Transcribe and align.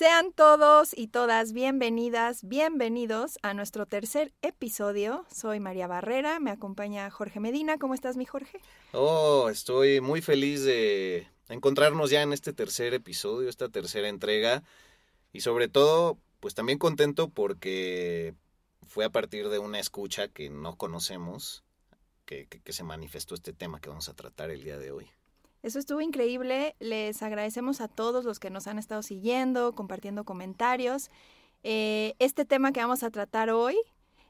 Sean 0.00 0.32
todos 0.32 0.96
y 0.96 1.08
todas 1.08 1.52
bienvenidas, 1.52 2.48
bienvenidos 2.48 3.38
a 3.42 3.52
nuestro 3.52 3.84
tercer 3.84 4.32
episodio. 4.40 5.26
Soy 5.30 5.60
María 5.60 5.88
Barrera, 5.88 6.40
me 6.40 6.50
acompaña 6.50 7.10
Jorge 7.10 7.38
Medina. 7.38 7.76
¿Cómo 7.76 7.92
estás, 7.92 8.16
mi 8.16 8.24
Jorge? 8.24 8.62
Oh, 8.92 9.50
estoy 9.50 10.00
muy 10.00 10.22
feliz 10.22 10.64
de 10.64 11.28
encontrarnos 11.50 12.08
ya 12.08 12.22
en 12.22 12.32
este 12.32 12.54
tercer 12.54 12.94
episodio, 12.94 13.50
esta 13.50 13.68
tercera 13.68 14.08
entrega. 14.08 14.62
Y 15.34 15.42
sobre 15.42 15.68
todo, 15.68 16.16
pues 16.40 16.54
también 16.54 16.78
contento 16.78 17.28
porque 17.28 18.32
fue 18.86 19.04
a 19.04 19.10
partir 19.10 19.50
de 19.50 19.58
una 19.58 19.80
escucha 19.80 20.28
que 20.28 20.48
no 20.48 20.76
conocemos 20.76 21.62
que, 22.24 22.46
que, 22.46 22.72
se 22.72 22.84
manifestó 22.84 23.34
este 23.34 23.52
tema 23.52 23.80
que 23.82 23.90
vamos 23.90 24.08
a 24.08 24.14
tratar 24.14 24.50
el 24.50 24.64
día 24.64 24.78
de 24.78 24.92
hoy. 24.92 25.10
Eso 25.62 25.78
estuvo 25.78 26.00
increíble. 26.00 26.74
Les 26.78 27.22
agradecemos 27.22 27.80
a 27.80 27.88
todos 27.88 28.24
los 28.24 28.38
que 28.38 28.50
nos 28.50 28.66
han 28.66 28.78
estado 28.78 29.02
siguiendo, 29.02 29.74
compartiendo 29.74 30.24
comentarios. 30.24 31.10
Eh, 31.62 32.14
este 32.18 32.44
tema 32.44 32.72
que 32.72 32.80
vamos 32.80 33.02
a 33.02 33.10
tratar 33.10 33.50
hoy 33.50 33.76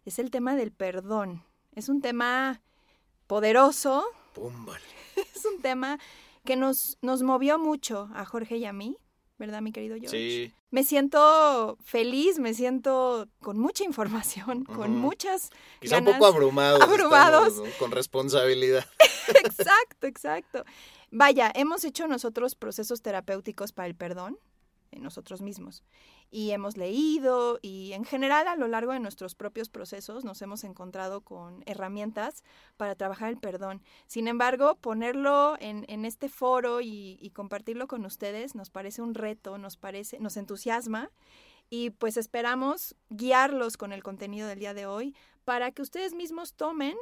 es 0.05 0.19
el 0.19 0.31
tema 0.31 0.57
del 0.57 0.73
perdón. 0.73 1.45
Es 1.75 1.89
un 1.89 2.01
tema 2.01 2.61
poderoso. 3.27 4.05
Púmbale. 4.35 4.81
Es 5.35 5.45
un 5.45 5.61
tema 5.61 5.99
que 6.45 6.57
nos, 6.57 6.97
nos 7.03 7.23
movió 7.23 7.59
mucho 7.59 8.09
a 8.15 8.25
Jorge 8.25 8.57
y 8.57 8.65
a 8.65 8.73
mí, 8.73 8.97
¿verdad, 9.39 9.61
mi 9.61 9.71
querido 9.71 9.97
George? 9.97 10.17
Sí. 10.17 10.53
Me 10.71 10.85
siento 10.85 11.77
feliz, 11.85 12.39
me 12.39 12.55
siento 12.55 13.29
con 13.43 13.59
mucha 13.59 13.85
información, 13.85 14.65
con 14.65 14.97
muchas 14.97 15.51
Quizá 15.81 15.99
un 15.99 16.07
poco 16.07 16.27
abrumados. 16.27 16.81
Abrumados. 16.81 17.49
estamos, 17.49 17.69
¿no? 17.69 17.79
Con 17.79 17.91
responsabilidad. 17.91 18.87
exacto, 19.45 20.07
exacto. 20.07 20.65
Vaya, 21.11 21.51
hemos 21.55 21.85
hecho 21.85 22.07
nosotros 22.07 22.55
procesos 22.55 23.03
terapéuticos 23.03 23.73
para 23.73 23.89
el 23.89 23.95
perdón 23.95 24.39
en 24.93 25.03
nosotros 25.03 25.41
mismos. 25.41 25.83
Y 26.31 26.51
hemos 26.51 26.77
leído 26.77 27.59
y 27.63 27.93
en 27.93 28.05
general 28.05 28.47
a 28.47 28.55
lo 28.55 28.69
largo 28.69 28.93
de 28.93 29.01
nuestros 29.01 29.35
propios 29.35 29.69
procesos 29.69 30.25
nos 30.25 30.41
hemos 30.43 30.63
encontrado 30.63 31.23
con 31.23 31.63
herramientas 31.67 32.45
para 32.77 32.95
trabajar 32.95 33.31
el 33.31 33.39
perdón. 33.39 33.83
Sin 34.07 34.29
embargo, 34.29 34.77
ponerlo 34.77 35.57
en, 35.59 36.05
este 36.05 36.29
foro 36.29 36.81
y, 36.81 37.19
y 37.21 37.31
compartirlo 37.31 37.89
con 37.89 38.05
ustedes 38.05 38.55
nos 38.55 38.71
parece 38.71 39.03
un 39.03 39.15
reto, 39.15 39.59
nos 39.59 39.77
parece, 39.77 40.21
nos 40.21 40.37
entusiasma 40.37 41.11
y 41.69 41.91
pues 41.91 42.17
esperamos 42.17 42.95
guiarlos 43.09 43.77
con 43.77 43.93
el 43.93 44.03
contenido 44.05 44.47
del 44.47 44.61
día 44.61 44.75
de 44.75 44.87
hoy 44.87 45.17
para 45.45 45.73
que 45.73 45.83
ustedes 45.83 46.15
mismos 46.15 46.55
tomen 46.55 46.97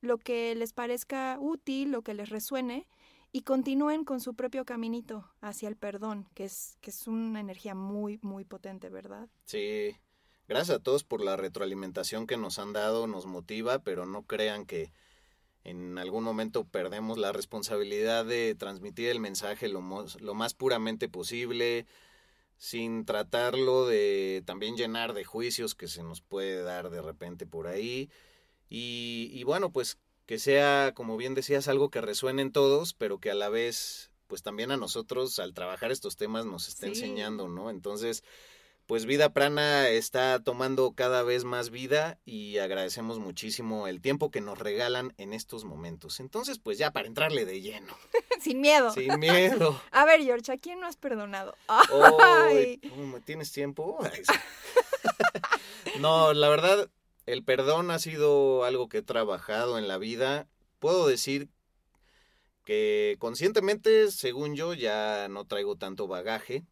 lo 0.00 0.16
que 0.16 0.54
les 0.54 0.72
parezca 0.72 1.36
útil, 1.38 1.90
lo 1.90 2.00
que 2.00 2.14
les 2.14 2.30
resuene 2.30 2.86
y 3.32 3.42
continúen 3.42 4.04
con 4.04 4.20
su 4.20 4.34
propio 4.34 4.64
caminito 4.64 5.30
hacia 5.40 5.68
el 5.68 5.76
perdón, 5.76 6.28
que 6.34 6.44
es, 6.44 6.76
que 6.80 6.90
es 6.90 7.06
una 7.06 7.40
energía 7.40 7.74
muy, 7.74 8.18
muy 8.22 8.44
potente, 8.44 8.88
¿verdad? 8.88 9.28
Sí. 9.44 9.96
Gracias 10.48 10.78
a 10.78 10.82
todos 10.82 11.04
por 11.04 11.22
la 11.22 11.36
retroalimentación 11.36 12.26
que 12.26 12.36
nos 12.36 12.58
han 12.58 12.72
dado, 12.72 13.06
nos 13.06 13.26
motiva, 13.26 13.78
pero 13.78 14.04
no 14.04 14.24
crean 14.24 14.66
que 14.66 14.92
en 15.62 15.96
algún 15.96 16.24
momento 16.24 16.64
perdemos 16.64 17.18
la 17.18 17.30
responsabilidad 17.30 18.24
de 18.24 18.56
transmitir 18.56 19.10
el 19.10 19.20
mensaje 19.20 19.68
lo, 19.68 19.80
más 19.80 20.54
puramente 20.54 21.08
posible, 21.08 21.86
sin 22.56 23.04
tratarlo 23.04 23.86
de 23.86 24.42
también 24.44 24.76
llenar 24.76 25.12
de 25.12 25.22
juicios 25.22 25.76
que 25.76 25.86
se 25.86 26.02
nos 26.02 26.20
puede 26.20 26.62
dar 26.62 26.90
de 26.90 27.00
repente 27.00 27.46
por 27.46 27.68
ahí. 27.68 28.10
Y 28.68 29.44
bueno, 29.44 29.70
pues 29.70 29.98
que 30.30 30.38
sea, 30.38 30.92
como 30.94 31.16
bien 31.16 31.34
decías, 31.34 31.66
algo 31.66 31.90
que 31.90 32.00
resuene 32.00 32.42
en 32.42 32.52
todos, 32.52 32.94
pero 32.94 33.18
que 33.18 33.32
a 33.32 33.34
la 33.34 33.48
vez, 33.48 34.12
pues 34.28 34.44
también 34.44 34.70
a 34.70 34.76
nosotros 34.76 35.40
al 35.40 35.54
trabajar 35.54 35.90
estos 35.90 36.14
temas 36.16 36.46
nos 36.46 36.68
está 36.68 36.86
Sí. 36.86 36.92
enseñando, 36.92 37.48
¿no? 37.48 37.68
Entonces, 37.68 38.22
pues 38.86 39.06
Vida 39.06 39.32
Prana 39.32 39.88
está 39.88 40.38
tomando 40.38 40.92
cada 40.92 41.24
vez 41.24 41.42
más 41.42 41.70
vida 41.70 42.20
y 42.24 42.58
agradecemos 42.58 43.18
muchísimo 43.18 43.88
el 43.88 44.00
tiempo 44.00 44.30
que 44.30 44.40
nos 44.40 44.56
regalan 44.56 45.14
en 45.18 45.32
estos 45.32 45.64
momentos. 45.64 46.20
Entonces, 46.20 46.60
pues 46.60 46.78
ya 46.78 46.92
para 46.92 47.08
entrarle 47.08 47.44
de 47.44 47.60
lleno, 47.60 47.92
Sin 48.40 48.60
miedo. 48.60 48.92
sin 48.92 49.18
miedo. 49.18 49.82
A 49.90 50.04
ver, 50.04 50.22
George, 50.22 50.52
¿a 50.52 50.58
quién 50.58 50.78
no 50.78 50.86
has 50.86 50.96
perdonado? 50.96 51.56
Ay, 51.66 52.78
Ay. 52.80 52.88
¿cómo 52.88 53.18
¿Tienes 53.18 53.50
tiempo? 53.50 53.98
No, 55.98 56.32
la 56.32 56.48
verdad, 56.48 56.88
el 57.26 57.44
perdón 57.44 57.90
ha 57.90 57.98
sido 57.98 58.64
algo 58.64 58.88
que 58.88 58.98
he 58.98 59.02
trabajado 59.02 59.78
en 59.78 59.88
la 59.88 59.98
vida. 59.98 60.48
Puedo 60.78 61.06
decir 61.06 61.48
que 62.64 63.16
conscientemente, 63.18 64.10
según 64.10 64.54
yo, 64.54 64.74
ya 64.74 65.28
no 65.28 65.46
traigo 65.46 65.76
tanto 65.76 66.06
bagaje. 66.06 66.64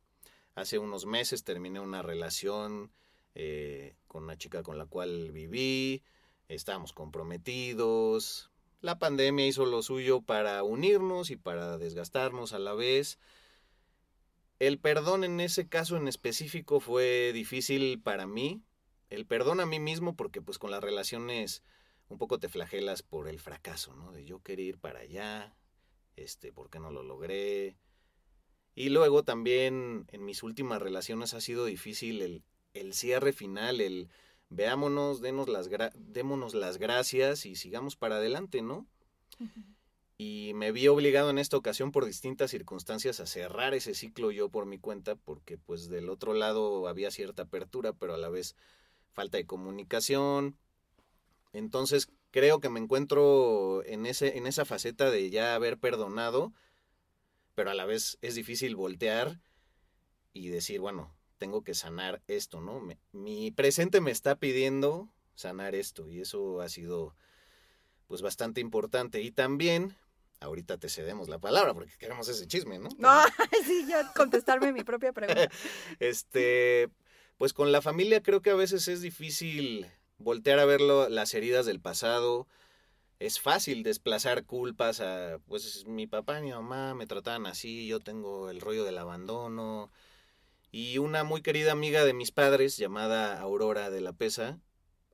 Hace 0.54 0.78
unos 0.78 1.06
meses 1.06 1.44
terminé 1.44 1.80
una 1.80 2.02
relación 2.02 2.92
eh, 3.34 3.94
con 4.06 4.24
una 4.24 4.36
chica 4.36 4.62
con 4.62 4.78
la 4.78 4.86
cual 4.86 5.30
viví. 5.30 6.02
Estábamos 6.48 6.92
comprometidos. 6.92 8.50
La 8.80 8.98
pandemia 8.98 9.46
hizo 9.46 9.66
lo 9.66 9.82
suyo 9.82 10.22
para 10.22 10.62
unirnos 10.62 11.30
y 11.30 11.36
para 11.36 11.78
desgastarnos 11.78 12.52
a 12.52 12.58
la 12.58 12.74
vez. 12.74 13.18
El 14.58 14.78
perdón 14.78 15.24
en 15.24 15.40
ese 15.40 15.68
caso 15.68 15.96
en 15.96 16.08
específico 16.08 16.80
fue 16.80 17.32
difícil 17.32 18.00
para 18.00 18.26
mí. 18.26 18.62
El 19.10 19.26
perdón 19.26 19.60
a 19.60 19.66
mí 19.66 19.80
mismo 19.80 20.14
porque 20.16 20.42
pues 20.42 20.58
con 20.58 20.70
las 20.70 20.82
relaciones 20.82 21.62
un 22.08 22.18
poco 22.18 22.38
te 22.38 22.48
flagelas 22.48 23.02
por 23.02 23.28
el 23.28 23.38
fracaso, 23.38 23.94
¿no? 23.94 24.12
De 24.12 24.24
yo 24.24 24.40
querer 24.40 24.66
ir 24.66 24.78
para 24.78 25.00
allá, 25.00 25.54
este, 26.16 26.52
¿por 26.52 26.70
qué 26.70 26.80
no 26.80 26.90
lo 26.90 27.02
logré? 27.02 27.76
Y 28.74 28.90
luego 28.90 29.24
también 29.24 30.06
en 30.12 30.24
mis 30.24 30.42
últimas 30.42 30.80
relaciones 30.80 31.34
ha 31.34 31.40
sido 31.40 31.64
difícil 31.64 32.22
el, 32.22 32.42
el 32.74 32.94
cierre 32.94 33.32
final, 33.32 33.80
el 33.80 34.08
veámonos, 34.50 35.20
denos 35.20 35.48
las 35.48 35.68
démonos 35.94 36.54
las 36.54 36.78
gracias 36.78 37.44
y 37.44 37.56
sigamos 37.56 37.96
para 37.96 38.16
adelante, 38.16 38.62
¿no? 38.62 38.86
y 40.20 40.52
me 40.54 40.72
vi 40.72 40.88
obligado 40.88 41.30
en 41.30 41.38
esta 41.38 41.56
ocasión 41.56 41.92
por 41.92 42.04
distintas 42.04 42.50
circunstancias 42.50 43.20
a 43.20 43.26
cerrar 43.26 43.72
ese 43.72 43.94
ciclo 43.94 44.32
yo 44.32 44.48
por 44.48 44.66
mi 44.66 44.76
cuenta 44.78 45.14
porque 45.14 45.58
pues 45.58 45.88
del 45.88 46.08
otro 46.10 46.34
lado 46.34 46.88
había 46.88 47.12
cierta 47.12 47.42
apertura 47.42 47.92
pero 47.92 48.14
a 48.14 48.18
la 48.18 48.28
vez 48.28 48.56
falta 49.12 49.38
de 49.38 49.46
comunicación 49.46 50.56
entonces 51.52 52.08
creo 52.30 52.60
que 52.60 52.68
me 52.68 52.80
encuentro 52.80 53.82
en 53.84 54.06
ese 54.06 54.36
en 54.38 54.46
esa 54.46 54.64
faceta 54.64 55.10
de 55.10 55.30
ya 55.30 55.54
haber 55.54 55.78
perdonado 55.78 56.52
pero 57.54 57.70
a 57.70 57.74
la 57.74 57.84
vez 57.86 58.18
es 58.20 58.34
difícil 58.34 58.76
voltear 58.76 59.40
y 60.32 60.48
decir 60.48 60.80
bueno 60.80 61.14
tengo 61.38 61.62
que 61.62 61.74
sanar 61.74 62.22
esto 62.26 62.60
no 62.60 62.80
Me- 62.80 62.98
mi 63.12 63.50
presente 63.50 64.00
me 64.00 64.10
está 64.10 64.36
pidiendo 64.36 65.08
sanar 65.34 65.74
esto 65.74 66.08
y 66.08 66.20
eso 66.20 66.60
ha 66.60 66.68
sido 66.68 67.14
pues 68.06 68.22
bastante 68.22 68.60
importante 68.60 69.20
y 69.22 69.30
también 69.30 69.96
ahorita 70.40 70.78
te 70.78 70.88
cedemos 70.88 71.28
la 71.28 71.38
palabra 71.38 71.74
porque 71.74 71.92
queremos 71.98 72.28
ese 72.28 72.46
chisme, 72.46 72.78
¿no? 72.78 72.88
No, 72.96 73.10
sí, 73.66 73.84
ya 73.88 74.12
contestarme 74.14 74.72
mi 74.72 74.82
propia 74.84 75.12
pregunta. 75.12 75.50
Este, 76.00 76.88
pues 77.38 77.52
con 77.52 77.72
la 77.72 77.80
familia 77.80 78.22
creo 78.22 78.42
que 78.42 78.50
a 78.50 78.56
veces 78.56 78.88
es 78.88 79.00
difícil 79.00 79.86
voltear 80.18 80.58
a 80.58 80.64
ver 80.64 80.80
las 80.80 81.34
heridas 81.34 81.66
del 81.66 81.80
pasado. 81.80 82.46
Es 83.20 83.40
fácil 83.40 83.82
desplazar 83.82 84.44
culpas 84.44 85.00
a, 85.00 85.38
pues 85.46 85.86
mi 85.86 86.06
papá 86.06 86.38
y 86.40 86.42
mi 86.42 86.50
mamá 86.50 86.94
me 86.94 87.06
trataban 87.06 87.46
así, 87.46 87.86
yo 87.86 88.00
tengo 88.00 88.50
el 88.50 88.60
rollo 88.60 88.84
del 88.84 88.98
abandono. 88.98 89.90
Y 90.70 90.98
una 90.98 91.24
muy 91.24 91.40
querida 91.42 91.72
amiga 91.72 92.04
de 92.04 92.12
mis 92.12 92.30
padres, 92.32 92.76
llamada 92.76 93.40
Aurora 93.40 93.90
de 93.90 94.00
la 94.00 94.12
Pesa, 94.12 94.60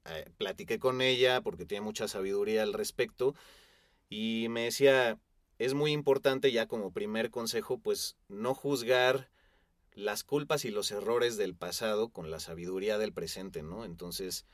eh, 0.07 0.25
platiqué 0.39 0.79
con 0.79 1.01
ella 1.01 1.41
porque 1.43 1.67
tiene 1.67 1.85
mucha 1.85 2.09
sabiduría 2.09 2.63
al 2.63 2.73
respecto 2.75 3.35
y 4.11 4.49
me 4.51 4.65
decía, 4.65 5.19
es 5.59 5.75
muy 5.75 5.93
importante 5.93 6.53
ya 6.53 6.67
como 6.67 6.93
primer 6.93 7.31
consejo, 7.31 7.79
pues 7.79 8.17
no 8.29 8.55
juzgar 8.55 9.31
las 9.95 10.25
culpas 10.25 10.65
y 10.65 10.71
los 10.71 10.91
errores 10.91 11.37
del 11.37 11.55
pasado 11.55 12.11
con 12.11 12.31
la 12.31 12.41
sabiduría 12.41 12.99
del 12.99 13.13
presente, 13.13 13.63
¿no? 13.63 13.85
Entonces, 13.85 14.45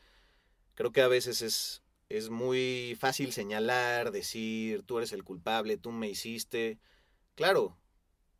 creo 0.75 0.93
que 0.93 1.03
a 1.03 1.09
veces 1.09 1.43
es, 1.43 1.83
es 2.09 2.31
muy 2.31 2.97
fácil 3.01 3.33
señalar, 3.33 4.13
decir, 4.13 4.83
tú 4.83 4.99
eres 4.99 5.13
el 5.13 5.25
culpable, 5.25 5.79
tú 5.79 5.93
me 5.93 6.09
hiciste. 6.09 6.79
Claro, 7.35 7.79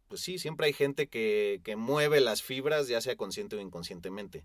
pues 0.09 0.21
sí, 0.21 0.39
siempre 0.39 0.67
hay 0.67 0.73
gente 0.73 1.09
que, 1.09 1.61
que 1.65 1.77
mueve 1.77 2.21
las 2.21 2.43
fibras, 2.43 2.89
ya 2.89 3.01
sea 3.01 3.17
consciente 3.17 3.57
o 3.57 3.61
inconscientemente. 3.61 4.45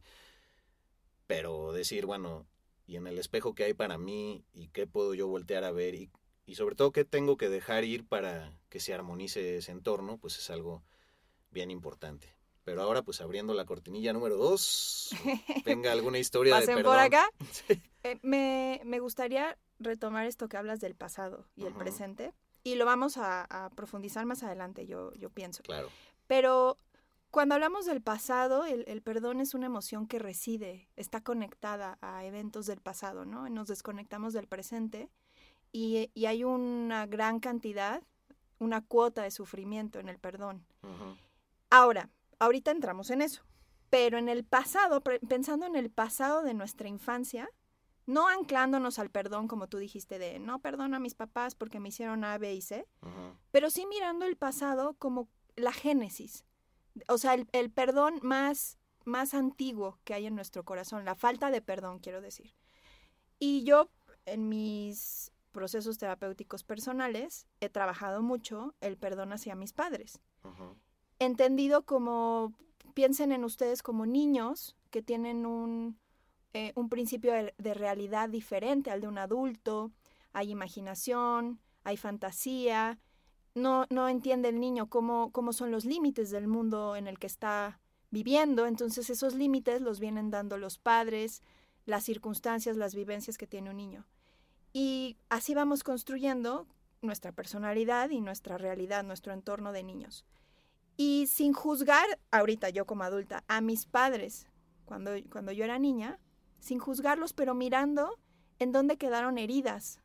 Pero 1.28 1.74
decir, 1.74 2.06
bueno, 2.06 2.48
y 2.88 2.98
en 2.98 3.08
el 3.08 3.18
espejo 3.18 3.56
que 3.56 3.63
hay 3.66 3.74
para 3.74 3.98
mí 3.98 4.46
y 4.54 4.68
qué 4.69 4.88
puedo 4.88 5.13
yo 5.13 5.28
voltear 5.28 5.63
a 5.63 5.72
ver 5.72 5.96
y, 5.96 6.12
y 6.46 6.56
sobre 6.56 6.75
todo 6.75 6.92
qué 6.92 7.04
tengo 7.04 7.38
que 7.38 7.50
dejar 7.50 7.84
ir 7.84 8.06
para 8.06 8.58
que 8.69 8.80
se 8.80 8.94
armonice 8.94 9.58
ese 9.58 9.72
entorno, 9.72 10.18
pues 10.19 10.38
es 10.38 10.50
algo 10.50 10.84
bien 11.51 11.72
importante. 11.72 12.36
Pero 12.65 12.81
ahora, 12.81 13.03
pues 13.03 13.21
abriendo 13.21 13.53
la 13.53 13.65
cortinilla 13.65 14.12
número 14.12 14.35
dos, 14.38 15.12
tenga 15.63 15.91
alguna 15.91 16.19
historia 16.19 16.59
de 16.59 16.65
perdón. 16.67 16.83
por 16.83 17.00
acá. 17.00 17.29
Eh, 18.03 18.19
me, 18.21 18.81
me 18.85 19.00
gustaría 19.00 19.57
retomar 19.79 20.27
esto 20.27 20.47
que 20.47 20.57
hablas 20.57 20.79
del 20.79 20.94
pasado 20.94 21.47
y 21.56 21.63
el 21.63 21.69
Ujú. 21.69 21.79
presente. 21.79 22.33
Y 22.63 22.75
lo 22.75 22.85
vamos 22.85 23.17
a, 23.17 23.45
a 23.45 23.71
profundizar 23.71 24.27
más 24.27 24.44
adelante, 24.44 24.85
yo, 24.85 25.12
yo 25.13 25.31
pienso. 25.31 25.63
Claro, 25.63 25.89
Pero 26.27 26.77
cuando 27.31 27.56
hablamos 27.56 27.88
del 27.88 28.03
pasado, 28.03 28.63
el, 28.65 28.83
el 28.88 29.01
perdón 29.01 29.41
es 29.41 29.56
una 29.56 29.65
emoción 29.65 30.06
que 30.07 30.19
reside, 30.19 30.88
está 30.95 31.21
conectada 31.21 31.97
a 32.01 32.23
eventos 32.25 32.67
del 32.67 32.79
pasado, 32.79 33.25
¿no? 33.25 33.50
Nos 33.50 33.69
desconectamos 33.69 34.33
del 34.33 34.47
presente 34.47 35.09
y, 35.71 36.12
y 36.13 36.27
hay 36.27 36.44
una 36.44 37.07
gran 37.07 37.39
cantidad, 37.39 38.03
una 38.59 38.81
cuota 38.85 39.23
de 39.23 39.31
sufrimiento 39.31 40.00
en 40.00 40.09
el 40.09 40.19
perdón. 40.19 40.63
ujú, 40.83 41.17
Ahora, 41.71 42.12
ahorita 42.40 42.72
entramos 42.72 43.10
en 43.10 43.22
eso, 43.22 43.44
pero 43.90 44.18
en 44.18 44.30
el 44.30 44.44
pasado, 44.44 45.02
pensando 45.02 45.66
en 45.66 45.76
el 45.76 45.90
pasado 45.92 46.42
de 46.44 46.54
nuestra 46.54 46.88
infancia, 46.88 47.50
no 48.06 48.28
anclándonos 48.28 49.00
al 49.00 49.10
perdón, 49.10 49.48
como 49.48 49.68
tú 49.68 49.78
dijiste, 49.78 50.20
de 50.20 50.40
no 50.40 50.60
perdono 50.60 50.96
a 50.96 51.00
mis 51.00 51.16
papás 51.16 51.56
porque 51.56 51.80
me 51.80 51.90
hicieron 51.90 52.24
A, 52.24 52.38
B 52.38 52.54
y 52.54 52.62
C, 52.62 52.88
pero 53.52 53.70
sí 53.70 53.86
mirando 53.88 54.26
el 54.26 54.36
pasado 54.38 54.96
como 54.96 55.28
la 55.56 55.72
génesis, 55.72 56.46
o 57.08 57.18
sea, 57.18 57.34
el, 57.34 57.48
el 57.52 57.72
perdón 57.72 58.20
más, 58.22 58.78
más 59.06 59.34
antiguo 59.34 60.00
que 60.04 60.14
hay 60.14 60.28
en 60.28 60.36
nuestro 60.36 60.64
corazón, 60.64 61.06
la 61.06 61.16
falta 61.16 61.50
de 61.50 61.62
perdón, 61.62 62.00
quiero 62.00 62.22
decir. 62.22 62.54
Y 63.40 63.64
yo, 63.64 63.90
en 64.26 64.50
mis 64.50 65.32
procesos 65.52 65.98
terapéuticos 65.98 66.64
personales, 66.64 67.48
he 67.60 67.70
trabajado 67.70 68.22
mucho 68.22 68.76
el 68.82 68.98
perdón 68.98 69.34
hacia 69.34 69.56
mis 69.56 69.74
padres. 69.74 70.20
Ujú, 70.44 70.76
entendido 71.19 71.83
como, 71.83 72.53
piensen 72.94 73.31
en 73.31 73.44
ustedes 73.44 73.83
como 73.83 74.06
niños 74.06 74.75
que 74.89 75.01
tienen 75.01 75.45
un, 75.45 75.97
eh, 76.53 76.71
un 76.75 76.89
principio 76.89 77.33
de, 77.33 77.53
de 77.57 77.73
realidad 77.73 78.29
diferente 78.29 78.91
al 78.91 79.01
de 79.01 79.07
un 79.07 79.17
adulto, 79.17 79.91
hay 80.33 80.51
imaginación, 80.51 81.59
hay 81.83 81.97
fantasía, 81.97 83.00
no, 83.56 83.85
no 83.89 84.09
entiende 84.09 84.50
el 84.50 84.59
niño 84.59 84.89
cómo, 84.89 85.31
cómo 85.31 85.53
son 85.53 85.71
los 85.71 85.85
límites 85.85 86.29
del 86.29 86.47
mundo 86.47 86.95
en 86.95 87.07
el 87.07 87.17
que 87.17 87.27
está 87.27 87.79
viviendo, 88.12 88.67
entonces 88.67 89.09
esos 89.09 89.33
límites 89.33 89.81
los 89.81 90.00
vienen 90.00 90.29
dando 90.29 90.57
los 90.57 90.77
padres, 90.77 91.41
las 91.85 92.03
circunstancias, 92.03 92.77
las 92.77 92.95
vivencias 92.95 93.38
que 93.38 93.47
tiene 93.47 93.69
un 93.69 93.77
niño. 93.77 94.06
Y 94.73 95.17
así 95.29 95.53
vamos 95.53 95.83
construyendo 95.83 96.67
nuestra 97.01 97.31
personalidad 97.31 98.09
y 98.09 98.19
nuestra 98.19 98.57
realidad, 98.57 99.03
nuestro 99.03 99.31
entorno 99.31 99.71
de 99.71 99.83
niños. 99.83 100.25
Y 100.97 101.27
sin 101.27 101.53
juzgar, 101.53 102.06
ahorita 102.31 102.69
yo 102.69 102.86
como 102.86 103.03
adulta, 103.03 103.44
a 103.47 103.62
mis 103.62 103.86
padres, 103.86 104.47
cuando, 104.86 105.12
cuando 105.31 105.51
yo 105.51 105.63
era 105.65 105.77
niña, 105.80 106.19
sin 106.59 106.80
juzgarlos, 106.80 107.33
pero 107.33 107.53
mirando 107.53 108.18
en 108.59 108.71
dónde 108.71 108.97
quedaron 108.97 109.38
heridas 109.38 110.00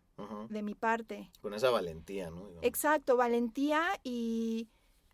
de 0.51 0.63
mi 0.63 0.75
parte. 0.75 1.31
Con 1.41 1.55
esa 1.55 1.71
valentía, 1.71 2.29
¿no? 2.31 2.47
Exacto, 2.61 3.17
valentía 3.17 3.83
y, 4.05 4.69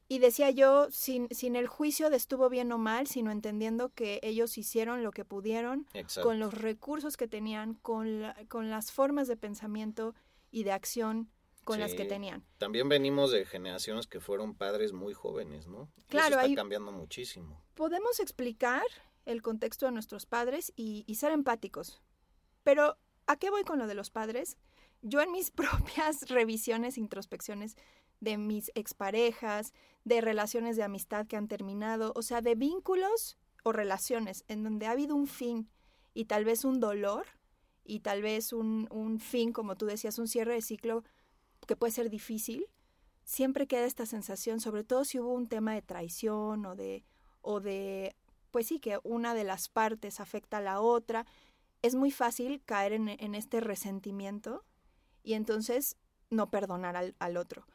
y 0.08 0.18
decía 0.18 0.50
yo, 0.50 0.90
sin, 0.90 1.28
sin 1.30 1.54
el 1.54 1.68
juicio 1.68 2.10
de 2.10 2.16
estuvo 2.16 2.48
bien 2.48 2.72
o 2.72 2.78
mal, 2.78 3.06
sino 3.06 3.30
entendiendo 3.30 3.90
que 3.90 4.18
ellos 4.24 4.58
hicieron 4.58 5.04
lo 5.04 5.12
que 5.12 5.24
pudieron 5.24 5.86
Exacto. 5.92 6.28
con 6.28 6.40
los 6.40 6.54
recursos 6.54 7.16
que 7.16 7.28
tenían, 7.28 7.74
con, 7.74 8.22
la- 8.22 8.34
con 8.48 8.68
las 8.68 8.90
formas 8.90 9.28
de 9.28 9.36
pensamiento 9.36 10.14
y 10.50 10.64
de 10.64 10.72
acción 10.72 11.30
con 11.66 11.80
las 11.80 11.94
que 11.94 12.04
Sí. 12.04 12.08
tenían. 12.08 12.44
También 12.58 12.88
venimos 12.88 13.30
de 13.32 13.44
generaciones 13.44 14.06
que 14.06 14.20
fueron 14.20 14.54
padres 14.54 14.92
muy 14.92 15.12
jóvenes, 15.14 15.66
¿no? 15.66 15.90
Claro, 16.08 16.28
eso 16.28 16.36
está 16.38 16.40
hay- 16.42 16.54
cambiando 16.54 16.92
muchísimo. 16.92 17.62
podemos 17.74 18.20
explicar 18.20 18.84
el 19.26 19.42
contexto 19.42 19.84
de 19.86 19.92
nuestros 19.92 20.24
padres 20.26 20.72
y, 20.76 21.02
y 21.08 21.16
ser 21.16 21.32
empáticos. 21.32 22.00
Pero, 22.62 22.96
¿a 23.26 23.36
qué 23.36 23.50
voy 23.50 23.64
con 23.64 23.78
lo 23.80 23.86
de 23.88 23.94
los 23.94 24.10
padres? 24.10 24.56
Yo 25.02 25.20
en 25.20 25.32
mis 25.32 25.50
propias 26.04 26.28
revisiones, 26.30 26.96
introspecciones 26.98 27.76
de 28.20 28.38
mis 28.38 28.70
exparejas, 28.76 29.72
de 30.04 30.20
relaciones 30.20 30.76
de 30.76 30.84
amistad 30.84 31.26
que 31.26 31.36
han 31.36 31.48
terminado, 31.48 32.12
o 32.14 32.22
sea, 32.22 32.40
de 32.40 32.54
vínculos 32.54 33.36
o 33.64 33.72
relaciones 33.72 34.44
en 34.46 34.62
donde 34.62 34.86
ha 34.86 34.92
habido 34.92 35.16
un 35.16 35.26
fin 35.26 35.68
y 36.14 36.26
tal 36.26 36.44
vez 36.44 36.64
un 36.64 36.78
dolor 36.78 37.26
y 37.84 38.00
tal 38.00 38.22
vez 38.22 38.52
un, 38.52 38.86
un 38.90 39.18
fin, 39.20 39.52
como 39.52 39.76
tú 39.76 39.86
decías, 39.86 40.18
un 40.18 40.28
cierre 40.28 40.54
de 40.54 40.62
ciclo 40.62 41.02
que 41.66 41.76
puede 41.76 41.92
ser 41.92 42.10
difícil, 42.10 42.66
siempre 43.24 43.66
queda 43.66 43.84
esta 43.84 44.06
sensación, 44.06 44.60
sobre 44.60 44.84
todo 44.84 45.04
si 45.04 45.18
hubo 45.18 45.32
un 45.32 45.48
tema 45.48 45.74
de 45.74 45.82
traición 45.82 46.64
o 46.64 46.76
de, 46.76 47.04
o 47.42 47.60
de, 47.60 48.14
pues 48.50 48.68
sí, 48.68 48.78
que 48.78 48.98
una 49.02 49.34
de 49.34 49.44
las 49.44 49.68
partes 49.68 50.20
afecta 50.20 50.58
a 50.58 50.62
la 50.62 50.80
otra, 50.80 51.26
es 51.82 51.94
muy 51.94 52.10
fácil 52.10 52.62
caer 52.64 52.92
en, 52.92 53.08
en 53.08 53.34
este 53.34 53.60
resentimiento 53.60 54.64
y 55.22 55.34
entonces 55.34 55.96
no 56.30 56.50
perdonar 56.50 56.96
al, 56.96 57.14
al 57.18 57.36
otro. 57.36 57.66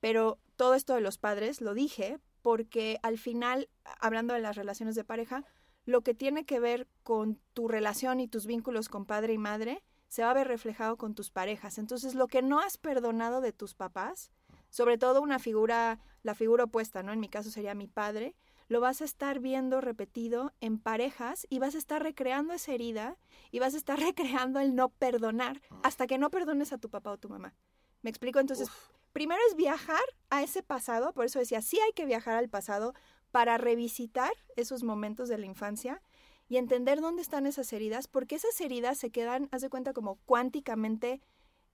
Pero 0.00 0.38
todo 0.56 0.74
esto 0.74 0.94
de 0.94 1.00
los 1.00 1.18
padres 1.18 1.60
lo 1.60 1.74
dije 1.74 2.18
porque 2.42 2.98
al 3.02 3.18
final, 3.18 3.68
hablando 4.00 4.34
de 4.34 4.40
las 4.40 4.56
relaciones 4.56 4.94
de 4.94 5.04
pareja, 5.04 5.44
lo 5.84 6.02
que 6.02 6.14
tiene 6.14 6.44
que 6.44 6.60
ver 6.60 6.88
con 7.02 7.40
tu 7.54 7.68
relación 7.68 8.20
y 8.20 8.28
tus 8.28 8.46
vínculos 8.46 8.88
con 8.88 9.06
padre 9.06 9.34
y 9.34 9.38
madre 9.38 9.82
se 10.08 10.22
va 10.22 10.30
a 10.30 10.34
ver 10.34 10.48
reflejado 10.48 10.96
con 10.96 11.14
tus 11.14 11.30
parejas. 11.30 11.78
Entonces, 11.78 12.14
lo 12.14 12.28
que 12.28 12.42
no 12.42 12.60
has 12.60 12.78
perdonado 12.78 13.40
de 13.40 13.52
tus 13.52 13.74
papás, 13.74 14.30
sobre 14.70 14.98
todo 14.98 15.22
una 15.22 15.38
figura, 15.38 15.98
la 16.22 16.34
figura 16.34 16.64
opuesta, 16.64 17.02
¿no? 17.02 17.12
En 17.12 17.20
mi 17.20 17.28
caso 17.28 17.50
sería 17.50 17.74
mi 17.74 17.88
padre, 17.88 18.34
lo 18.68 18.80
vas 18.80 19.00
a 19.00 19.04
estar 19.04 19.38
viendo 19.38 19.80
repetido 19.80 20.52
en 20.60 20.78
parejas 20.78 21.46
y 21.50 21.58
vas 21.58 21.74
a 21.74 21.78
estar 21.78 22.02
recreando 22.02 22.52
esa 22.52 22.72
herida 22.72 23.16
y 23.50 23.58
vas 23.58 23.74
a 23.74 23.76
estar 23.76 23.98
recreando 24.00 24.60
el 24.60 24.74
no 24.74 24.88
perdonar 24.88 25.60
hasta 25.82 26.06
que 26.06 26.18
no 26.18 26.30
perdones 26.30 26.72
a 26.72 26.78
tu 26.78 26.90
papá 26.90 27.12
o 27.12 27.18
tu 27.18 27.28
mamá. 27.28 27.54
¿Me 28.02 28.10
explico? 28.10 28.38
Entonces, 28.38 28.68
Uf, 28.68 28.90
primero 29.12 29.40
es 29.48 29.56
viajar 29.56 30.02
a 30.30 30.42
ese 30.42 30.62
pasado, 30.62 31.12
por 31.12 31.24
eso 31.24 31.38
decía, 31.38 31.62
sí 31.62 31.78
hay 31.80 31.92
que 31.92 32.06
viajar 32.06 32.36
al 32.36 32.48
pasado 32.48 32.94
para 33.30 33.58
revisitar 33.58 34.32
esos 34.56 34.82
momentos 34.82 35.28
de 35.28 35.38
la 35.38 35.46
infancia 35.46 36.02
y 36.48 36.56
entender 36.56 37.00
dónde 37.00 37.22
están 37.22 37.46
esas 37.46 37.72
heridas, 37.72 38.06
porque 38.08 38.36
esas 38.36 38.60
heridas 38.60 38.98
se 38.98 39.10
quedan, 39.10 39.48
haz 39.52 39.62
de 39.62 39.70
cuenta, 39.70 39.92
como 39.92 40.16
cuánticamente 40.26 41.20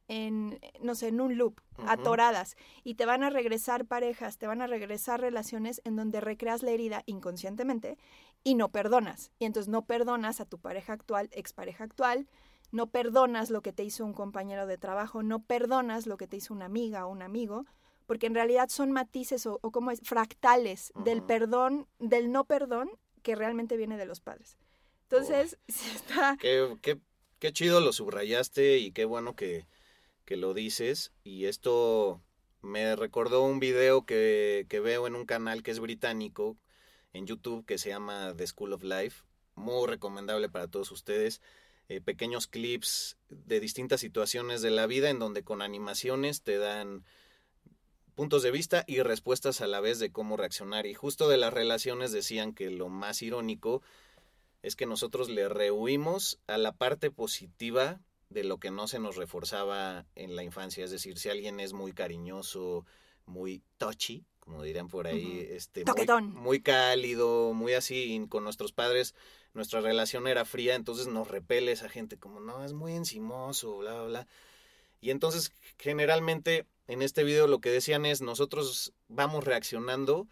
en, 0.08 0.60
no 0.80 0.94
sé, 0.94 1.08
en 1.08 1.20
un 1.20 1.38
loop, 1.38 1.60
atoradas, 1.86 2.56
y 2.84 2.94
te 2.94 3.06
van 3.06 3.22
a 3.22 3.30
regresar 3.30 3.86
parejas, 3.86 4.38
te 4.38 4.46
van 4.46 4.60
a 4.60 4.66
regresar 4.66 5.20
relaciones 5.20 5.80
en 5.84 5.96
donde 5.96 6.20
recreas 6.20 6.62
la 6.62 6.70
herida 6.70 7.02
inconscientemente 7.06 7.98
y 8.44 8.54
no 8.54 8.70
perdonas. 8.70 9.30
Y 9.38 9.44
entonces 9.44 9.68
no 9.70 9.86
perdonas 9.86 10.40
a 10.40 10.44
tu 10.44 10.58
pareja 10.58 10.92
actual, 10.94 11.28
expareja 11.32 11.84
actual, 11.84 12.28
no 12.70 12.88
perdonas 12.88 13.50
lo 13.50 13.62
que 13.62 13.72
te 13.72 13.84
hizo 13.84 14.04
un 14.04 14.14
compañero 14.14 14.66
de 14.66 14.78
trabajo, 14.78 15.22
no 15.22 15.40
perdonas 15.40 16.06
lo 16.06 16.16
que 16.16 16.26
te 16.26 16.38
hizo 16.38 16.54
una 16.54 16.64
amiga 16.66 17.06
o 17.06 17.10
un 17.10 17.22
amigo, 17.22 17.66
porque 18.06 18.26
en 18.26 18.34
realidad 18.34 18.68
son 18.68 18.92
matices 18.92 19.46
o, 19.46 19.60
o 19.62 19.70
como 19.70 19.90
es, 19.90 20.00
fractales 20.00 20.92
del 21.04 21.22
perdón, 21.22 21.86
del 21.98 22.32
no 22.32 22.44
perdón 22.44 22.90
que 23.22 23.36
realmente 23.36 23.76
viene 23.76 23.96
de 23.96 24.06
los 24.06 24.20
padres. 24.20 24.58
Entonces, 25.12 25.58
sí 25.68 25.90
está... 25.94 26.38
qué, 26.40 26.74
qué, 26.80 26.98
qué 27.38 27.52
chido 27.52 27.80
lo 27.80 27.92
subrayaste 27.92 28.78
y 28.78 28.92
qué 28.92 29.04
bueno 29.04 29.36
que, 29.36 29.66
que 30.24 30.36
lo 30.38 30.54
dices. 30.54 31.12
Y 31.22 31.44
esto 31.44 32.22
me 32.62 32.96
recordó 32.96 33.42
un 33.42 33.60
video 33.60 34.06
que, 34.06 34.64
que 34.70 34.80
veo 34.80 35.06
en 35.06 35.14
un 35.14 35.26
canal 35.26 35.62
que 35.62 35.70
es 35.70 35.80
británico 35.80 36.56
en 37.12 37.26
YouTube 37.26 37.66
que 37.66 37.76
se 37.76 37.90
llama 37.90 38.32
The 38.34 38.46
School 38.46 38.72
of 38.72 38.84
Life. 38.84 39.24
Muy 39.54 39.86
recomendable 39.86 40.48
para 40.48 40.68
todos 40.68 40.90
ustedes. 40.90 41.42
Eh, 41.90 42.00
pequeños 42.00 42.46
clips 42.46 43.18
de 43.28 43.60
distintas 43.60 44.00
situaciones 44.00 44.62
de 44.62 44.70
la 44.70 44.86
vida 44.86 45.10
en 45.10 45.18
donde 45.18 45.44
con 45.44 45.60
animaciones 45.60 46.40
te 46.40 46.56
dan 46.56 47.04
puntos 48.14 48.42
de 48.42 48.50
vista 48.50 48.84
y 48.86 49.02
respuestas 49.02 49.60
a 49.60 49.66
la 49.66 49.80
vez 49.80 49.98
de 49.98 50.10
cómo 50.10 50.38
reaccionar. 50.38 50.86
Y 50.86 50.94
justo 50.94 51.28
de 51.28 51.36
las 51.36 51.52
relaciones 51.52 52.12
decían 52.12 52.54
que 52.54 52.70
lo 52.70 52.88
más 52.88 53.20
irónico 53.20 53.82
es 54.62 54.76
que 54.76 54.86
nosotros 54.86 55.28
le 55.28 55.48
rehuimos 55.48 56.38
a 56.46 56.56
la 56.56 56.72
parte 56.72 57.10
positiva 57.10 58.00
de 58.30 58.44
lo 58.44 58.58
que 58.58 58.70
no 58.70 58.88
se 58.88 58.98
nos 58.98 59.16
reforzaba 59.16 60.06
en 60.14 60.36
la 60.36 60.42
infancia. 60.42 60.84
Es 60.84 60.90
decir, 60.90 61.18
si 61.18 61.28
alguien 61.28 61.60
es 61.60 61.72
muy 61.72 61.92
cariñoso, 61.92 62.86
muy 63.26 63.62
touchy, 63.76 64.24
como 64.40 64.62
dirían 64.62 64.88
por 64.88 65.06
ahí, 65.06 65.46
este, 65.50 65.84
muy, 65.84 66.22
muy 66.22 66.62
cálido, 66.62 67.52
muy 67.52 67.74
así, 67.74 68.14
y 68.14 68.26
con 68.26 68.44
nuestros 68.44 68.72
padres 68.72 69.14
nuestra 69.54 69.80
relación 69.80 70.26
era 70.26 70.44
fría, 70.44 70.74
entonces 70.74 71.06
nos 71.06 71.28
repele 71.28 71.72
esa 71.72 71.88
gente 71.88 72.16
como, 72.16 72.40
no, 72.40 72.64
es 72.64 72.72
muy 72.72 72.94
encimoso, 72.94 73.78
bla, 73.78 73.94
bla, 73.94 74.04
bla. 74.04 74.26
Y 75.00 75.10
entonces 75.10 75.52
generalmente 75.78 76.66
en 76.86 77.02
este 77.02 77.24
video 77.24 77.46
lo 77.46 77.60
que 77.60 77.70
decían 77.70 78.06
es, 78.06 78.20
nosotros 78.20 78.92
vamos 79.08 79.44
reaccionando 79.44 80.28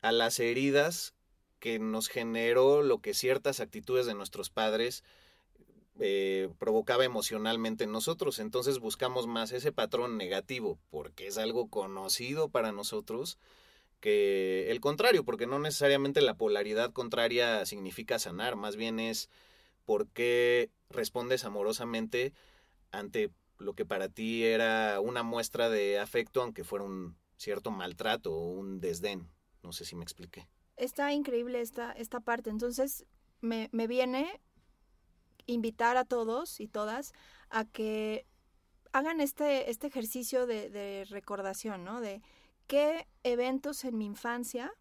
a 0.00 0.12
las 0.12 0.38
heridas 0.38 1.14
que 1.62 1.78
nos 1.78 2.08
generó 2.08 2.82
lo 2.82 2.98
que 2.98 3.14
ciertas 3.14 3.60
actitudes 3.60 4.04
de 4.04 4.14
nuestros 4.14 4.50
padres 4.50 5.04
eh, 6.00 6.48
provocaba 6.58 7.04
emocionalmente 7.04 7.84
en 7.84 7.92
nosotros. 7.92 8.40
Entonces 8.40 8.80
buscamos 8.80 9.28
más 9.28 9.52
ese 9.52 9.70
patrón 9.70 10.18
negativo, 10.18 10.80
porque 10.90 11.28
es 11.28 11.38
algo 11.38 11.70
conocido 11.70 12.48
para 12.48 12.72
nosotros, 12.72 13.38
que 14.00 14.72
el 14.72 14.80
contrario, 14.80 15.24
porque 15.24 15.46
no 15.46 15.60
necesariamente 15.60 16.20
la 16.20 16.34
polaridad 16.34 16.92
contraria 16.92 17.64
significa 17.64 18.18
sanar, 18.18 18.56
más 18.56 18.74
bien 18.74 18.98
es 18.98 19.30
por 19.84 20.08
qué 20.08 20.68
respondes 20.90 21.44
amorosamente 21.44 22.32
ante 22.90 23.30
lo 23.58 23.74
que 23.74 23.86
para 23.86 24.08
ti 24.08 24.42
era 24.42 24.98
una 24.98 25.22
muestra 25.22 25.70
de 25.70 26.00
afecto, 26.00 26.42
aunque 26.42 26.64
fuera 26.64 26.84
un 26.84 27.16
cierto 27.36 27.70
maltrato 27.70 28.32
o 28.32 28.48
un 28.48 28.80
desdén. 28.80 29.28
No 29.62 29.70
sé 29.72 29.84
si 29.84 29.94
me 29.94 30.02
expliqué. 30.02 30.48
Está 30.82 31.12
increíble 31.12 31.60
esta, 31.60 31.92
esta 31.92 32.18
parte. 32.18 32.50
Entonces, 32.50 33.06
me, 33.40 33.68
me 33.72 33.86
viene 33.86 34.40
invitar 35.46 35.96
a 35.96 36.04
todos 36.04 36.58
y 36.58 36.66
todas 36.66 37.12
a 37.50 37.64
que 37.64 38.26
hagan 38.92 39.20
este, 39.20 39.70
este 39.70 39.86
ejercicio 39.86 40.44
de, 40.46 40.70
de 40.70 41.06
recordación, 41.08 41.84
¿no? 41.84 42.00
De 42.00 42.20
qué 42.66 43.06
eventos 43.22 43.84
en 43.84 43.96
mi 43.96 44.06
infancia 44.06 44.72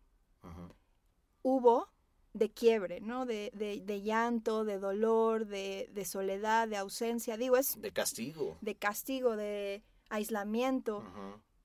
hubo 1.43 1.87
de 2.33 2.49
quiebre, 2.49 2.99
¿no? 2.99 3.27
De, 3.27 3.51
de, 3.53 3.81
de 3.81 4.01
llanto, 4.01 4.65
de 4.65 4.79
dolor, 4.79 5.45
de, 5.45 5.87
de, 5.91 6.05
soledad, 6.05 6.67
de 6.67 6.77
ausencia. 6.77 7.37
Digo, 7.37 7.57
es... 7.57 7.79
De 7.79 7.91
castigo. 7.91 8.57
De 8.61 8.75
castigo, 8.75 9.35
de 9.35 9.83
aislamiento. 10.09 11.03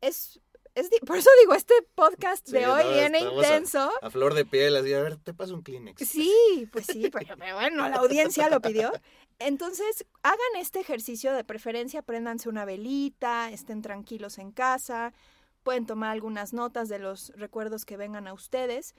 Es... 0.01 0.41
Es, 0.77 0.91
por 1.07 1.17
eso 1.17 1.31
digo, 1.41 1.55
este 1.55 1.73
podcast 1.95 2.47
de 2.51 2.67
hoy 2.67 2.85
viene 2.93 3.21
intenso. 3.21 3.91
A, 4.03 4.11
flor 4.11 4.35
de 4.35 4.45
piel, 4.45 4.77
así, 4.77 4.93
a 4.93 5.01
ver, 5.01 5.17
te 5.17 5.33
paso 5.33 5.55
un 5.55 5.63
Kleenex. 5.63 6.07
Sí, 6.07 6.69
pues 6.71 6.85
sí, 6.85 7.09
pero, 7.13 7.35
bueno, 7.55 7.89
la 7.89 7.97
audiencia 7.97 8.51
lo 8.51 8.61
pidió. 8.61 8.93
Entonces, 9.39 10.05
hagan 10.23 10.39
este 10.59 10.79
ejercicio 10.81 11.33
de 11.33 11.45
preferencia, 11.45 12.03
préndanse 12.03 12.51
una 12.51 12.67
velita, 12.67 13.51
estén 13.51 13.81
tranquilos 13.81 14.37
en 14.37 14.53
casa, 14.53 15.15
pueden 15.63 15.87
tomar 15.87 16.11
algunas 16.11 16.53
notas 16.53 16.91
de 16.91 16.99
los 16.99 17.31
recuerdos 17.37 17.87
que 17.87 17.97
vengan 17.97 18.29
a 18.29 18.35
ustedes, 18.35 18.95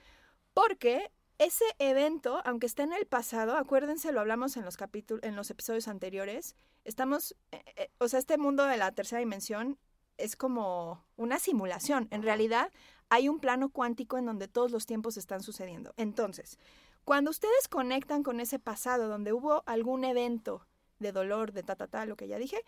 porque 0.54 1.12
ese 1.38 1.64
evento, 1.78 2.42
aunque 2.44 2.66
esté 2.66 2.82
en 2.82 2.92
el 2.92 3.06
pasado, 3.06 3.56
acuérdense, 3.56 4.10
lo 4.10 4.18
hablamos 4.18 4.56
en 4.56 4.64
los 4.64 4.76
capítulos, 4.76 5.22
en 5.22 5.36
los 5.36 5.48
episodios 5.48 5.86
anteriores, 5.86 6.56
estamos, 6.84 7.36
eh, 7.52 7.62
eh, 7.76 7.90
o 7.98 8.08
sea, 8.08 8.18
este 8.18 8.36
mundo 8.36 8.64
de 8.64 8.78
la 8.78 8.90
tercera 8.90 9.20
dimensión 9.20 9.78
es 10.18 10.36
como 10.36 11.04
una 11.16 11.38
simulación. 11.38 12.08
En 12.10 12.22
realidad, 12.22 12.70
hay 13.08 13.28
un 13.28 13.40
plano 13.40 13.70
cuántico 13.70 14.18
en 14.18 14.26
donde 14.26 14.48
todos 14.48 14.70
los 14.70 14.86
tiempos 14.86 15.16
están 15.16 15.42
sucediendo. 15.42 15.94
Entonces, 15.96 16.58
cuando 17.04 17.30
ustedes 17.30 17.68
conectan 17.68 18.22
con 18.22 18.40
ese 18.40 18.58
pasado 18.58 19.08
donde 19.08 19.32
hubo 19.32 19.62
algún 19.66 20.04
evento 20.04 20.66
de 20.98 21.12
dolor, 21.12 21.52
de 21.52 21.62
ta, 21.62 21.76
ta, 21.76 21.86
ta, 21.86 22.04
lo 22.04 22.16
que 22.16 22.28
ya 22.28 22.38
dije, 22.38 22.60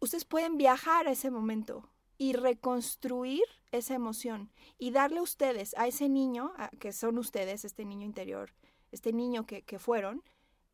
ustedes 0.00 0.24
pueden 0.24 0.56
viajar 0.56 1.06
a 1.06 1.12
ese 1.12 1.30
momento 1.30 1.88
y 2.18 2.32
reconstruir 2.32 3.44
esa 3.70 3.94
emoción 3.94 4.50
y 4.78 4.90
darle 4.90 5.18
a 5.18 5.22
ustedes, 5.22 5.74
a 5.76 5.86
ese 5.86 6.08
niño, 6.08 6.52
que 6.80 6.92
son 6.92 7.18
ustedes, 7.18 7.64
este 7.64 7.84
niño 7.84 8.06
interior, 8.06 8.54
este 8.92 9.12
niño 9.12 9.46
que, 9.46 9.62
que 9.62 9.78
fueron, 9.78 10.22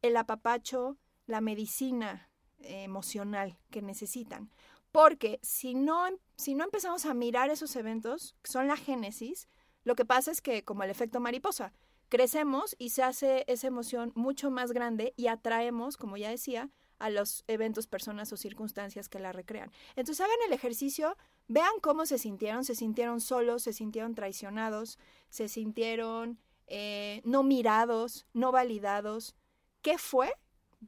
el 0.03 0.17
apapacho, 0.17 0.97
la 1.27 1.41
medicina 1.41 2.31
eh, 2.63 2.83
emocional 2.85 3.59
que 3.71 3.81
necesitan. 3.81 4.51
Porque 4.93 5.39
si 5.43 5.75
no, 5.75 6.07
em, 6.07 6.17
si 6.37 6.55
no 6.55 6.65
empezamos 6.65 7.07
a 7.07 7.15
mirar 7.15 7.51
esos 7.51 7.75
eventos, 7.77 8.35
que 8.43 8.51
son 8.51 8.67
la 8.67 8.77
génesis, 8.77 9.49
lo 9.85 9.95
que 9.95 10.05
pasa 10.05 10.31
es 10.31 10.43
que, 10.43 10.65
como 10.65 10.83
el 10.83 10.91
efecto 10.91 11.21
mariposa, 11.21 11.73
crecemos 12.09 12.75
y 12.79 12.91
se 12.91 13.03
hace 13.03 13.45
esa 13.47 13.69
emoción 13.69 14.13
mucho 14.15 14.51
más 14.51 14.73
grande 14.73 15.15
y 15.17 15.29
atraemos, 15.29 15.97
como 15.97 16.17
ya 16.17 16.29
decía, 16.29 16.71
a 16.99 17.09
los 17.09 17.45
eventos, 17.47 17.87
personas 17.87 18.33
o 18.33 18.37
circunstancias 18.37 19.09
que 19.09 19.21
la 19.21 19.33
recrean. 19.33 19.73
Entonces 19.97 20.21
hagan 20.21 20.37
el 20.47 20.53
ejercicio, 20.53 21.17
vean 21.49 21.73
cómo 21.81 22.05
se 22.05 22.19
sintieron, 22.19 22.65
se 22.65 22.75
sintieron 22.75 23.21
solos, 23.21 23.63
se 23.63 23.73
sintieron 23.73 24.15
traicionados, 24.15 24.99
se 25.31 25.49
sintieron 25.49 26.39
eh, 26.67 27.23
no 27.25 27.43
mirados, 27.43 28.27
no 28.35 28.53
validados. 28.53 29.35
¿Qué 29.81 29.97
fue? 29.97 30.31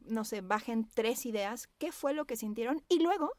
No 0.05 0.25
sé, 0.25 0.43
bajen 0.43 0.87
tres 0.93 1.25
ideas, 1.25 1.69
¿qué 1.79 1.93
fue 1.93 2.13
lo 2.13 2.27
que 2.27 2.37
sintieron? 2.37 2.85
Y 2.89 3.01
luego 3.01 3.33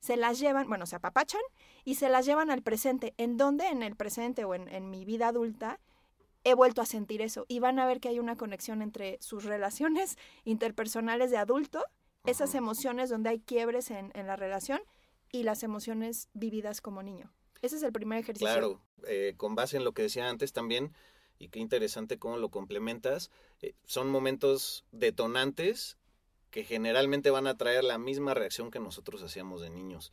se 0.00 0.16
las 0.16 0.40
llevan, 0.40 0.68
bueno, 0.68 0.86
se 0.86 0.96
apapachan 0.96 1.40
y 1.84 1.94
se 1.94 2.08
las 2.08 2.26
llevan 2.26 2.50
al 2.50 2.62
presente. 2.62 3.14
¿En 3.16 3.36
dónde? 3.36 3.68
En 3.68 3.82
el 3.82 3.96
presente 3.96 4.44
o 4.44 4.54
en, 4.54 4.68
en 4.68 4.90
mi 4.90 5.04
vida 5.04 5.28
adulta 5.28 5.78
he 6.42 6.54
vuelto 6.54 6.80
a 6.80 6.86
sentir 6.86 7.22
eso. 7.22 7.44
Y 7.48 7.60
van 7.60 7.78
a 7.78 7.86
ver 7.86 8.00
que 8.00 8.08
hay 8.08 8.18
una 8.18 8.36
conexión 8.36 8.82
entre 8.82 9.18
sus 9.20 9.44
relaciones 9.44 10.16
interpersonales 10.44 11.30
de 11.30 11.36
adulto 11.36 11.84
esas 12.26 12.54
emociones 12.54 13.08
donde 13.08 13.30
hay 13.30 13.40
quiebres 13.40 13.90
en, 13.90 14.10
en, 14.14 14.26
la 14.26 14.36
relación 14.36 14.80
y 15.32 15.42
las 15.42 15.62
emociones 15.62 16.28
vividas 16.34 16.82
como 16.82 17.02
niño. 17.02 17.32
Ese 17.62 17.76
es 17.76 17.82
el 17.82 17.92
primer 17.92 18.18
ejercicio. 18.18 18.46
Claro, 18.46 18.80
eh, 19.06 19.34
con 19.36 19.54
base 19.54 19.76
en 19.76 19.84
lo 19.84 19.92
que 19.92 20.02
decía 20.02 20.28
antes 20.28 20.52
también, 20.52 20.92
y 21.38 21.48
qué 21.48 21.58
interesante 21.60 22.18
cómo 22.18 22.36
lo 22.36 22.50
complementas, 22.50 23.30
eh, 23.62 23.74
son 23.84 24.10
momentos 24.10 24.84
detonantes 24.92 25.96
que 26.50 26.64
generalmente 26.64 27.30
van 27.30 27.46
a 27.46 27.56
traer 27.56 27.84
la 27.84 27.98
misma 27.98 28.34
reacción 28.34 28.70
que 28.70 28.80
nosotros 28.80 29.22
hacíamos 29.22 29.60
de 29.60 29.70
niños. 29.70 30.12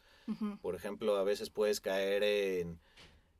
Por 0.61 0.75
ejemplo, 0.75 1.15
a 1.17 1.23
veces 1.23 1.49
puedes 1.49 1.79
caer 1.79 2.23
en 2.23 2.79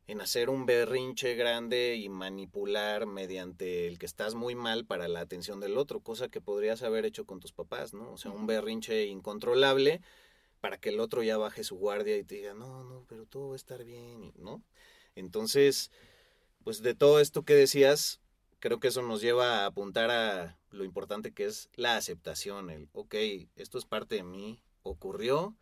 en 0.07 0.21
hacer 0.21 0.49
un 0.49 0.65
berrinche 0.65 1.35
grande 1.35 1.97
y 1.97 2.07
manipular 2.07 3.05
mediante 3.05 3.87
el 3.87 3.99
que 3.99 4.05
estás 4.05 4.35
muy 4.35 4.55
mal 4.55 4.85
para 4.85 5.09
la 5.09 5.19
atención 5.19 5.59
del 5.59 5.77
otro, 5.77 5.99
cosa 5.99 6.29
que 6.29 6.39
podrías 6.39 6.81
haber 6.81 7.05
hecho 7.05 7.25
con 7.25 7.41
tus 7.41 7.51
papás, 7.51 7.93
¿no? 7.93 8.13
O 8.13 8.17
sea, 8.17 8.31
un 8.31 8.47
berrinche 8.47 9.05
incontrolable 9.07 10.01
para 10.61 10.77
que 10.77 10.89
el 10.89 11.01
otro 11.01 11.23
ya 11.23 11.37
baje 11.37 11.65
su 11.65 11.75
guardia 11.75 12.17
y 12.17 12.23
te 12.23 12.35
diga, 12.35 12.53
no, 12.53 12.85
no, 12.85 13.03
pero 13.09 13.25
todo 13.25 13.49
va 13.49 13.53
a 13.53 13.57
estar 13.57 13.83
bien, 13.83 14.31
¿no? 14.37 14.63
Entonces, 15.13 15.91
pues 16.63 16.81
de 16.81 16.95
todo 16.95 17.19
esto 17.19 17.43
que 17.43 17.53
decías, 17.53 18.21
creo 18.59 18.79
que 18.79 18.87
eso 18.87 19.01
nos 19.01 19.19
lleva 19.21 19.59
a 19.59 19.65
apuntar 19.65 20.09
a 20.09 20.57
lo 20.77 20.83
importante 20.83 21.33
que 21.33 21.45
es 21.45 21.69
la 21.75 21.97
aceptación, 21.97 22.69
el, 22.69 22.89
ok, 22.93 23.15
esto 23.55 23.77
es 23.77 23.85
parte 23.85 24.15
de 24.15 24.23
mí, 24.23 24.61
ocurrió, 24.83 25.55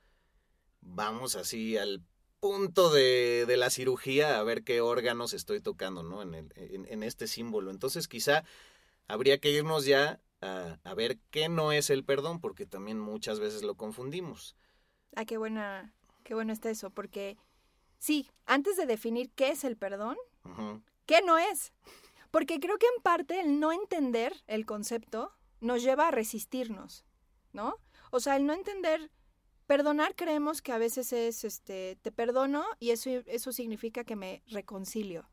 vamos 0.82 1.36
así 1.36 1.78
al 1.78 2.04
punto 2.40 2.92
de, 2.92 3.46
de, 3.48 3.58
la 3.58 3.70
cirugía 3.70 4.38
a 4.38 4.44
ver 4.44 4.64
qué 4.64 4.82
órganos 4.82 5.34
estoy 5.34 5.62
tocando, 5.62 6.04
¿no? 6.04 6.22
En, 6.22 6.36
el, 6.36 6.54
en, 6.56 6.86
en 6.88 7.02
este 7.02 7.28
símbolo. 7.28 7.72
Entonces 7.72 8.08
quizá 8.08 8.44
habría 9.08 9.40
que 9.40 9.50
irnos 9.50 9.86
ya 9.86 10.22
a, 10.42 10.78
a, 10.84 10.94
ver 10.94 11.18
qué 11.32 11.50
no 11.50 11.72
es 11.72 11.90
el 11.90 12.04
perdón, 12.04 12.40
porque 12.40 12.68
también 12.68 13.00
muchas 13.00 13.40
veces 13.40 13.64
lo 13.64 13.76
confundimos. 13.76 14.56
Ah, 15.16 15.26
qué 15.26 15.38
buena, 15.38 15.94
qué 16.24 16.36
bueno 16.36 16.54
está 16.54 16.70
eso, 16.70 16.92
porque 16.92 17.38
sí, 17.98 18.30
antes 18.46 18.78
de 18.78 18.86
definir 18.86 19.32
qué 19.32 19.50
es 19.50 19.64
el 19.64 19.76
perdón, 19.78 20.18
uh 20.44 20.50
-huh. 20.50 20.84
¿qué 21.08 21.22
no 21.24 21.38
es? 21.38 21.74
Porque 22.36 22.60
creo 22.60 22.78
que 22.78 22.86
en 22.98 23.02
parte 23.02 23.40
el 23.40 23.62
no 23.62 23.72
entender 23.72 24.44
el 24.48 24.66
concepto 24.66 25.32
nos 25.62 25.82
lleva 25.82 26.10
a 26.10 26.12
resistirnos, 26.12 27.06
¿no? 27.54 27.80
O 28.12 28.20
sea, 28.20 28.36
el 28.36 28.46
no 28.46 28.52
entender 28.52 29.10
Perdonar 29.68 30.16
creemos 30.18 30.62
que 30.62 30.74
a 30.74 30.78
veces 30.78 31.14
es, 31.14 31.46
este, 31.46 31.98
te 32.02 32.12
perdono 32.12 32.66
y 32.78 32.90
eso, 32.90 33.10
eso 33.26 33.54
significa 33.54 34.04
que 34.04 34.18
me 34.18 34.44
reconcilio. 34.48 35.30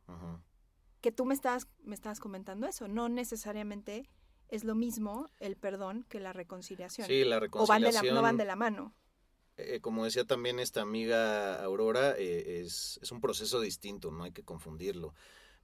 Que 1.00 1.10
tú 1.10 1.24
me 1.24 1.34
estás, 1.34 1.66
me 1.82 1.96
estás 1.96 2.20
comentando 2.20 2.68
eso. 2.68 2.86
No 2.86 3.08
necesariamente 3.08 4.08
es 4.46 4.62
lo 4.62 4.76
mismo 4.76 5.28
el 5.40 5.56
perdón 5.56 6.06
que 6.08 6.20
la 6.20 6.32
reconciliación. 6.32 7.08
Sí, 7.08 7.24
la 7.24 7.40
reconciliación. 7.40 7.82
O 7.82 7.96
van 7.96 8.02
de 8.02 8.08
la, 8.08 8.14
no 8.14 8.22
van 8.22 8.36
de 8.36 8.44
la 8.44 8.54
mano. 8.54 8.94
Eh, 9.56 9.80
como 9.80 10.04
decía 10.04 10.24
también 10.24 10.60
esta 10.60 10.82
amiga 10.82 11.62
Aurora, 11.64 12.14
eh, 12.16 12.60
es, 12.60 13.00
es 13.02 13.10
un 13.10 13.20
proceso 13.20 13.60
distinto, 13.60 14.12
no 14.12 14.22
hay 14.22 14.30
que 14.30 14.44
confundirlo. 14.44 15.14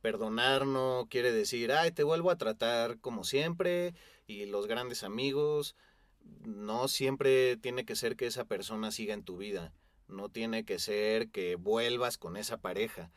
Perdonar 0.01 0.67
no 0.67 1.07
quiere 1.11 1.33
decir, 1.33 1.73
ay, 1.73 1.91
te 1.91 2.05
vuelvo 2.05 2.31
a 2.31 2.39
tratar 2.39 2.99
como 3.01 3.25
siempre 3.25 3.95
y 4.27 4.47
los 4.47 4.67
grandes 4.67 5.03
amigos 5.03 5.75
no 6.45 6.89
siempre 6.89 7.57
tiene 7.57 7.85
que 7.85 7.97
ser 7.97 8.17
que 8.17 8.27
esa 8.27 8.45
persona 8.45 8.91
siga 8.91 9.15
en 9.15 9.25
tu 9.25 9.37
vida, 9.37 9.73
no 10.07 10.29
tiene 10.29 10.65
que 10.65 10.79
ser 10.79 11.31
que 11.31 11.57
vuelvas 11.57 12.19
con 12.19 12.37
esa 12.37 12.59
pareja. 12.59 13.11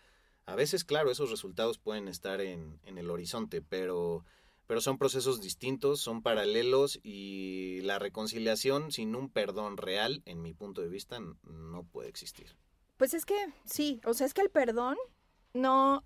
A 0.46 0.56
veces, 0.56 0.84
claro, 0.84 1.12
esos 1.12 1.30
resultados 1.30 1.78
pueden 1.78 2.08
estar 2.08 2.42
en, 2.42 2.80
en 2.84 2.98
el 2.98 3.10
horizonte, 3.10 3.62
pero, 3.62 4.26
pero 4.68 4.82
son 4.82 4.98
procesos 4.98 5.42
distintos, 5.42 6.02
son 6.02 6.22
paralelos 6.22 7.00
y 7.04 7.82
la 7.82 8.00
reconciliación 8.00 8.92
sin 8.92 9.16
un 9.16 9.30
perdón 9.30 9.78
real, 9.78 10.22
en 10.26 10.42
mi 10.42 10.54
punto 10.54 10.82
de 10.82 10.90
vista, 10.90 11.20
no 11.44 11.84
puede 11.84 12.10
existir. 12.10 12.56
Pues 12.98 13.14
es 13.14 13.26
que 13.26 13.36
sí, 13.66 14.02
o 14.06 14.14
sea, 14.14 14.28
es 14.28 14.34
que 14.34 14.42
el 14.42 14.50
perdón 14.50 14.98
no, 15.54 16.04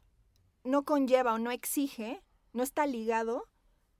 no 0.66 0.84
conlleva 0.84 1.34
o 1.34 1.38
no 1.38 1.52
exige, 1.52 2.22
no 2.54 2.64
está 2.64 2.86
ligado 2.86 3.48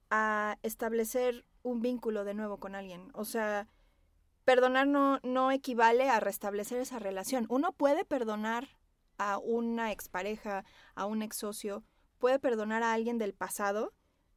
a 0.10 0.58
establecer 0.64 1.46
un 1.64 1.82
vínculo 1.82 2.26
de 2.26 2.34
nuevo 2.34 2.58
con 2.58 2.76
alguien. 2.76 3.10
O 3.14 3.26
sea, 3.26 3.68
perdonar 4.44 4.88
no, 4.88 5.20
no 5.24 5.52
equivale 5.52 6.10
a 6.10 6.20
restablecer 6.20 6.80
esa 6.80 7.00
relación. 7.00 7.46
Uno 7.50 7.72
puede 7.72 8.06
perdonar 8.06 8.68
a 9.18 9.38
una 9.38 9.92
expareja, 9.92 10.66
a 10.94 11.06
un 11.06 11.22
ex 11.22 11.38
socio, 11.38 11.84
puede 12.20 12.40
perdonar 12.40 12.84
a 12.84 12.94
alguien 12.94 13.18
del 13.18 13.34
pasado 13.34 13.94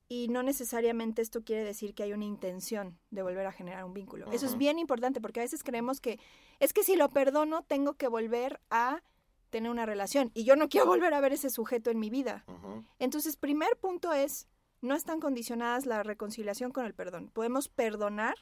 y 0.09 0.29
no 0.29 0.43
necesariamente 0.43 1.21
esto 1.21 1.45
quiere 1.45 1.65
decir 1.65 1.95
que 1.95 2.03
hay 2.03 2.13
una 2.13 2.25
intención 2.25 2.99
de 3.11 3.23
volver 3.23 3.47
a 3.47 3.53
generar 3.53 3.85
un 3.85 3.93
vínculo. 3.93 4.31
Eso 4.33 4.47
es 4.47 4.57
bien 4.57 4.79
importante 4.79 5.21
porque 5.21 5.41
a 5.41 5.43
veces 5.43 5.63
creemos 5.63 6.01
que 6.01 6.19
es 6.61 6.73
que 6.73 6.83
si 6.83 6.97
lo 6.97 7.11
perdono 7.11 7.63
tengo 7.63 7.95
que 7.95 8.09
volver 8.09 8.61
a 8.71 9.03
tener 9.51 9.71
una 9.71 9.87
relación 9.87 10.31
y 10.35 10.45
yo 10.45 10.57
no 10.57 10.69
quiero 10.69 10.87
volver 11.03 11.15
a 11.15 11.21
ver 11.21 11.33
ese 11.33 11.51
sujeto 11.51 11.91
en 11.91 11.99
mi 11.99 12.11
vida. 12.11 12.45
Ujú. 12.47 12.85
Entonces, 12.99 13.37
primer 13.37 13.77
punto 13.79 14.13
es, 14.13 14.47
no 14.81 14.95
están 14.95 15.21
condicionadas 15.21 15.87
la 15.87 16.03
reconciliación 16.03 16.71
con 16.73 16.85
el 16.87 16.95
perdón. 16.95 17.31
Podemos 17.33 17.69
perdonar 17.69 18.35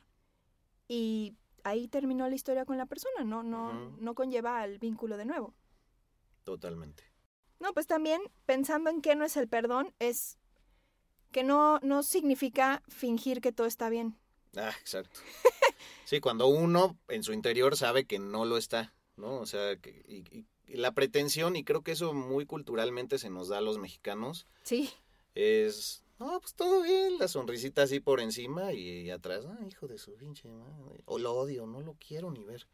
y 0.89 1.35
ahí 1.65 1.89
terminó 1.89 2.29
la 2.29 2.35
historia 2.35 2.65
con 2.65 2.79
la 2.79 2.87
persona, 2.87 3.25
no, 3.25 3.43
no, 3.43 3.69
Ujú. 3.89 3.97
no 4.03 4.15
conlleva 4.15 4.61
al 4.61 4.79
vínculo 4.79 5.17
de 5.17 5.25
nuevo. 5.25 5.55
Totalmente. 6.45 7.03
No, 7.59 7.73
pues 7.73 7.87
también 7.87 8.21
pensando 8.45 8.91
en 8.91 9.01
qué 9.01 9.17
no 9.17 9.25
es 9.25 9.37
el 9.37 9.49
perdón, 9.49 9.95
es 9.99 10.39
que 11.33 11.43
no, 11.43 11.81
no 11.83 12.03
significa 12.03 12.83
fingir 12.89 13.41
que 13.41 13.53
todo 13.53 13.67
está 13.67 13.89
bien. 13.89 14.17
Ah, 14.57 14.73
exacto. 14.81 15.21
Sí, 16.05 16.21
cuando 16.21 16.47
uno 16.47 16.97
en 17.09 17.23
su 17.23 17.33
interior 17.33 17.77
sabe 17.77 18.07
que 18.07 18.19
no 18.19 18.45
lo 18.45 18.57
está, 18.59 18.95
¿no? 19.17 19.37
O 19.41 19.47
sea, 19.47 19.77
que, 19.77 19.91
y- 20.07 20.25
y 20.39 20.47
la 20.69 20.93
pretensión, 20.93 21.57
y 21.57 21.65
creo 21.65 21.83
que 21.83 21.93
eso 21.93 22.13
muy 22.15 22.47
culturalmente 22.47 23.19
se 23.19 23.31
nos 23.31 23.49
da 23.49 23.59
a 23.59 23.63
los 23.63 23.79
mexicanos, 23.79 24.47
Sí, 24.63 24.91
es, 25.35 26.03
no, 26.19 26.41
pues 26.41 26.55
todo 26.55 26.83
bien, 26.83 27.19
la 27.19 27.29
sonrisita 27.29 27.83
así 27.83 28.01
por 28.01 28.21
encima 28.21 28.73
y, 28.73 29.11
atrás, 29.11 29.45
ah, 29.47 29.59
hijo 29.69 29.87
de 29.87 29.99
su 29.99 30.15
pinche 30.15 30.49
madre, 30.51 31.03
o 31.05 31.19
lo 31.19 31.35
odio, 31.35 31.67
no 31.67 31.81
lo 31.81 31.95
quiero 31.95 32.31
ni 32.31 32.43
ver. 32.45 32.67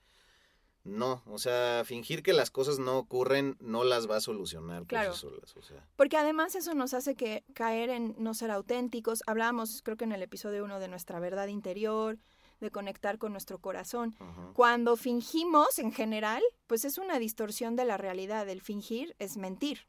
No, 0.84 1.22
o 1.26 1.38
sea, 1.38 1.82
fingir 1.84 2.24
que 2.24 2.32
las 2.32 2.50
cosas 2.50 2.80
no 2.80 2.98
ocurren 2.98 3.56
no 3.60 3.84
las 3.84 4.10
va 4.10 4.16
a 4.16 4.20
solucionar 4.20 4.80
por 4.80 4.88
Claro. 4.88 5.12
sí 5.14 5.20
solas, 5.20 5.56
o 5.56 5.62
sea. 5.62 5.86
porque 5.94 6.16
además 6.16 6.56
eso 6.56 6.74
nos 6.74 6.92
hace 6.92 7.14
que 7.14 7.44
caer 7.54 7.88
en 7.90 8.16
no 8.18 8.34
ser 8.34 8.50
auténticos. 8.50 9.22
Hablábamos, 9.28 9.80
creo 9.82 9.96
que 9.96 10.02
en 10.04 10.10
el 10.12 10.22
episodio 10.22 10.64
uno, 10.64 10.80
de 10.80 10.88
nuestra 10.88 11.20
verdad 11.20 11.46
interior, 11.46 12.18
de 12.62 12.70
conectar 12.70 13.18
con 13.18 13.32
nuestro 13.32 13.58
corazón. 13.58 14.14
Cuando 14.54 14.96
fingimos 14.96 15.78
en 15.78 15.92
general, 15.92 16.42
pues 16.66 16.84
es 16.84 16.96
una 16.98 17.18
distorsión 17.18 17.76
de 17.76 17.84
la 17.84 17.96
realidad. 17.96 18.48
El 18.48 18.60
fingir 18.60 19.14
es 19.18 19.36
mentir. 19.36 19.86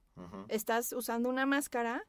Estás 0.50 0.94
usando 0.94 1.30
una 1.30 1.46
máscara 1.46 2.06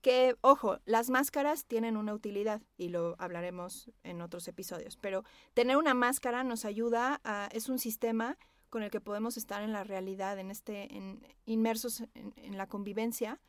que, 0.00 0.36
ojo, 0.42 0.78
las 0.84 1.10
máscaras 1.10 1.64
tienen 1.64 1.96
una 1.96 2.14
utilidad 2.14 2.62
y 2.76 2.88
lo 2.88 3.16
hablaremos 3.18 3.90
en 4.04 4.20
otros 4.20 4.46
episodios, 4.46 4.96
pero 4.96 5.24
tener 5.54 5.76
una 5.76 5.92
máscara 5.92 6.44
nos 6.44 6.64
ayuda 6.64 7.20
a, 7.24 7.48
es 7.52 7.68
un 7.68 7.80
sistema 7.80 8.38
con 8.70 8.84
el 8.84 8.90
que 8.90 9.00
podemos 9.00 9.36
estar 9.36 9.62
en 9.62 9.72
la 9.72 9.82
realidad, 9.82 10.38
en 10.38 10.52
este, 10.52 10.94
en, 10.96 11.26
inmersos 11.46 12.02
en, 12.14 12.32
en 12.36 12.56
la 12.56 12.68
convivencia, 12.68 13.40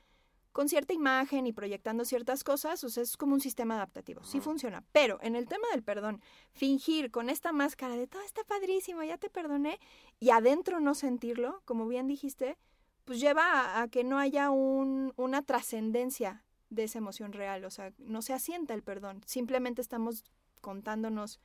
con 0.60 0.68
cierta 0.68 0.92
imagen 0.92 1.48
y 1.48 1.54
proyectando 1.54 2.04
ciertas 2.04 2.44
cosas, 2.44 2.84
o 2.84 2.90
sea, 2.90 3.02
es 3.02 3.16
como 3.16 3.34
un 3.34 3.40
sistema 3.40 3.76
adaptativo, 3.76 4.26
sí 4.26 4.42
funciona. 4.42 4.84
Pero 4.92 5.18
en 5.22 5.38
el 5.38 5.48
tema 5.48 5.66
del 5.72 5.84
perdón, 5.84 6.22
fingir 6.52 7.12
con 7.12 7.30
esta 7.30 7.54
máscara 7.54 7.96
de 7.96 8.08
todo 8.08 8.22
está 8.24 8.44
padrísimo, 8.44 9.02
ya 9.02 9.18
te 9.18 9.30
perdoné, 9.30 9.80
y 10.20 10.32
adentro 10.32 10.82
no 10.82 10.96
sentirlo, 10.96 11.62
como 11.64 11.88
bien 11.88 12.08
dijiste, 12.08 12.58
pues 13.06 13.22
lleva 13.22 13.46
a, 13.46 13.84
a 13.84 13.88
que 13.88 14.04
no 14.04 14.20
haya 14.20 14.50
un, 14.50 15.14
una 15.16 15.44
trascendencia 15.44 16.44
de 16.70 16.84
esa 16.84 16.98
emoción 16.98 17.32
real, 17.32 17.64
o 17.64 17.72
sea, 17.72 17.94
no 17.98 18.22
se 18.22 18.34
asienta 18.34 18.74
el 18.74 18.84
perdón, 18.84 19.22
simplemente 19.26 19.82
estamos 19.82 20.26
contándonos 20.60 21.40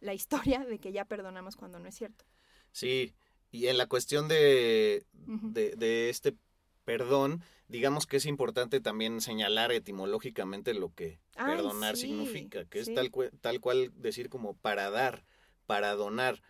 la 0.00 0.12
historia 0.12 0.66
de 0.66 0.78
que 0.78 0.92
ya 0.92 1.06
perdonamos 1.06 1.56
cuando 1.56 1.78
no 1.78 1.88
es 1.88 1.94
cierto. 1.94 2.26
Sí, 2.72 3.14
y 3.50 3.68
en 3.68 3.78
la 3.78 3.86
cuestión 3.86 4.28
de, 4.28 5.06
de 5.14 6.10
este 6.10 6.36
perdón, 6.84 7.42
digamos 7.68 8.06
que 8.06 8.16
es 8.16 8.26
importante 8.26 8.80
también 8.80 9.20
señalar 9.20 9.72
etimológicamente 9.72 10.74
lo 10.74 10.92
que 10.94 11.20
Ay, 11.36 11.54
perdonar 11.56 11.96
sí, 11.96 12.08
significa, 12.08 12.64
que 12.64 12.84
sí. 12.84 12.90
es 12.90 12.94
tal, 12.94 13.10
tal 13.40 13.60
cual 13.60 13.92
decir 13.94 14.28
como 14.28 14.54
para 14.56 14.90
dar, 14.90 15.24
para 15.66 15.94
donar. 15.94 16.42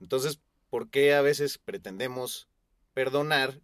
Entonces, 0.00 0.40
¿por 0.68 0.88
qué 0.88 1.14
a 1.14 1.22
veces 1.22 1.58
pretendemos 1.58 2.48
perdonar 2.94 3.60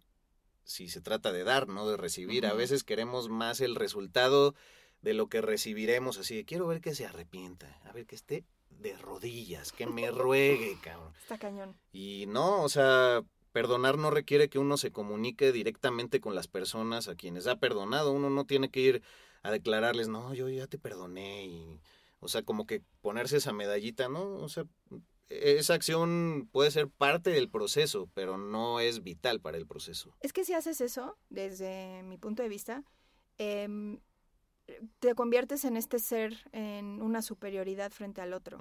si 0.63 0.89
se 0.89 1.01
trata 1.01 1.31
de 1.31 1.43
dar, 1.43 1.67
no 1.67 1.89
de 1.89 1.97
recibir? 1.97 2.45
A 2.45 2.53
veces 2.53 2.83
queremos 2.83 3.29
más 3.29 3.61
el 3.61 3.75
resultado 3.75 4.55
de 5.01 5.13
lo 5.13 5.27
que 5.27 5.41
recibiremos, 5.41 6.17
así 6.17 6.35
de 6.35 6.45
quiero 6.45 6.67
ver 6.67 6.81
que 6.81 6.95
se 6.95 7.05
arrepienta, 7.05 7.79
a 7.85 7.93
ver 7.93 8.05
que 8.05 8.15
esté 8.15 8.43
de 8.69 8.95
rodillas, 8.97 9.71
que 9.71 9.87
me 9.87 10.11
ruegue, 10.11 10.77
cabrón. 10.81 11.13
Está 11.21 11.37
cañón. 11.37 11.75
Y 11.91 12.25
no, 12.27 12.63
o 12.63 12.69
sea, 12.69 13.23
perdonar 13.57 13.97
no 13.97 14.11
requiere 14.11 14.49
que 14.49 14.59
uno 14.59 14.77
se 14.77 14.91
comunique 14.91 15.51
directamente 15.51 16.21
con 16.21 16.35
las 16.35 16.47
personas 16.47 17.07
a 17.07 17.15
quienes 17.15 17.47
ha 17.47 17.55
perdonado. 17.55 18.11
Uno 18.11 18.29
no 18.29 18.45
tiene 18.45 18.69
que 18.69 18.81
ir 18.81 19.01
a 19.41 19.49
declararles, 19.49 20.09
no, 20.09 20.31
yo 20.35 20.47
ya 20.47 20.67
te 20.67 20.77
perdoné. 20.77 21.47
Y, 21.47 21.81
o 22.19 22.27
sea, 22.27 22.43
como 22.43 22.67
que 22.67 22.83
ponerse 23.01 23.37
esa 23.37 23.53
medallita, 23.53 24.09
¿no? 24.09 24.35
O 24.35 24.47
sea, 24.47 24.65
esa 25.29 25.73
acción 25.73 26.47
puede 26.51 26.69
ser 26.69 26.87
parte 26.87 27.31
del 27.31 27.49
proceso, 27.49 28.11
pero 28.13 28.37
no 28.37 28.79
es 28.79 29.01
vital 29.01 29.41
para 29.41 29.57
el 29.57 29.65
proceso. 29.65 30.15
Es 30.19 30.33
que 30.33 30.45
si 30.45 30.53
haces 30.53 30.79
eso, 30.79 31.17
desde 31.31 32.03
mi 32.03 32.19
punto 32.19 32.43
de 32.43 32.49
vista, 32.49 32.83
em, 33.39 33.99
te 34.99 35.15
conviertes 35.15 35.65
en 35.65 35.77
este 35.77 35.97
ser 35.97 36.47
en 36.51 37.01
una 37.01 37.23
superioridad 37.23 37.89
frente 37.89 38.21
al 38.21 38.33
otro. 38.33 38.59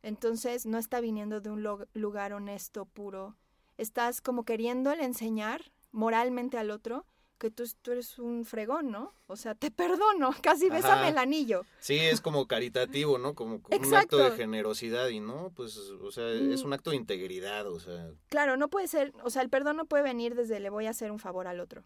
Entonces 0.00 0.64
no 0.64 0.78
está 0.78 1.02
viniendo 1.02 1.42
de 1.42 1.50
un 1.50 1.62
lugar 1.92 2.32
honesto, 2.32 2.86
puro. 2.86 3.36
Estás 3.78 4.20
como 4.20 4.44
queriéndole 4.44 5.04
enseñar 5.04 5.70
moralmente 5.92 6.58
al 6.58 6.70
otro 6.70 7.04
que 7.38 7.50
tú, 7.50 7.64
tú 7.82 7.92
eres 7.92 8.18
un 8.18 8.46
fregón, 8.46 8.90
¿no? 8.90 9.12
O 9.26 9.36
sea, 9.36 9.54
te 9.54 9.70
perdono, 9.70 10.30
casi 10.42 10.66
Ajá. 10.66 10.74
bésame 10.76 11.08
el 11.10 11.18
anillo. 11.18 11.62
Sí, 11.80 11.98
es 11.98 12.20
como 12.22 12.46
caritativo, 12.46 13.18
¿no? 13.18 13.34
Como 13.34 13.60
un 13.70 13.94
acto 13.94 14.16
de 14.16 14.30
generosidad 14.30 15.08
y 15.08 15.20
no, 15.20 15.50
pues, 15.54 15.76
o 15.76 16.10
sea, 16.10 16.28
es 16.30 16.62
Mm. 16.62 16.66
un 16.66 16.72
acto 16.72 16.90
de 16.90 16.96
integridad, 16.96 17.66
o 17.70 17.78
sea. 17.78 18.10
Claro, 18.28 18.56
no 18.56 18.68
puede 18.68 18.88
ser, 18.88 19.12
o 19.22 19.28
sea, 19.28 19.42
el 19.42 19.50
perdón 19.50 19.76
no 19.76 19.84
puede 19.84 20.02
venir 20.02 20.34
desde 20.34 20.60
le 20.60 20.70
voy 20.70 20.86
a 20.86 20.90
hacer 20.90 21.10
un 21.12 21.18
favor 21.18 21.46
al 21.46 21.60
otro. 21.60 21.84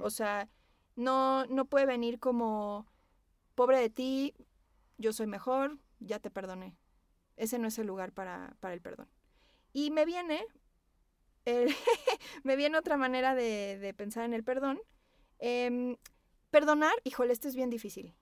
O 0.00 0.10
sea, 0.10 0.48
no, 0.94 1.46
no 1.46 1.64
puede 1.64 1.86
venir 1.86 2.20
como, 2.20 2.86
pobre 3.56 3.80
de 3.80 3.90
ti, 3.90 4.34
yo 4.98 5.12
soy 5.12 5.26
mejor, 5.26 5.78
ya 5.98 6.20
te 6.20 6.30
perdoné. 6.30 6.76
Ese 7.36 7.58
no 7.58 7.66
es 7.66 7.78
el 7.78 7.86
lugar 7.88 8.12
para, 8.12 8.54
para 8.60 8.74
el 8.74 8.80
perdón. 8.80 9.08
Y 9.72 9.90
me 9.90 10.04
viene, 10.04 10.44
el- 11.44 11.74
me 12.44 12.56
viene 12.56 12.78
otra 12.78 12.96
manera 12.96 13.34
de, 13.34 13.78
de 13.78 13.94
pensar 13.94 14.24
en 14.24 14.34
el 14.34 14.44
perdón. 14.44 14.80
Em, 15.38 15.96
perdonar, 16.50 16.92
híjole, 17.04 17.32
esto 17.32 17.48
es 17.48 17.56
bien 17.56 17.70
difícil. 17.70 18.14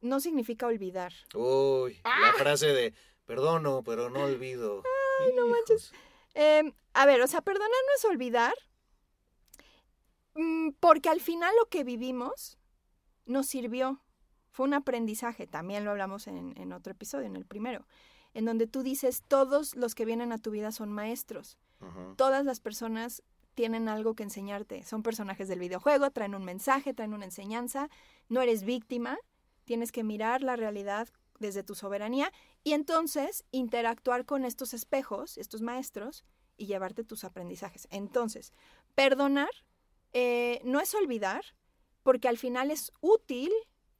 No 0.00 0.20
significa 0.20 0.66
olvidar. 0.66 1.12
Uy, 1.34 2.00
¡Ah! 2.04 2.18
la 2.20 2.32
frase 2.34 2.66
de 2.68 2.92
perdono, 3.24 3.82
pero 3.84 4.10
no 4.10 4.24
olvido. 4.24 4.82
Ay, 5.20 5.32
no 5.34 5.46
manches. 5.46 5.92
Em, 6.34 6.72
a 6.94 7.06
ver, 7.06 7.20
o 7.22 7.26
sea, 7.26 7.40
perdonar 7.42 7.68
no 7.68 7.94
es 7.96 8.04
olvidar, 8.06 8.54
mm, 10.34 10.70
porque 10.80 11.08
al 11.08 11.20
final 11.20 11.54
lo 11.58 11.68
que 11.68 11.84
vivimos 11.84 12.58
nos 13.26 13.46
sirvió. 13.46 14.00
Fue 14.50 14.66
un 14.66 14.74
aprendizaje, 14.74 15.46
también 15.46 15.84
lo 15.84 15.92
hablamos 15.92 16.26
en, 16.26 16.52
en 16.58 16.72
otro 16.72 16.92
episodio, 16.92 17.26
en 17.26 17.36
el 17.36 17.46
primero, 17.46 17.86
en 18.34 18.44
donde 18.44 18.66
tú 18.66 18.82
dices, 18.82 19.22
todos 19.26 19.74
los 19.76 19.94
que 19.94 20.04
vienen 20.04 20.30
a 20.30 20.36
tu 20.38 20.50
vida 20.50 20.72
son 20.72 20.92
maestros, 20.92 21.56
todas 22.16 22.44
las 22.44 22.60
personas 22.60 23.22
tienen 23.54 23.88
algo 23.88 24.14
que 24.14 24.22
enseñarte, 24.22 24.82
son 24.84 25.02
personajes 25.02 25.48
del 25.48 25.58
videojuego, 25.58 26.10
traen 26.10 26.34
un 26.34 26.44
mensaje, 26.44 26.94
traen 26.94 27.14
una 27.14 27.26
enseñanza, 27.26 27.90
no 28.28 28.40
eres 28.40 28.64
víctima, 28.64 29.18
tienes 29.64 29.92
que 29.92 30.04
mirar 30.04 30.42
la 30.42 30.56
realidad 30.56 31.08
desde 31.38 31.62
tu 31.62 31.74
soberanía 31.74 32.32
y 32.64 32.72
entonces 32.72 33.44
interactuar 33.50 34.24
con 34.24 34.44
estos 34.44 34.74
espejos, 34.74 35.36
estos 35.36 35.60
maestros, 35.60 36.24
y 36.56 36.66
llevarte 36.66 37.04
tus 37.04 37.24
aprendizajes. 37.24 37.88
Entonces, 37.90 38.52
perdonar 38.94 39.50
eh, 40.12 40.60
no 40.64 40.80
es 40.80 40.94
olvidar, 40.94 41.44
porque 42.02 42.28
al 42.28 42.38
final 42.38 42.70
es 42.70 42.92
útil 43.00 43.50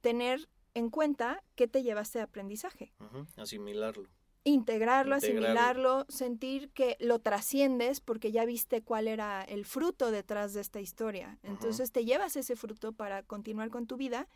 tener 0.01 0.49
en 0.73 0.89
cuenta 0.89 1.43
qué 1.55 1.67
te 1.67 1.83
llevaste 1.83 2.19
de 2.19 2.23
aprendizaje. 2.23 2.93
Asimilarlo. 3.37 4.09
Integrarlo, 4.45 5.15
asimilarlo, 5.15 6.05
sentir 6.09 6.69
que 6.71 6.97
lo 6.99 7.19
trasciendes 7.19 8.01
porque 8.01 8.31
ya 8.31 8.43
viste 8.43 8.81
cuál 8.81 9.07
era 9.07 9.41
el 9.43 9.65
fruto 9.65 10.11
detrás 10.11 10.53
de 10.53 10.61
esta 10.61 10.81
historia. 10.81 11.37
Entonces 11.43 11.91
te 11.93 12.03
llevas 12.03 12.35
ese 12.35 12.55
fruto 12.57 12.91
para 12.91 13.23
continuar 13.23 13.69
con 13.69 13.87
tu 13.87 13.95
vida, 13.95 14.27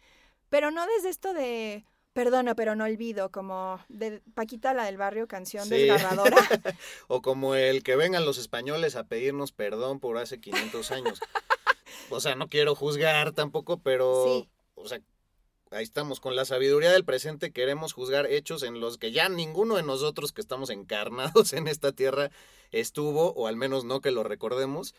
pero 0.49 0.71
no 0.71 0.85
desde 0.87 1.09
esto 1.09 1.33
de 1.33 1.83
perdono 2.13 2.55
pero 2.55 2.73
no 2.75 2.85
olvido, 2.85 3.31
como 3.31 3.79
de 3.89 4.21
Paquita 4.33 4.73
la 4.73 4.85
del 4.85 4.97
barrio, 4.97 5.27
canción 5.27 5.65
Sí. 5.65 5.75
desgarradora. 5.75 6.37
O 7.09 7.21
como 7.21 7.53
el 7.55 7.83
que 7.83 7.95
vengan 7.95 8.25
los 8.25 8.37
españoles 8.37 8.95
a 8.95 9.03
pedirnos 9.03 9.51
perdón 9.51 9.99
por 9.99 10.17
hace 10.17 10.39
500 10.39 10.91
años. 10.91 11.19
O 12.09 12.21
sea, 12.21 12.35
no 12.35 12.47
quiero 12.47 12.73
juzgar 12.75 13.33
tampoco, 13.33 13.79
pero, 13.79 14.23
Sí. 14.25 14.49
o 14.75 14.87
sea, 14.87 15.01
ahí 15.71 15.83
estamos, 15.83 16.19
con 16.19 16.35
la 16.35 16.45
sabiduría 16.45 16.91
del 16.91 17.05
presente 17.05 17.51
queremos 17.51 17.93
juzgar 17.93 18.25
hechos 18.27 18.63
en 18.63 18.79
los 18.79 18.97
que 18.97 19.11
ya 19.11 19.29
ninguno 19.29 19.75
de 19.75 19.83
nosotros 19.83 20.31
que 20.31 20.41
estamos 20.41 20.69
encarnados 20.69 21.53
en 21.53 21.67
esta 21.67 21.91
tierra 21.91 22.31
estuvo, 22.71 23.33
o 23.33 23.47
al 23.47 23.55
menos 23.55 23.85
no 23.85 24.01
que 24.01 24.11
lo 24.11 24.23
recordemos, 24.23 24.93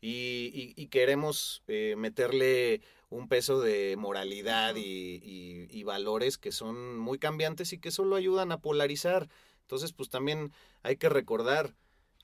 y, 0.00 0.86
queremos 0.88 1.62
eh, 1.66 1.94
meterle 1.96 2.82
un 3.08 3.26
peso 3.28 3.60
de 3.60 3.96
moralidad 3.96 4.74
y, 4.76 5.82
valores 5.84 6.38
que 6.38 6.52
son 6.52 6.98
muy 6.98 7.18
cambiantes 7.18 7.72
y 7.72 7.78
que 7.78 7.90
solo 7.90 8.16
ayudan 8.16 8.52
a 8.52 8.60
polarizar. 8.60 9.28
Entonces, 9.62 9.92
pues 9.92 10.08
también 10.08 10.50
hay 10.82 10.96
que 10.96 11.08
recordar, 11.08 11.74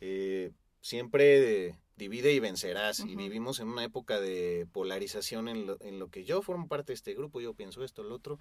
eh, 0.00 0.52
siempre 0.80 1.78
divide 2.00 2.32
y 2.32 2.40
vencerás. 2.40 3.00
Y 3.00 3.14
vivimos 3.14 3.60
en 3.60 3.68
una 3.68 3.84
época 3.84 4.18
de 4.18 4.66
polarización 4.72 5.46
en 5.46 5.66
lo, 5.66 5.76
en 5.80 6.00
lo 6.00 6.08
que 6.08 6.24
yo 6.24 6.42
formo 6.42 6.66
parte 6.66 6.92
de 6.92 6.94
este 6.94 7.14
grupo, 7.14 7.40
yo 7.40 7.54
pienso 7.54 7.84
esto, 7.84 8.02
el 8.02 8.10
otro. 8.10 8.38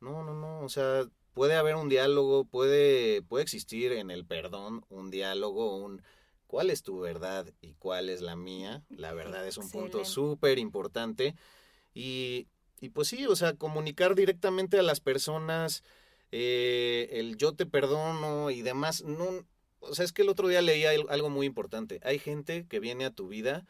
No, 0.00 0.24
no, 0.24 0.34
no, 0.34 0.60
o 0.60 0.68
sea, 0.70 1.04
puede 1.34 1.54
haber 1.54 1.76
un 1.76 1.90
diálogo, 1.90 2.46
puede, 2.46 3.20
puede 3.20 3.42
existir 3.42 3.92
en 3.92 4.10
el 4.10 4.24
perdón 4.24 4.86
un 4.88 5.10
diálogo, 5.10 5.76
un 5.76 6.02
cuál 6.46 6.70
es 6.70 6.82
tu 6.82 6.98
verdad 6.98 7.46
y 7.60 7.74
cuál 7.74 8.08
es 8.08 8.22
la 8.22 8.36
mía. 8.36 8.82
La 8.88 9.12
verdad 9.12 9.46
es 9.46 9.58
un 9.58 9.70
punto 9.70 10.04
súper 10.04 10.58
importante. 10.58 11.34
Y, 11.92 12.48
y, 12.80 12.88
pues 12.90 13.08
sí, 13.08 13.26
o 13.26 13.36
sea, 13.36 13.54
comunicar 13.54 14.14
directamente 14.14 14.78
a 14.78 14.82
las 14.82 15.00
personas, 15.00 15.84
eh, 16.32 17.08
el 17.12 17.36
yo 17.36 17.54
te 17.54 17.66
perdono 17.66 18.50
y 18.50 18.62
demás, 18.62 19.02
no, 19.04 19.44
o 19.80 19.94
sea, 19.94 20.04
es 20.04 20.12
que 20.12 20.22
el 20.22 20.28
otro 20.28 20.48
día 20.48 20.62
leía 20.62 20.90
algo 21.08 21.30
muy 21.30 21.46
importante. 21.46 22.00
Hay 22.02 22.18
gente 22.18 22.66
que 22.66 22.80
viene 22.80 23.04
a 23.04 23.10
tu 23.10 23.28
vida 23.28 23.66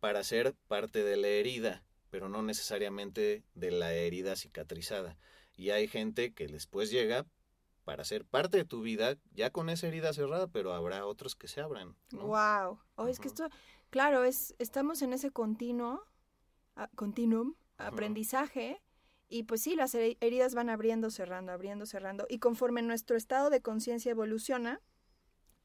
para 0.00 0.22
ser 0.22 0.54
parte 0.68 1.02
de 1.02 1.16
la 1.16 1.28
herida, 1.28 1.84
pero 2.10 2.28
no 2.28 2.42
necesariamente 2.42 3.44
de 3.54 3.70
la 3.70 3.92
herida 3.92 4.36
cicatrizada. 4.36 5.18
Y 5.56 5.70
hay 5.70 5.88
gente 5.88 6.34
que 6.34 6.46
después 6.46 6.90
llega 6.90 7.26
para 7.84 8.04
ser 8.04 8.24
parte 8.24 8.58
de 8.58 8.64
tu 8.64 8.82
vida 8.82 9.16
ya 9.32 9.50
con 9.50 9.70
esa 9.70 9.86
herida 9.86 10.12
cerrada, 10.12 10.48
pero 10.48 10.72
habrá 10.72 11.06
otros 11.06 11.36
que 11.36 11.48
se 11.48 11.60
abran. 11.60 11.96
Wow. 12.10 12.80
Oh, 12.96 13.06
es 13.06 13.20
que 13.20 13.28
esto, 13.28 13.48
claro, 13.90 14.24
es 14.24 14.54
estamos 14.58 15.02
en 15.02 15.12
ese 15.12 15.30
continuo, 15.30 16.02
uh, 16.76 16.94
continuum, 16.96 17.54
aprendizaje 17.78 18.82
y 19.28 19.44
pues 19.44 19.62
sí, 19.62 19.76
las 19.76 19.94
heridas 19.94 20.54
van 20.54 20.68
abriendo, 20.68 21.10
cerrando, 21.10 21.52
abriendo, 21.52 21.86
cerrando 21.86 22.26
y 22.28 22.38
conforme 22.38 22.82
nuestro 22.82 23.16
estado 23.16 23.50
de 23.50 23.62
conciencia 23.62 24.10
evoluciona, 24.10 24.80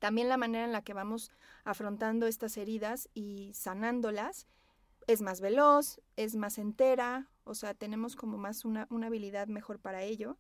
también 0.02 0.30
la 0.30 0.38
manera 0.38 0.66
en 0.66 0.72
la 0.72 0.82
que 0.82 0.96
vamos 0.96 1.32
afrontando 1.64 2.26
estas 2.26 2.58
heridas 2.58 3.08
y 3.14 3.54
sanándolas 3.54 4.48
es 5.06 5.22
más 5.22 5.42
veloz, 5.42 6.02
es 6.16 6.36
más 6.36 6.58
entera, 6.58 7.30
o 7.44 7.54
sea, 7.54 7.76
tenemos 7.76 8.16
como 8.16 8.40
más 8.40 8.66
una, 8.66 8.88
habilidad 8.90 9.48
mejor 9.48 9.78
para 9.78 10.02
ello. 10.02 10.38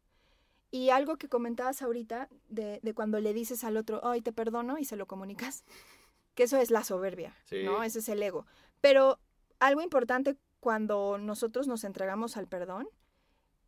Y 0.71 0.89
algo 0.89 1.17
que 1.17 1.29
comentabas 1.29 1.83
ahorita 1.83 2.27
de, 2.49 2.79
de, 2.81 2.93
cuando 2.95 3.19
le 3.19 3.35
dices 3.35 3.63
al 3.63 3.77
otro, 3.77 4.01
ay, 4.03 4.21
te 4.23 4.33
perdono 4.33 4.79
y 4.79 4.85
se 4.85 4.95
lo 4.95 5.05
comunicas, 5.05 5.63
que 6.33 6.43
eso 6.43 6.57
es 6.57 6.71
la 6.71 6.83
soberbia, 6.83 7.35
¿no? 7.63 7.83
Ese 7.83 7.99
es 7.99 8.09
el 8.09 8.23
ego. 8.23 8.47
Pero 8.81 9.19
algo 9.59 9.81
importante 9.81 10.37
cuando 10.59 11.19
nosotros 11.19 11.67
nos 11.67 11.83
entregamos 11.83 12.35
al 12.35 12.47
perdón 12.47 12.89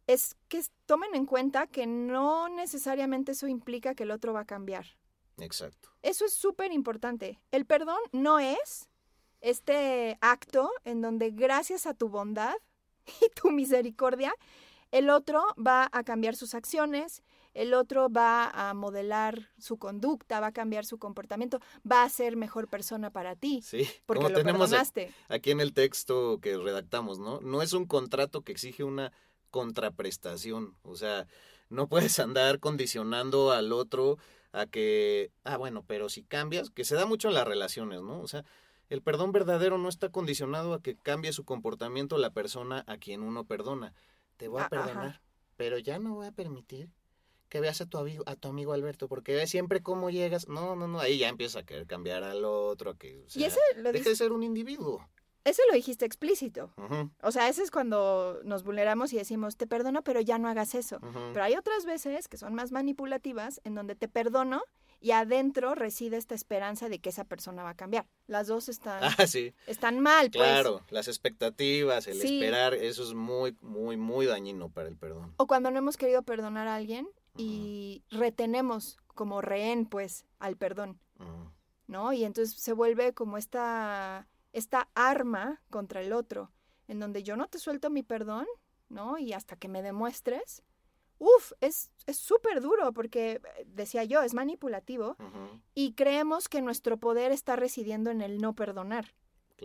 es 0.08 0.36
que 0.48 0.64
tomen 0.88 1.14
en 1.14 1.28
cuenta 1.28 1.68
que 1.68 1.86
no 1.86 2.50
necesariamente 2.50 3.34
eso 3.34 3.48
implica 3.48 3.94
que 3.94 4.04
el 4.04 4.12
otro 4.12 4.34
va 4.34 4.42
a 4.42 4.46
cambiar. 4.46 4.88
Exacto. 5.38 5.90
Eso 6.02 6.26
es 6.26 6.34
súper 6.34 6.72
importante. 6.72 7.40
El 7.52 7.66
perdón 7.66 8.00
no 8.12 8.40
es 8.40 8.90
este 9.42 10.18
acto 10.22 10.72
en 10.86 11.02
donde 11.02 11.32
gracias 11.32 11.86
a 11.86 11.94
tu 11.94 12.10
bondad 12.10 12.56
y 13.22 13.30
tu 13.40 13.52
misericordia, 13.52 14.34
el 14.92 15.10
otro 15.10 15.44
va 15.56 15.90
a 15.92 16.04
cambiar 16.04 16.36
sus 16.36 16.54
acciones, 16.54 17.24
el 17.54 17.74
otro 17.74 18.10
va 18.10 18.50
a 18.50 18.74
modelar 18.74 19.50
su 19.60 19.78
conducta, 19.78 20.40
va 20.40 20.48
a 20.48 20.52
cambiar 20.52 20.86
su 20.86 20.98
comportamiento, 20.98 21.60
va 21.90 22.04
a 22.04 22.10
ser 22.10 22.36
mejor 22.36 22.68
persona 22.68 23.10
para 23.10 23.36
ti. 23.36 23.62
Sí, 23.64 23.88
porque 24.06 24.24
lo 24.24 24.34
tenemos 24.34 24.70
perdonaste. 24.70 25.14
aquí 25.30 25.52
en 25.52 25.62
el 25.62 25.74
texto 25.74 26.40
que 26.42 26.58
redactamos, 26.58 27.20
¿no? 27.20 27.42
No 27.42 27.62
es 27.62 27.74
un 27.74 27.86
contrato 27.86 28.42
que 28.42 28.52
exige 28.52 28.84
una 28.84 29.12
contraprestación, 29.52 30.76
o 30.84 30.96
sea, 30.96 31.28
no 31.70 31.88
puedes 31.88 32.20
andar 32.20 32.60
condicionando 32.60 33.52
al 33.52 33.72
otro 33.72 34.18
a 34.54 34.68
que, 34.68 35.32
ah, 35.44 35.58
bueno, 35.58 35.84
pero 35.86 36.08
si 36.08 36.24
cambias, 36.24 36.70
que 36.70 36.86
se 36.86 36.96
da 36.96 37.06
mucho 37.06 37.28
en 37.28 37.34
las 37.34 37.48
relaciones, 37.48 38.02
¿no? 38.02 38.22
O 38.22 38.28
sea, 38.28 38.46
el 38.90 39.02
perdón 39.02 39.32
verdadero 39.32 39.78
no 39.78 39.90
está 39.90 40.10
condicionado 40.10 40.74
a 40.74 40.82
que 40.82 40.96
cambie 40.96 41.34
su 41.34 41.44
comportamiento 41.44 42.18
la 42.18 42.30
persona 42.30 42.84
a 42.88 42.98
quien 42.98 43.24
uno 43.24 43.46
perdona. 43.46 43.94
Te 44.38 44.48
voy 44.48 44.62
a 44.62 44.66
ah, 44.66 44.70
perdonar, 44.70 45.22
pero 45.58 45.80
ya 45.80 45.98
no 46.00 46.14
voy 46.16 46.28
a 46.28 46.32
permitir 46.32 46.90
que 47.50 47.60
veas 47.60 47.82
a 47.82 47.88
tu 47.88 47.98
amigo, 47.98 48.24
a 48.28 48.36
tu 48.36 48.48
amigo 48.48 48.74
Alberto, 48.74 49.08
porque 49.08 49.36
ves 49.36 49.50
siempre 49.50 49.82
cómo 49.82 50.12
llegas. 50.12 50.48
No, 50.48 50.76
no, 50.76 50.88
no, 50.88 51.00
ahí 51.00 51.18
ya 51.18 51.30
empieza 51.30 51.60
a 51.60 51.64
querer 51.64 51.88
cambiar 51.88 52.24
al 52.24 52.46
otro, 52.46 52.92
a 52.92 52.98
que 52.98 53.26
¿Y 53.34 53.44
ese 53.44 53.60
lo 53.78 53.92
deje 53.92 54.10
de 54.10 54.16
ser 54.16 54.32
un 54.32 54.44
individuo. 54.44 55.08
Eso 55.46 55.62
lo 55.70 55.76
dijiste 55.76 56.06
explícito. 56.06 56.72
O 57.22 57.32
sea, 57.32 57.50
ese 57.50 57.64
es 57.64 57.72
cuando 57.72 58.40
nos 58.44 58.64
vulneramos 58.64 59.12
y 59.14 59.18
decimos, 59.18 59.58
te 59.58 59.68
perdono, 59.68 60.02
pero 60.02 60.22
ya 60.22 60.38
no 60.38 60.48
hagas 60.48 60.74
eso. 60.74 61.00
Pero 61.34 61.44
hay 61.44 61.56
otras 61.56 61.86
veces 61.86 62.28
que 62.28 62.38
son 62.38 62.54
más 62.54 62.72
manipulativas, 62.72 63.60
en 63.64 63.76
donde 63.76 63.96
te 63.96 64.08
perdono 64.08 64.64
y 65.04 65.12
adentro 65.12 65.76
reside 65.76 66.16
esta 66.16 66.34
esperanza 66.34 66.88
de 66.88 67.00
que 67.00 67.10
esa 67.10 67.26
persona 67.26 67.62
va 67.62 67.72
a 67.72 67.76
cambiar. 67.76 68.08
Las 68.26 68.48
dos 68.48 68.70
están, 68.70 69.02
ah, 69.20 69.28
sí. 69.28 69.54
están 69.68 70.00
mal. 70.00 70.32
Pues. 70.32 70.42
Claro, 70.42 70.82
las 70.90 71.10
expectativas, 71.10 72.08
el 72.08 72.22
esperar, 72.22 72.74
eso 72.74 73.04
es 73.04 73.14
muy, 73.14 73.58
muy, 73.60 73.98
muy 73.98 74.26
dañino 74.26 74.70
para 74.70 74.88
el 74.88 74.96
perdón. 74.96 75.34
O 75.36 75.46
cuando 75.46 75.72
no 75.72 75.78
hemos 75.78 75.98
querido 75.98 76.24
perdonar 76.24 76.70
a 76.70 76.76
alguien 76.76 77.10
y 77.36 78.02
retenemos 78.12 78.98
como 79.08 79.42
rehén, 79.42 79.86
pues, 79.86 80.26
al 80.40 80.56
perdón. 80.56 81.00
¿No? 81.88 82.14
Y 82.14 82.24
entonces 82.24 82.56
se 82.56 82.72
vuelve 82.72 83.14
como 83.14 83.38
esta 83.38 84.26
esta 84.54 84.90
arma 84.96 85.62
contra 85.70 86.02
el 86.02 86.14
otro, 86.14 86.52
en 86.88 87.00
donde 87.00 87.24
yo 87.24 87.36
no 87.36 87.48
te 87.48 87.60
suelto 87.60 87.90
mi 87.90 88.04
perdón, 88.04 88.48
¿no? 88.90 89.18
Y 89.18 89.34
hasta 89.34 89.56
que 89.56 89.68
me 89.68 89.82
demuestres, 89.82 90.64
uf, 91.18 91.52
es 91.60 91.92
súper 92.12 92.62
duro 92.62 92.94
porque, 92.94 93.42
eh, 93.58 93.64
decía 93.66 94.04
yo, 94.04 94.22
es 94.22 94.34
manipulativo 94.34 95.18
y 95.74 95.94
creemos 95.94 96.50
que 96.50 96.62
nuestro 96.62 96.98
poder 96.98 97.32
está 97.32 97.56
residiendo 97.56 98.12
en 98.12 98.22
el 98.22 98.40
no 98.40 98.54
perdonar. 98.54 99.16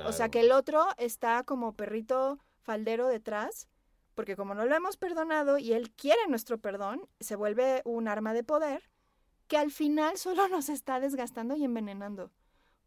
O 0.07 0.13
sea, 0.13 0.29
que 0.29 0.41
el 0.41 0.53
otro 0.53 0.87
está 0.97 1.43
como 1.43 1.75
perrito 1.75 2.39
faldero 2.61 3.09
detrás, 3.09 3.69
porque 4.15 4.37
como 4.37 4.55
no 4.55 4.65
lo 4.65 4.75
hemos 4.77 4.97
perdonado 4.97 5.59
y 5.59 5.73
él 5.73 5.91
quiere 5.91 6.21
nuestro 6.29 6.59
perdón, 6.59 7.09
se 7.19 7.35
vuelve 7.35 7.83
un 7.85 8.07
arma 8.07 8.33
de 8.33 8.45
poder 8.45 8.89
que 9.49 9.57
al 9.57 9.73
final 9.73 10.17
solo 10.19 10.47
nos 10.49 10.69
está 10.69 11.01
desgastando 11.01 11.57
y 11.57 11.65
envenenando 11.65 12.31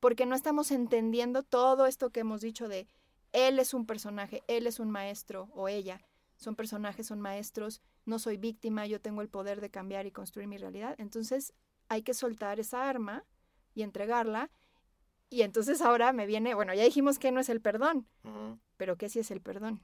porque 0.01 0.25
no 0.25 0.35
estamos 0.35 0.71
entendiendo 0.71 1.43
todo 1.43 1.85
esto 1.85 2.09
que 2.09 2.19
hemos 2.19 2.41
dicho 2.41 2.67
de 2.67 2.87
él 3.31 3.59
es 3.59 3.73
un 3.73 3.85
personaje, 3.85 4.43
él 4.47 4.67
es 4.67 4.79
un 4.79 4.91
maestro 4.91 5.47
o 5.53 5.69
ella. 5.69 6.01
Son 6.35 6.55
personajes, 6.55 7.07
son 7.07 7.21
maestros, 7.21 7.81
no 8.05 8.19
soy 8.19 8.35
víctima, 8.35 8.87
yo 8.87 8.99
tengo 8.99 9.21
el 9.21 9.29
poder 9.29 9.61
de 9.61 9.69
cambiar 9.69 10.07
y 10.07 10.11
construir 10.11 10.47
mi 10.47 10.57
realidad. 10.57 10.95
Entonces 10.97 11.53
hay 11.87 12.01
que 12.01 12.13
soltar 12.13 12.59
esa 12.59 12.89
arma 12.89 13.23
y 13.75 13.83
entregarla. 13.83 14.49
Y 15.29 15.43
entonces 15.43 15.81
ahora 15.81 16.11
me 16.11 16.25
viene, 16.25 16.55
bueno, 16.55 16.73
ya 16.73 16.83
dijimos 16.83 17.19
que 17.19 17.31
no 17.31 17.39
es 17.39 17.47
el 17.47 17.61
perdón, 17.61 18.07
pero 18.75 18.97
que 18.97 19.07
sí 19.07 19.19
es 19.19 19.31
el 19.31 19.39
perdón. 19.39 19.81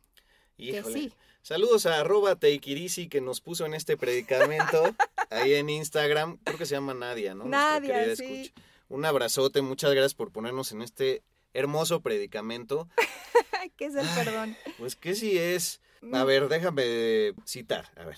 Que 0.57 0.83
sí. 0.83 1.13
Saludos 1.43 1.85
a 1.85 1.99
arroba 1.99 2.35
teikirisi 2.35 3.07
que 3.07 3.21
nos 3.21 3.39
puso 3.39 3.65
en 3.67 3.75
este 3.75 3.95
predicamento 3.95 4.83
ahí 5.29 5.53
en 5.53 5.69
Instagram. 5.69 6.39
Creo 6.43 6.57
que 6.57 6.65
se 6.65 6.73
llama 6.73 6.95
Nadia, 6.95 7.35
¿no? 7.35 7.45
Nadia, 7.45 8.15
sí. 8.15 8.51
Un 8.89 9.05
abrazote, 9.05 9.61
muchas 9.61 9.91
gracias 9.91 10.13
por 10.13 10.31
ponernos 10.31 10.71
en 10.71 10.81
este 10.81 11.23
hermoso 11.53 12.01
predicamento. 12.01 12.87
¿Qué 13.77 13.85
es 13.85 13.95
el 13.95 14.07
perdón? 14.15 14.55
Pues 14.77 14.95
que 14.95 15.15
sí 15.15 15.37
es. 15.37 15.81
A 16.13 16.23
mm. 16.23 16.27
ver, 16.27 16.47
déjame 16.47 17.33
citar. 17.45 17.91
A 17.95 18.05
ver. 18.05 18.17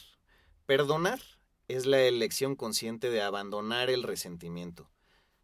Perdonar 0.65 1.19
es 1.67 1.85
la 1.85 2.01
elección 2.01 2.55
consciente 2.55 3.09
de 3.09 3.21
abandonar 3.21 3.89
el 3.89 4.03
resentimiento. 4.03 4.91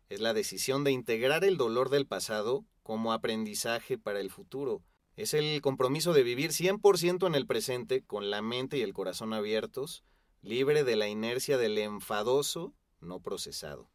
Es 0.09 0.19
la 0.19 0.33
decisión 0.33 0.83
de 0.83 0.91
integrar 0.91 1.43
el 1.43 1.57
dolor 1.57 1.89
del 1.89 2.05
pasado 2.05 2.65
como 2.83 3.11
aprendizaje 3.11 3.97
para 3.97 4.19
el 4.19 4.29
futuro. 4.29 4.83
Es 5.15 5.33
el 5.33 5.61
compromiso 5.61 6.13
de 6.13 6.23
vivir 6.23 6.51
100% 6.51 7.25
en 7.25 7.35
el 7.35 7.47
presente 7.47 8.03
con 8.03 8.29
la 8.29 8.41
mente 8.41 8.77
y 8.77 8.81
el 8.81 8.93
corazón 8.93 9.33
abiertos, 9.33 10.03
libre 10.41 10.83
de 10.83 10.95
la 10.95 11.07
inercia 11.07 11.57
del 11.57 11.77
enfadoso 11.79 12.75
no 12.99 13.21
procesado. 13.21 13.89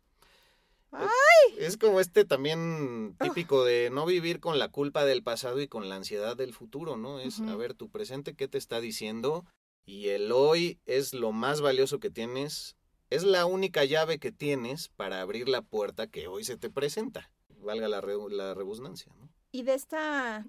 Es 1.58 1.76
como 1.76 2.00
este 2.00 2.24
también 2.24 3.16
típico 3.20 3.64
de 3.64 3.90
no 3.90 4.06
vivir 4.06 4.40
con 4.40 4.58
la 4.58 4.68
culpa 4.68 5.04
del 5.04 5.22
pasado 5.22 5.60
y 5.60 5.68
con 5.68 5.88
la 5.88 5.96
ansiedad 5.96 6.36
del 6.36 6.52
futuro, 6.52 6.96
¿no? 6.96 7.20
Es, 7.20 7.40
a 7.40 7.56
ver, 7.56 7.74
tu 7.74 7.90
presente, 7.90 8.34
¿qué 8.34 8.48
te 8.48 8.58
está 8.58 8.80
diciendo? 8.80 9.44
Y 9.84 10.08
el 10.08 10.32
hoy 10.32 10.78
es 10.86 11.14
lo 11.14 11.32
más 11.32 11.60
valioso 11.60 12.00
que 12.00 12.10
tienes, 12.10 12.76
es 13.10 13.24
la 13.24 13.46
única 13.46 13.84
llave 13.84 14.18
que 14.18 14.32
tienes 14.32 14.88
para 14.88 15.20
abrir 15.20 15.48
la 15.48 15.62
puerta 15.62 16.06
que 16.06 16.28
hoy 16.28 16.44
se 16.44 16.56
te 16.56 16.70
presenta, 16.70 17.30
valga 17.58 17.88
la, 17.88 18.00
la 18.00 18.54
rebusnancia, 18.54 19.12
¿no? 19.18 19.28
Y 19.52 19.64
de 19.64 19.74
esta, 19.74 20.46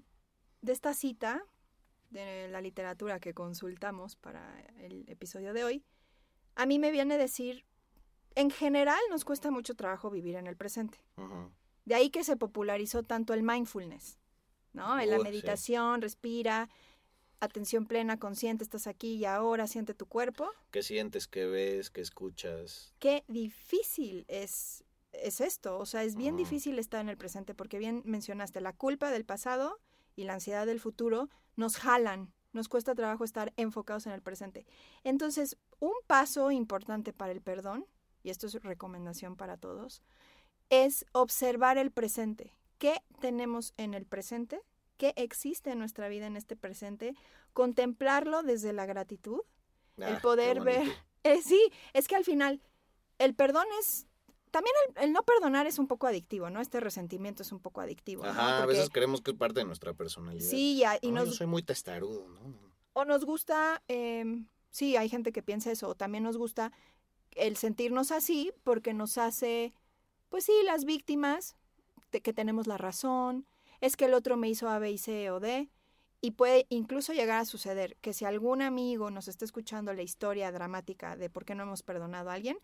de 0.60 0.72
esta 0.72 0.94
cita 0.94 1.44
de 2.10 2.48
la 2.48 2.60
literatura 2.60 3.20
que 3.20 3.34
consultamos 3.34 4.16
para 4.16 4.60
el 4.78 5.08
episodio 5.08 5.52
de 5.52 5.64
hoy, 5.64 5.84
a 6.54 6.66
mí 6.66 6.78
me 6.78 6.90
viene 6.90 7.14
a 7.14 7.18
decir, 7.18 7.64
en 8.34 8.50
general 8.50 9.00
nos 9.10 9.24
cuesta 9.24 9.50
mucho 9.50 9.74
trabajo 9.74 10.10
vivir 10.10 10.36
en 10.36 10.46
el 10.46 10.56
presente. 10.56 10.98
De 11.84 11.94
ahí 11.94 12.10
que 12.10 12.24
se 12.24 12.36
popularizó 12.36 13.02
tanto 13.02 13.34
el 13.34 13.42
mindfulness, 13.42 14.18
¿no? 14.72 14.98
En 15.00 15.10
la 15.10 15.16
sí. 15.18 15.22
meditación, 15.22 16.00
respira, 16.00 16.68
atención 17.40 17.86
plena, 17.86 18.18
consciente, 18.18 18.62
estás 18.62 18.86
aquí 18.86 19.14
y 19.14 19.24
ahora, 19.24 19.66
siente 19.66 19.94
tu 19.94 20.06
cuerpo. 20.06 20.48
¿Qué 20.70 20.82
sientes, 20.82 21.26
qué 21.26 21.46
ves, 21.46 21.90
qué 21.90 22.00
escuchas? 22.00 22.94
Qué 23.00 23.24
difícil 23.26 24.24
es, 24.28 24.84
es 25.12 25.40
esto, 25.40 25.78
o 25.78 25.86
sea, 25.86 26.04
es 26.04 26.14
bien 26.14 26.36
difícil 26.36 26.78
estar 26.78 27.00
en 27.00 27.08
el 27.08 27.16
presente 27.16 27.54
porque 27.54 27.78
bien 27.78 28.02
mencionaste, 28.04 28.60
la 28.60 28.72
culpa 28.72 29.10
del 29.10 29.24
pasado 29.24 29.80
y 30.14 30.24
la 30.24 30.34
ansiedad 30.34 30.66
del 30.66 30.78
futuro 30.78 31.30
nos 31.56 31.76
jalan, 31.76 32.32
nos 32.52 32.68
cuesta 32.68 32.94
trabajo 32.94 33.24
estar 33.24 33.52
enfocados 33.56 34.06
en 34.06 34.12
el 34.12 34.22
presente. 34.22 34.64
Entonces, 35.02 35.56
un 35.80 35.94
paso 36.06 36.52
importante 36.52 37.12
para 37.12 37.32
el 37.32 37.40
perdón, 37.40 37.86
y 38.22 38.30
esto 38.30 38.46
es 38.46 38.54
recomendación 38.62 39.36
para 39.36 39.56
todos, 39.56 40.02
es 40.70 41.04
observar 41.12 41.78
el 41.78 41.90
presente. 41.90 42.54
¿Qué 42.78 43.00
tenemos 43.20 43.74
en 43.76 43.94
el 43.94 44.06
presente? 44.06 44.60
¿Qué 44.96 45.12
existe 45.16 45.70
en 45.70 45.78
nuestra 45.78 46.08
vida 46.08 46.26
en 46.26 46.36
este 46.36 46.56
presente? 46.56 47.14
Contemplarlo 47.52 48.42
desde 48.42 48.72
la 48.72 48.86
gratitud 48.86 49.40
Ah, 50.00 50.08
el 50.08 50.14
qué 50.16 50.20
poder 50.20 50.60
ver. 50.60 50.82
Eh, 51.24 51.40
sí, 51.40 51.60
es 51.92 52.08
que 52.08 52.16
al 52.16 52.24
final 52.24 52.60
el 53.18 53.32
perdón 53.36 53.66
es. 53.78 54.08
También 54.50 54.74
el, 54.96 55.04
el 55.04 55.12
no 55.12 55.22
perdonar 55.22 55.68
es 55.68 55.78
un 55.78 55.86
poco 55.86 56.08
adictivo, 56.08 56.50
¿no? 56.50 56.60
Este 56.60 56.80
resentimiento 56.80 57.42
es 57.44 57.52
un 57.52 57.60
poco 57.60 57.80
adictivo. 57.80 58.24
¿no? 58.24 58.30
Ajá, 58.30 58.60
a 58.64 58.66
veces 58.66 58.90
creemos 58.90 59.20
que 59.20 59.30
es 59.30 59.36
parte 59.36 59.60
de 59.60 59.64
nuestra 59.64 59.94
personalidad. 59.94 60.50
Sí, 60.50 60.74
y, 60.78 60.82
a- 60.84 60.98
y 61.00 61.12
No, 61.12 61.20
nos, 61.20 61.28
Yo 61.28 61.34
soy 61.36 61.46
muy 61.46 61.62
testarudo, 61.62 62.26
¿no? 62.28 62.40
o 62.94 63.04
nos 63.04 63.24
gusta. 63.24 63.82
em, 63.86 64.48
sí, 64.70 64.96
hay 64.96 65.08
gente 65.08 65.30
que 65.30 65.44
piensa 65.44 65.70
eso. 65.70 65.86
O 65.90 65.94
también 65.94 66.24
nos 66.24 66.36
gusta 66.36 66.72
el 67.36 67.56
sentirnos 67.56 68.10
así 68.12 68.52
porque 68.64 68.94
nos 68.94 69.18
hace. 69.18 69.72
Pues 70.28 70.44
sí, 70.44 70.52
las 70.64 70.84
víctimas, 70.84 71.56
de 72.10 72.20
que 72.22 72.32
tenemos 72.32 72.66
la 72.66 72.78
razón. 72.78 73.46
Es 73.80 73.96
que 73.96 74.04
el 74.04 74.14
otro 74.14 74.36
me 74.36 74.48
hizo 74.48 74.68
A, 74.68 74.78
B 74.78 74.90
y 74.92 74.98
C 74.98 75.30
o 75.30 75.40
D. 75.40 75.68
Y 76.20 76.32
puede 76.32 76.66
incluso 76.68 77.12
llegar 77.12 77.40
a 77.40 77.44
suceder 77.44 77.96
que 78.00 78.12
si 78.12 78.24
algún 78.24 78.62
amigo 78.62 79.10
nos 79.10 79.26
está 79.26 79.44
escuchando 79.44 79.92
la 79.92 80.02
historia 80.02 80.52
dramática 80.52 81.16
de 81.16 81.28
por 81.28 81.44
qué 81.44 81.54
no 81.56 81.64
hemos 81.64 81.82
perdonado 81.82 82.30
a 82.30 82.34
alguien, 82.34 82.56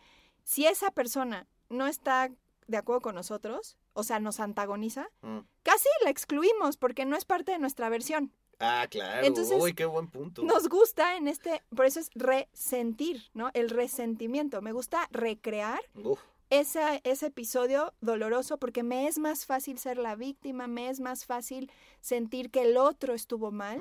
si 0.45 0.67
esa 0.67 0.93
persona 0.93 1.49
no 1.69 1.89
está 1.89 2.31
de 2.69 2.77
acuerdo 2.77 3.01
con 3.01 3.15
nosotros, 3.17 3.77
o 3.95 4.05
sea, 4.05 4.21
nos 4.21 4.39
antagoniza, 4.39 5.09
Mm. 5.23 5.39
casi 5.65 5.89
la 6.05 6.11
excluimos 6.11 6.77
porque 6.77 7.05
no 7.05 7.17
es 7.17 7.25
parte 7.25 7.51
de 7.51 7.59
nuestra 7.59 7.89
versión. 7.89 8.33
Ah, 8.61 8.87
claro. 8.91 9.27
Entonces, 9.27 9.57
Uy, 9.61 9.73
qué 9.75 9.85
buen 9.85 10.09
punto. 10.09 10.43
Nos 10.43 10.69
gusta 10.69 11.17
en 11.17 11.29
este, 11.29 11.63
por 11.75 11.87
eso 11.87 12.01
es 12.01 12.11
resentir, 12.15 13.23
¿no? 13.35 13.51
El 13.55 13.71
resentimiento. 13.71 14.61
Me 14.63 14.73
gusta 14.73 15.07
recrear 15.13 15.81
Uf, 15.95 16.19
esa, 16.51 16.97
ese 17.05 17.27
episodio 17.27 17.95
doloroso 18.01 18.59
porque 18.59 18.83
me 18.83 19.07
es 19.07 19.19
más 19.19 19.47
fácil 19.47 19.79
ser 19.79 19.99
la 19.99 20.17
víctima, 20.17 20.67
me 20.67 20.89
es 20.89 20.99
más 21.01 21.25
fácil 21.25 21.71
sentir 22.01 22.51
que 22.51 22.63
el 22.63 22.77
otro 22.77 23.15
estuvo 23.15 23.51
mal, 23.53 23.79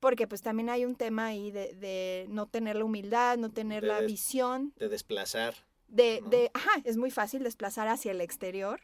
porque 0.00 0.26
pues 0.26 0.42
también 0.42 0.68
hay 0.68 0.84
un 0.84 0.96
tema 0.96 1.26
ahí 1.26 1.50
de, 1.50 1.72
de 1.74 2.26
no 2.28 2.46
tener 2.46 2.76
la 2.76 2.84
humildad, 2.84 3.38
no 3.38 3.50
tener 3.50 3.82
De 3.82 3.88
la 3.88 4.00
visión, 4.00 4.72
De 4.76 4.88
desplazar. 4.88 5.54
de, 5.88 6.20
¿no? 6.22 6.28
de, 6.28 6.50
ajá, 6.54 6.72
es 6.84 6.96
muy 6.96 7.10
fácil 7.10 7.44
desplazar 7.44 7.88
hacia 7.88 8.10
el 8.10 8.20
exterior. 8.20 8.80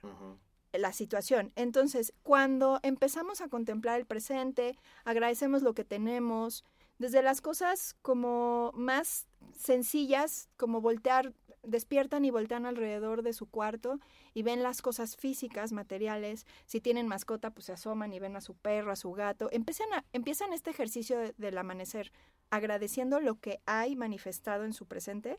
La 0.73 0.93
situación. 0.93 1.53
Entonces, 1.57 2.13
cuando 2.23 2.81
empezamos 2.83 3.41
a 3.41 3.49
contemplar 3.49 3.99
el 4.01 4.07
presente, 4.07 4.77
agradecemos 5.05 5.63
lo 5.63 5.75
que 5.75 5.85
tenemos, 5.85 6.65
desde 6.99 7.23
las 7.23 7.41
cosas 7.41 7.97
como 8.03 8.73
más 8.75 9.27
sencillas, 9.57 10.49
como 10.57 10.81
voltear, 10.81 11.33
despiertan 11.63 12.25
y 12.25 12.31
voltean 12.31 12.67
alrededor 12.67 13.23
de 13.23 13.33
su 13.33 13.47
cuarto 13.47 14.01
y 14.35 14.43
ven 14.43 14.63
las 14.63 14.83
cosas 14.83 15.17
físicas, 15.17 15.73
materiales. 15.73 16.47
Si 16.67 16.81
tienen 16.81 17.07
mascota, 17.07 17.51
pues 17.51 17.67
se 17.67 17.73
asoman 17.73 18.13
y 18.13 18.19
ven 18.19 18.37
a 18.37 18.41
su 18.41 18.55
perro, 18.55 18.91
a 18.91 18.97
su 18.97 19.13
gato. 19.13 19.49
Empiezan, 19.53 19.93
a, 19.93 20.05
empiezan 20.13 20.53
este 20.53 20.71
ejercicio 20.71 21.19
de- 21.19 21.35
del 21.39 21.59
amanecer, 21.59 22.13
agradeciendo 22.51 23.21
lo 23.21 23.39
que 23.39 23.61
hay 23.67 23.95
manifestado 23.97 24.65
en 24.65 24.73
su 24.73 24.87
presente. 24.87 25.39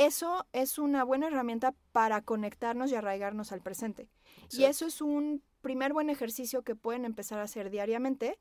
Eso 0.00 0.46
es 0.54 0.78
una 0.78 1.04
buena 1.04 1.26
herramienta 1.26 1.74
para 1.92 2.22
conectarnos 2.22 2.90
y 2.90 2.94
arraigarnos 2.94 3.52
al 3.52 3.60
presente. 3.60 4.08
Y 4.50 4.64
eso 4.64 4.86
es 4.86 5.02
un 5.02 5.42
primer 5.60 5.92
buen 5.92 6.08
ejercicio 6.08 6.62
que 6.62 6.74
pueden 6.74 7.04
empezar 7.04 7.38
a 7.38 7.42
hacer 7.42 7.68
diariamente 7.68 8.38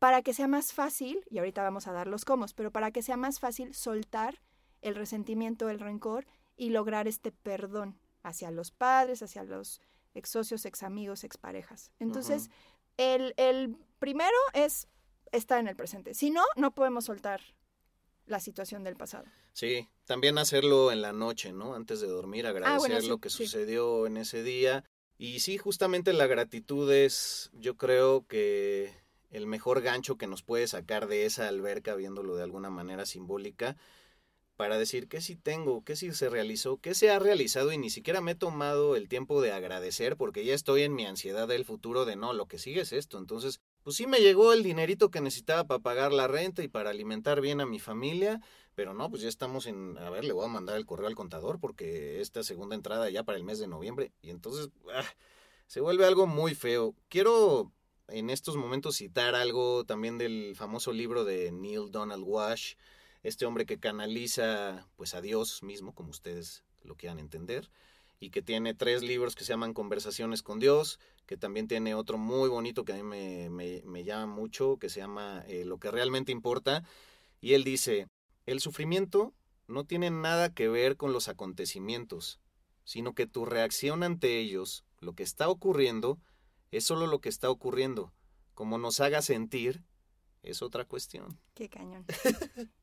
para 0.00 0.20
que 0.22 0.34
sea 0.34 0.48
más 0.48 0.72
fácil, 0.72 1.24
y 1.30 1.38
ahorita 1.38 1.62
vamos 1.62 1.86
a 1.86 1.92
dar 1.92 2.08
los 2.08 2.24
cómo, 2.24 2.44
pero 2.56 2.72
para 2.72 2.90
que 2.90 3.02
sea 3.02 3.16
más 3.16 3.38
fácil 3.38 3.72
soltar 3.72 4.42
el 4.82 4.96
resentimiento, 4.96 5.70
el 5.70 5.78
rencor 5.78 6.26
y 6.56 6.70
lograr 6.70 7.06
este 7.06 7.30
perdón 7.30 8.00
hacia 8.24 8.50
los 8.50 8.72
padres, 8.72 9.22
hacia 9.22 9.44
los 9.44 9.80
ex 10.12 10.28
socios, 10.28 10.66
ex 10.66 10.82
amigos, 10.82 11.22
ex 11.22 11.38
parejas. 11.38 11.92
Entonces, 12.00 12.50
el, 12.96 13.32
el 13.36 13.76
primero 14.00 14.36
es 14.54 14.88
estar 15.30 15.60
en 15.60 15.68
el 15.68 15.76
presente. 15.76 16.14
Si 16.14 16.30
no, 16.30 16.42
no 16.56 16.72
podemos 16.72 17.04
soltar 17.04 17.42
la 18.26 18.40
situación 18.40 18.84
del 18.84 18.96
pasado. 18.96 19.24
Sí, 19.52 19.88
también 20.04 20.38
hacerlo 20.38 20.92
en 20.92 21.02
la 21.02 21.12
noche, 21.12 21.52
¿no? 21.52 21.74
Antes 21.74 22.00
de 22.00 22.08
dormir, 22.08 22.46
agradecer 22.46 22.74
Ah, 22.74 22.78
bueno, 22.78 23.00
sí, 23.00 23.08
lo 23.08 23.18
que 23.18 23.30
sí. 23.30 23.44
sucedió 23.46 24.06
en 24.06 24.16
ese 24.16 24.42
día. 24.42 24.84
Y 25.18 25.40
sí, 25.40 25.56
justamente 25.56 26.12
la 26.12 26.26
gratitud 26.26 26.92
es, 26.92 27.50
yo 27.54 27.76
creo 27.76 28.26
que 28.26 28.92
el 29.30 29.46
mejor 29.46 29.80
gancho 29.80 30.16
que 30.16 30.26
nos 30.26 30.42
puede 30.42 30.66
sacar 30.66 31.08
de 31.08 31.24
esa 31.24 31.48
alberca, 31.48 31.94
viéndolo 31.94 32.36
de 32.36 32.42
alguna 32.42 32.70
manera 32.70 33.06
simbólica, 33.06 33.76
para 34.56 34.78
decir 34.78 35.08
qué 35.08 35.20
sí 35.20 35.36
tengo, 35.36 35.84
qué 35.84 35.96
sí 35.96 36.12
se 36.12 36.28
realizó, 36.30 36.78
qué 36.78 36.94
se 36.94 37.10
ha 37.10 37.18
realizado 37.18 37.72
y 37.72 37.78
ni 37.78 37.90
siquiera 37.90 38.20
me 38.20 38.32
he 38.32 38.36
tomado 38.36 38.96
el 38.96 39.08
tiempo 39.08 39.42
de 39.42 39.52
agradecer 39.52 40.16
porque 40.16 40.44
ya 40.44 40.54
estoy 40.54 40.82
en 40.82 40.94
mi 40.94 41.04
ansiedad 41.04 41.46
del 41.46 41.64
futuro 41.64 42.04
de 42.06 42.16
no, 42.16 42.32
lo 42.32 42.46
que 42.46 42.58
sigue 42.58 42.80
es 42.82 42.92
esto. 42.92 43.18
Entonces, 43.18 43.60
pues 43.86 43.94
sí 43.94 44.08
me 44.08 44.18
llegó 44.18 44.52
el 44.52 44.64
dinerito 44.64 45.12
que 45.12 45.20
necesitaba 45.20 45.62
para 45.62 45.78
pagar 45.78 46.12
la 46.12 46.26
renta 46.26 46.64
y 46.64 46.66
para 46.66 46.90
alimentar 46.90 47.40
bien 47.40 47.60
a 47.60 47.66
mi 47.66 47.78
familia, 47.78 48.40
pero 48.74 48.94
no, 48.94 49.08
pues 49.08 49.22
ya 49.22 49.28
estamos 49.28 49.66
en, 49.66 49.96
a 49.98 50.10
ver, 50.10 50.24
le 50.24 50.32
voy 50.32 50.44
a 50.44 50.48
mandar 50.48 50.76
el 50.76 50.84
correo 50.84 51.06
al 51.06 51.14
contador 51.14 51.60
porque 51.60 52.20
esta 52.20 52.42
segunda 52.42 52.74
entrada 52.74 53.08
ya 53.10 53.22
para 53.22 53.38
el 53.38 53.44
mes 53.44 53.60
de 53.60 53.68
noviembre 53.68 54.10
y 54.22 54.30
entonces 54.30 54.70
ah, 54.92 55.04
se 55.68 55.80
vuelve 55.80 56.04
algo 56.04 56.26
muy 56.26 56.56
feo. 56.56 56.96
Quiero 57.08 57.70
en 58.08 58.28
estos 58.28 58.56
momentos 58.56 58.96
citar 58.96 59.36
algo 59.36 59.84
también 59.84 60.18
del 60.18 60.56
famoso 60.56 60.92
libro 60.92 61.24
de 61.24 61.52
Neil 61.52 61.92
Donald 61.92 62.24
Walsh, 62.26 62.74
este 63.22 63.46
hombre 63.46 63.66
que 63.66 63.78
canaliza 63.78 64.88
pues 64.96 65.14
a 65.14 65.20
Dios 65.20 65.62
mismo, 65.62 65.94
como 65.94 66.10
ustedes 66.10 66.64
lo 66.82 66.96
quieran 66.96 67.20
entender, 67.20 67.70
y 68.18 68.30
que 68.30 68.42
tiene 68.42 68.74
tres 68.74 69.02
libros 69.02 69.34
que 69.34 69.44
se 69.44 69.52
llaman 69.52 69.74
Conversaciones 69.74 70.42
con 70.42 70.58
Dios, 70.58 70.98
que 71.26 71.36
también 71.36 71.68
tiene 71.68 71.94
otro 71.94 72.18
muy 72.18 72.48
bonito 72.48 72.84
que 72.84 72.92
a 72.92 72.96
mí 72.96 73.02
me, 73.02 73.50
me- 73.50 74.04
llama 74.04 74.26
mucho, 74.26 74.78
que 74.78 74.88
se 74.88 75.00
llama 75.00 75.44
eh, 75.48 75.64
Lo 75.64 75.78
que 75.78 75.90
realmente 75.90 76.32
importa, 76.32 76.84
y 77.40 77.54
él 77.54 77.64
dice, 77.64 78.08
el 78.46 78.60
sufrimiento 78.60 79.34
no 79.66 79.84
tiene 79.84 80.10
nada 80.10 80.52
que 80.54 80.68
ver 80.68 80.96
con 80.96 81.12
los 81.12 81.28
acontecimientos, 81.28 82.40
sino 82.84 83.14
que 83.14 83.26
tu 83.26 83.44
reacción 83.44 84.02
ante 84.02 84.38
ellos, 84.38 84.84
lo 85.00 85.14
que 85.14 85.22
está 85.24 85.48
ocurriendo, 85.48 86.18
es 86.70 86.84
solo 86.84 87.06
lo 87.06 87.20
que 87.20 87.28
está 87.28 87.50
ocurriendo. 87.50 88.12
Como 88.54 88.78
nos 88.78 89.00
haga 89.00 89.22
sentir, 89.22 89.82
es 90.46 90.62
otra 90.62 90.84
cuestión. 90.84 91.38
Qué 91.54 91.68
cañón. 91.68 92.04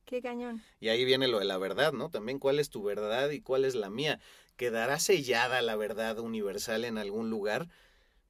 Qué 0.06 0.21
cañón. 0.21 0.62
Y 0.80 0.89
ahí 0.89 1.06
viene 1.06 1.28
lo 1.28 1.39
de 1.39 1.45
la 1.45 1.58
verdad, 1.58 1.93
¿no? 1.93 2.10
También 2.10 2.39
cuál 2.39 2.60
es 2.60 2.69
tu 2.69 2.84
verdad 2.84 3.30
y 3.30 3.41
cuál 3.41 3.65
es 3.65 3.73
la 3.76 3.89
mía. 3.89 4.19
¿Quedará 4.58 4.99
sellada 4.99 5.62
la 5.62 5.76
verdad 5.76 6.19
universal 6.19 6.86
en 6.86 6.97
algún 6.97 7.30
lugar? 7.30 7.69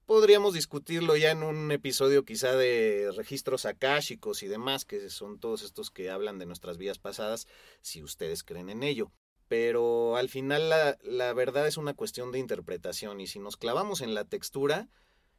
Podríamos 0.05 0.53
discutirlo 0.53 1.15
ya 1.15 1.31
en 1.31 1.43
un 1.43 1.71
episodio 1.71 2.25
quizá 2.25 2.55
de 2.55 3.11
registros 3.15 3.65
akáshicos 3.65 4.43
y 4.43 4.47
demás, 4.47 4.85
que 4.85 5.09
son 5.09 5.39
todos 5.39 5.63
estos 5.63 5.91
que 5.91 6.09
hablan 6.09 6.39
de 6.39 6.45
nuestras 6.45 6.77
vidas 6.77 6.99
pasadas, 6.99 7.47
si 7.81 8.03
ustedes 8.03 8.43
creen 8.43 8.69
en 8.69 8.83
ello. 8.83 9.11
Pero 9.47 10.15
al 10.17 10.29
final 10.29 10.69
la, 10.69 10.97
la 11.03 11.33
verdad 11.33 11.67
es 11.67 11.77
una 11.77 11.93
cuestión 11.93 12.31
de 12.31 12.39
interpretación 12.39 13.21
y 13.21 13.27
si 13.27 13.39
nos 13.39 13.57
clavamos 13.57 14.01
en 14.01 14.13
la 14.13 14.25
textura, 14.25 14.89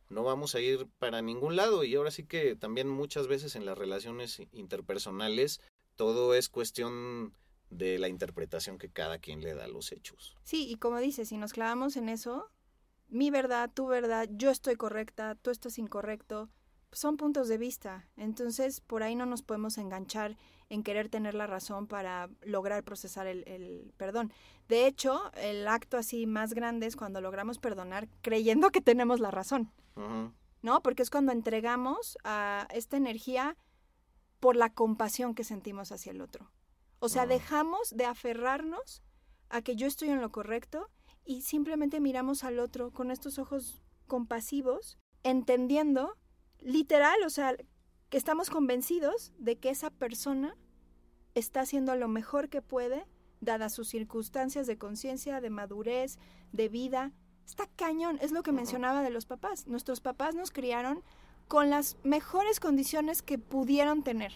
no 0.08 0.22
vamos 0.22 0.54
a 0.54 0.60
ir 0.60 0.86
para 0.98 1.22
ningún 1.22 1.56
lado. 1.56 1.84
Y 1.84 1.94
ahora 1.94 2.10
sí 2.10 2.24
que 2.24 2.56
también 2.56 2.88
muchas 2.88 3.26
veces 3.26 3.56
en 3.56 3.66
las 3.66 3.78
relaciones 3.78 4.42
interpersonales 4.52 5.60
todo 5.96 6.34
es 6.34 6.48
cuestión 6.48 7.34
de 7.70 7.98
la 7.98 8.08
interpretación 8.08 8.78
que 8.78 8.90
cada 8.90 9.18
quien 9.18 9.40
le 9.40 9.54
da 9.54 9.64
a 9.64 9.68
los 9.68 9.92
hechos. 9.92 10.36
Sí, 10.44 10.68
y 10.68 10.76
como 10.76 10.98
dices, 10.98 11.28
si 11.28 11.36
nos 11.36 11.52
clavamos 11.52 11.96
en 11.96 12.08
eso, 12.08 12.50
mi 13.08 13.30
verdad, 13.30 13.70
tu 13.72 13.86
verdad, 13.86 14.28
yo 14.30 14.50
estoy 14.50 14.76
correcta, 14.76 15.34
tú 15.36 15.50
estás 15.50 15.78
incorrecto, 15.78 16.50
son 16.92 17.16
puntos 17.16 17.48
de 17.48 17.58
vista. 17.58 18.08
Entonces, 18.16 18.80
por 18.80 19.02
ahí 19.02 19.14
no 19.14 19.26
nos 19.26 19.42
podemos 19.42 19.78
enganchar 19.78 20.36
en 20.68 20.82
querer 20.82 21.08
tener 21.08 21.34
la 21.34 21.46
razón 21.46 21.86
para 21.86 22.28
lograr 22.42 22.82
procesar 22.84 23.26
el, 23.26 23.44
el 23.46 23.92
perdón. 23.96 24.32
De 24.68 24.86
hecho, 24.86 25.30
el 25.34 25.68
acto 25.68 25.96
así 25.96 26.26
más 26.26 26.54
grande 26.54 26.86
es 26.86 26.96
cuando 26.96 27.20
logramos 27.20 27.58
perdonar 27.58 28.08
creyendo 28.22 28.70
que 28.70 28.80
tenemos 28.80 29.20
la 29.20 29.30
razón. 29.30 29.70
¿no? 30.62 30.82
Porque 30.82 31.02
es 31.02 31.10
cuando 31.10 31.30
entregamos 31.32 32.16
a 32.24 32.66
esta 32.72 32.96
energía 32.96 33.56
por 34.40 34.56
la 34.56 34.70
compasión 34.70 35.34
que 35.34 35.44
sentimos 35.44 35.92
hacia 35.92 36.10
el 36.12 36.20
otro. 36.22 36.50
O 36.98 37.08
sea, 37.10 37.22
Ah. 37.22 37.26
dejamos 37.26 37.90
de 37.90 38.06
aferrarnos 38.06 39.02
a 39.50 39.60
que 39.60 39.76
yo 39.76 39.86
estoy 39.86 40.08
en 40.08 40.22
lo 40.22 40.32
correcto 40.32 40.88
y 41.24 41.42
simplemente 41.42 42.00
miramos 42.00 42.44
al 42.44 42.58
otro 42.58 42.90
con 42.92 43.10
estos 43.10 43.38
ojos 43.38 43.82
compasivos, 44.06 44.98
entendiendo, 45.22 46.16
literal, 46.60 47.22
o 47.24 47.30
sea, 47.30 47.54
que 48.14 48.18
estamos 48.18 48.48
convencidos 48.48 49.32
de 49.38 49.56
que 49.56 49.70
esa 49.70 49.90
persona 49.90 50.56
está 51.34 51.62
haciendo 51.62 51.96
lo 51.96 52.06
mejor 52.06 52.48
que 52.48 52.62
puede, 52.62 53.04
dadas 53.40 53.72
sus 53.72 53.88
circunstancias 53.88 54.68
de 54.68 54.78
conciencia, 54.78 55.40
de 55.40 55.50
madurez, 55.50 56.20
de 56.52 56.68
vida. 56.68 57.10
Está 57.44 57.66
cañón, 57.74 58.20
es 58.22 58.30
lo 58.30 58.44
que 58.44 58.52
mencionaba 58.52 59.02
de 59.02 59.10
los 59.10 59.26
papás. 59.26 59.66
Nuestros 59.66 60.00
papás 60.00 60.36
nos 60.36 60.52
criaron 60.52 61.02
con 61.48 61.70
las 61.70 61.96
mejores 62.04 62.60
condiciones 62.60 63.20
que 63.20 63.36
pudieron 63.36 64.04
tener 64.04 64.32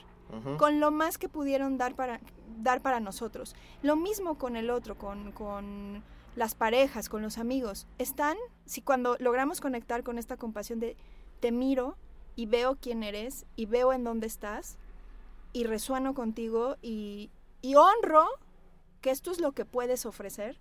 con 0.59 0.81
lo 0.81 0.91
más 0.91 1.17
que 1.17 1.29
pudieron 1.29 1.79
dar 1.79 1.95
para, 1.95 2.19
dar 2.61 2.83
para 2.83 2.99
nosotros. 2.99 3.55
Lo 3.83 3.95
mismo 3.95 4.39
con 4.39 4.57
el 4.57 4.71
otro, 4.71 4.99
con, 4.99 5.31
con 5.31 6.03
las 6.35 6.57
parejas, 6.57 7.09
con 7.09 7.23
los 7.23 7.39
amigos. 7.39 7.87
Están, 7.99 8.37
si 8.65 8.83
cuando 8.83 9.17
logramos 9.21 9.61
conectar 9.61 10.03
con 10.03 10.19
esta 10.19 10.37
compasión 10.37 10.81
de 10.81 10.97
te 11.39 11.53
miro 11.53 11.97
y 12.39 12.47
veo 12.47 12.77
quién 12.81 13.03
eres 13.03 13.47
y 13.57 13.67
veo 13.67 13.93
en 13.93 14.05
dónde 14.05 14.29
estás 14.29 14.79
y 15.53 15.65
resueno 15.65 16.15
contigo 16.15 16.77
y, 16.81 17.31
y 17.63 17.75
honro 17.75 18.27
que 19.01 19.11
esto 19.11 19.31
es 19.33 19.41
lo 19.41 19.51
que 19.53 19.65
puedes 19.65 20.07
ofrecer, 20.07 20.57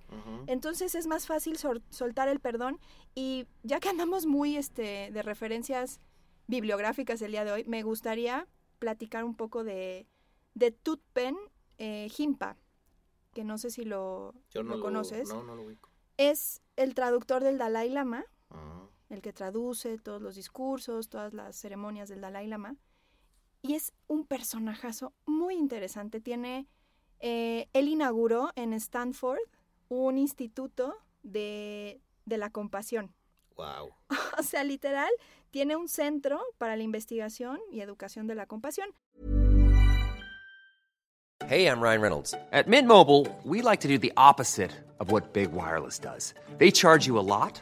entonces 0.47 0.95
es 0.95 1.05
más 1.07 1.27
fácil 1.27 1.57
sol- 1.57 1.83
soltar 1.89 2.27
el 2.29 2.39
perdón 2.39 2.79
y 3.13 3.45
ya 3.63 3.79
que 3.79 3.89
andamos 3.89 4.25
muy 4.25 4.57
este, 4.57 5.09
de 5.11 5.21
referencias 5.21 5.99
bibliográficas 6.47 7.21
el 7.21 7.31
día 7.31 7.45
de 7.45 7.51
hoy, 7.51 7.63
me 7.65 7.83
gustaría 7.83 8.47
platicar 8.79 9.23
un 9.23 9.35
poco 9.35 9.63
de, 9.63 10.07
de 10.55 10.71
Tutpen 10.71 11.35
eh, 11.77 12.09
que 13.33 13.43
no 13.43 13.57
sé 13.59 13.69
si 13.69 13.83
lo, 13.85 14.33
Yo 14.49 14.63
no 14.63 14.71
lo 14.71 14.77
lo 14.77 14.83
conoces. 14.83 15.29
No, 15.29 15.43
no 15.43 15.55
lo 15.55 15.61
ubico. 15.63 15.89
Es 16.17 16.61
el 16.75 16.95
traductor 16.95 17.43
del 17.43 17.59
Dalai 17.59 17.89
Lama, 17.89 18.25
Ah, 18.49 18.87
el 19.09 19.21
que 19.21 19.33
traduce 19.33 19.97
todos 19.97 20.21
los 20.21 20.35
discursos, 20.35 21.09
todas 21.09 21.33
las 21.33 21.55
ceremonias 21.55 22.09
del 22.09 22.21
Dalai 22.21 22.47
Lama. 22.47 22.75
Y 23.61 23.75
es 23.75 23.93
un 24.07 24.25
personajazo 24.25 25.13
muy 25.25 25.55
interesante. 25.55 26.19
Tiene, 26.21 26.67
eh, 27.19 27.67
él 27.73 27.87
inauguró 27.87 28.51
en 28.55 28.73
Stanford 28.73 29.39
un 29.89 30.17
instituto 30.17 30.95
de, 31.23 32.01
de 32.25 32.37
la 32.37 32.49
compasión. 32.49 33.13
wow. 33.57 33.91
O 34.39 34.43
sea, 34.43 34.63
literal, 34.63 35.09
tiene 35.51 35.75
un 35.75 35.87
centro 35.87 36.39
para 36.57 36.75
la 36.75 36.83
investigación 36.83 37.59
y 37.71 37.81
educación 37.81 38.27
de 38.27 38.35
la 38.35 38.45
compasión. 38.45 38.89
Hey, 41.47 41.65
I'm 41.67 41.79
Ryan 41.79 42.01
Reynolds. 42.01 42.33
At 42.51 42.67
Mint 42.67 42.87
Mobile, 42.87 43.25
we 43.43 43.61
like 43.61 43.79
to 43.81 43.87
do 43.87 43.97
the 43.97 44.11
opposite 44.17 44.71
of 44.99 45.11
what 45.11 45.33
Big 45.33 45.51
Wireless 45.53 45.97
does. 45.99 46.33
They 46.57 46.71
charge 46.71 47.07
you 47.07 47.17
a 47.17 47.21
lot, 47.23 47.61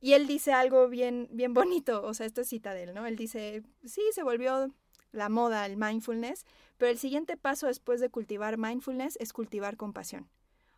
Y 0.00 0.14
él 0.14 0.26
dice 0.26 0.52
algo 0.52 0.88
bien, 0.88 1.28
bien 1.30 1.52
bonito, 1.54 2.02
o 2.04 2.14
sea, 2.14 2.26
esto 2.26 2.40
es 2.40 2.48
cita 2.48 2.72
de 2.74 2.84
él, 2.84 2.94
¿no? 2.94 3.06
Él 3.06 3.16
dice, 3.16 3.62
sí, 3.84 4.02
se 4.12 4.22
volvió 4.22 4.72
la 5.12 5.28
moda 5.28 5.66
el 5.66 5.76
mindfulness, 5.76 6.46
pero 6.78 6.90
el 6.90 6.98
siguiente 6.98 7.36
paso 7.36 7.66
después 7.66 8.00
de 8.00 8.08
cultivar 8.08 8.56
mindfulness 8.58 9.16
es 9.20 9.32
cultivar 9.32 9.76
compasión. 9.76 10.28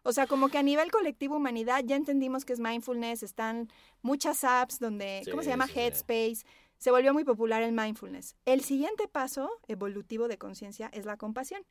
O 0.04 0.12
sea, 0.12 0.26
como 0.26 0.48
que 0.48 0.58
a 0.58 0.62
nivel 0.64 0.90
colectivo 0.90 1.37
humanidad 1.37 1.85
ya 1.85 1.94
entendimos 1.94 2.44
que 2.44 2.52
es 2.52 2.58
mindfulness, 2.58 3.22
están 3.22 3.68
muchas 4.00 4.42
apps 4.42 4.80
donde, 4.80 5.22
¿cómo 5.30 5.42
Sí, 5.42 5.44
se 5.44 5.50
llama? 5.50 5.66
sí, 5.68 5.74
sí. 5.74 5.78
Headspace. 5.80 6.44
Se 6.78 6.90
volvió 6.90 7.14
muy 7.14 7.22
popular 7.22 7.62
el 7.62 7.70
mindfulness. 7.70 8.35
El 8.44 8.62
siguiente 8.62 9.06
paso 9.06 9.48
evolutivo 9.68 10.26
de 10.26 10.38
conciencia 10.38 10.90
es 10.92 11.04
la 11.06 11.16
compasión. 11.16 11.62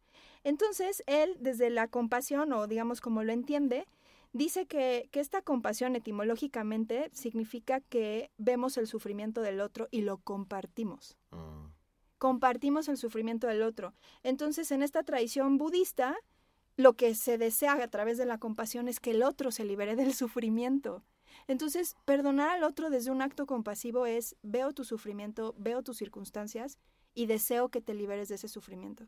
Entonces, 0.45 1.03
él 1.05 1.35
desde 1.41 1.69
la 1.69 1.89
compasión, 1.89 2.53
o 2.53 2.65
digamos 2.67 3.01
como 3.01 3.21
lo 3.25 3.33
entiende, 3.33 3.85
dice 4.33 4.65
que, 4.65 5.09
que 5.11 5.19
esta 5.19 5.41
compasión 5.41 5.95
etimológicamente 5.95 7.09
significa 7.13 7.81
que 7.81 8.31
vemos 8.37 8.77
el 8.77 8.87
sufrimiento 8.87 9.41
del 9.41 9.61
otro 9.61 9.87
y 9.91 10.01
lo 10.01 10.17
compartimos 10.17 11.17
Mm, 11.31 11.71
compartimos 12.17 12.87
el 12.87 12.97
sufrimiento 12.97 13.47
del 13.47 13.63
otro. 13.63 13.93
Entonces, 14.23 14.71
en 14.71 14.83
esta 14.83 15.03
tradición 15.03 15.57
budista, 15.57 16.15
lo 16.77 16.93
que 16.93 17.15
se 17.15 17.37
desea 17.37 17.73
a 17.73 17.87
través 17.87 18.17
de 18.17 18.25
la 18.25 18.37
compasión 18.37 18.87
es 18.87 18.99
que 18.99 19.11
el 19.11 19.23
otro 19.23 19.51
se 19.51 19.65
libere 19.65 19.95
del 19.95 20.13
sufrimiento. 20.13 21.03
Entonces, 21.47 21.95
perdonar 22.05 22.49
al 22.49 22.63
otro 22.63 22.89
desde 22.89 23.11
un 23.11 23.21
acto 23.21 23.45
compasivo 23.45 24.05
es 24.05 24.35
veo 24.43 24.73
tu 24.73 24.83
sufrimiento, 24.83 25.55
veo 25.57 25.81
tus 25.81 25.97
circunstancias 25.97 26.77
y 27.13 27.25
deseo 27.25 27.69
que 27.69 27.81
te 27.81 27.93
liberes 27.93 28.29
de 28.29 28.35
ese 28.35 28.47
sufrimiento. 28.47 29.07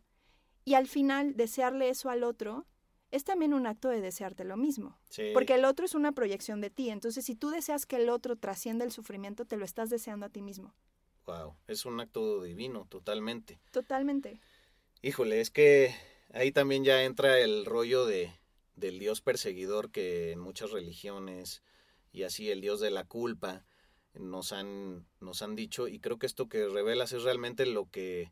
Y 0.65 0.75
al 0.75 0.87
final, 0.87 1.35
desearle 1.35 1.89
eso 1.89 2.09
al 2.09 2.23
otro 2.23 2.65
es 3.13 3.23
también 3.23 3.53
un 3.53 3.67
acto 3.67 3.89
de 3.89 4.01
desearte 4.01 4.43
lo 4.43 4.57
mismo. 4.57 4.97
sí. 5.09 5.29
Porque 5.35 5.53
el 5.53 5.65
otro 5.65 5.85
es 5.85 5.93
una 5.93 6.13
proyección 6.13 6.61
de 6.61 6.71
ti. 6.71 6.89
Entonces, 6.89 7.23
si 7.23 7.35
tú 7.35 7.51
deseas 7.51 7.85
que 7.85 7.97
el 7.97 8.09
otro 8.09 8.35
trascienda 8.35 8.83
el 8.83 8.91
sufrimiento, 8.91 9.45
te 9.45 9.55
lo 9.55 9.65
estás 9.65 9.91
deseando 9.91 10.25
a 10.25 10.29
ti 10.29 10.41
mismo. 10.41 10.73
Wow, 11.27 11.55
es 11.67 11.85
un 11.85 11.99
acto 11.99 12.41
divino, 12.41 12.87
totalmente. 12.89 13.59
Totalmente. 13.71 14.39
Híjole, 15.03 15.41
es 15.41 15.51
que 15.51 15.93
ahí 16.33 16.51
también 16.51 16.83
ya 16.83 17.03
entra 17.03 17.39
el 17.39 17.65
rollo 17.65 18.05
de 18.05 18.33
del 18.75 18.97
dios 18.97 19.21
perseguidor 19.21 19.91
que 19.91 20.31
en 20.31 20.39
muchas 20.39 20.71
religiones 20.71 21.61
y 22.11 22.23
así 22.23 22.49
el 22.49 22.61
dios 22.61 22.79
de 22.79 22.89
la 22.89 23.03
culpa 23.03 23.63
nos 24.15 24.51
han 24.51 25.05
nos 25.19 25.43
han 25.43 25.55
dicho 25.55 25.87
y 25.87 25.99
creo 25.99 26.17
que 26.17 26.25
esto 26.25 26.49
que 26.49 26.67
revelas 26.67 27.13
es 27.13 27.21
realmente 27.21 27.67
lo 27.67 27.91
que 27.91 28.31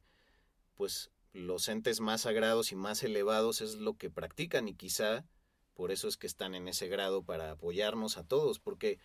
pues 0.73 1.11
los 1.33 1.67
entes 1.67 1.99
más 2.01 2.21
sagrados 2.21 2.71
y 2.71 2.75
más 2.75 3.03
elevados 3.03 3.61
es 3.61 3.75
lo 3.75 3.97
que 3.97 4.09
practican 4.09 4.67
y 4.67 4.73
quizá 4.73 5.25
por 5.73 5.91
eso 5.91 6.07
es 6.07 6.17
que 6.17 6.27
están 6.27 6.55
en 6.55 6.67
ese 6.67 6.87
grado 6.87 7.23
para 7.23 7.51
apoyarnos 7.51 8.17
a 8.17 8.23
todos 8.23 8.59
porque 8.59 8.99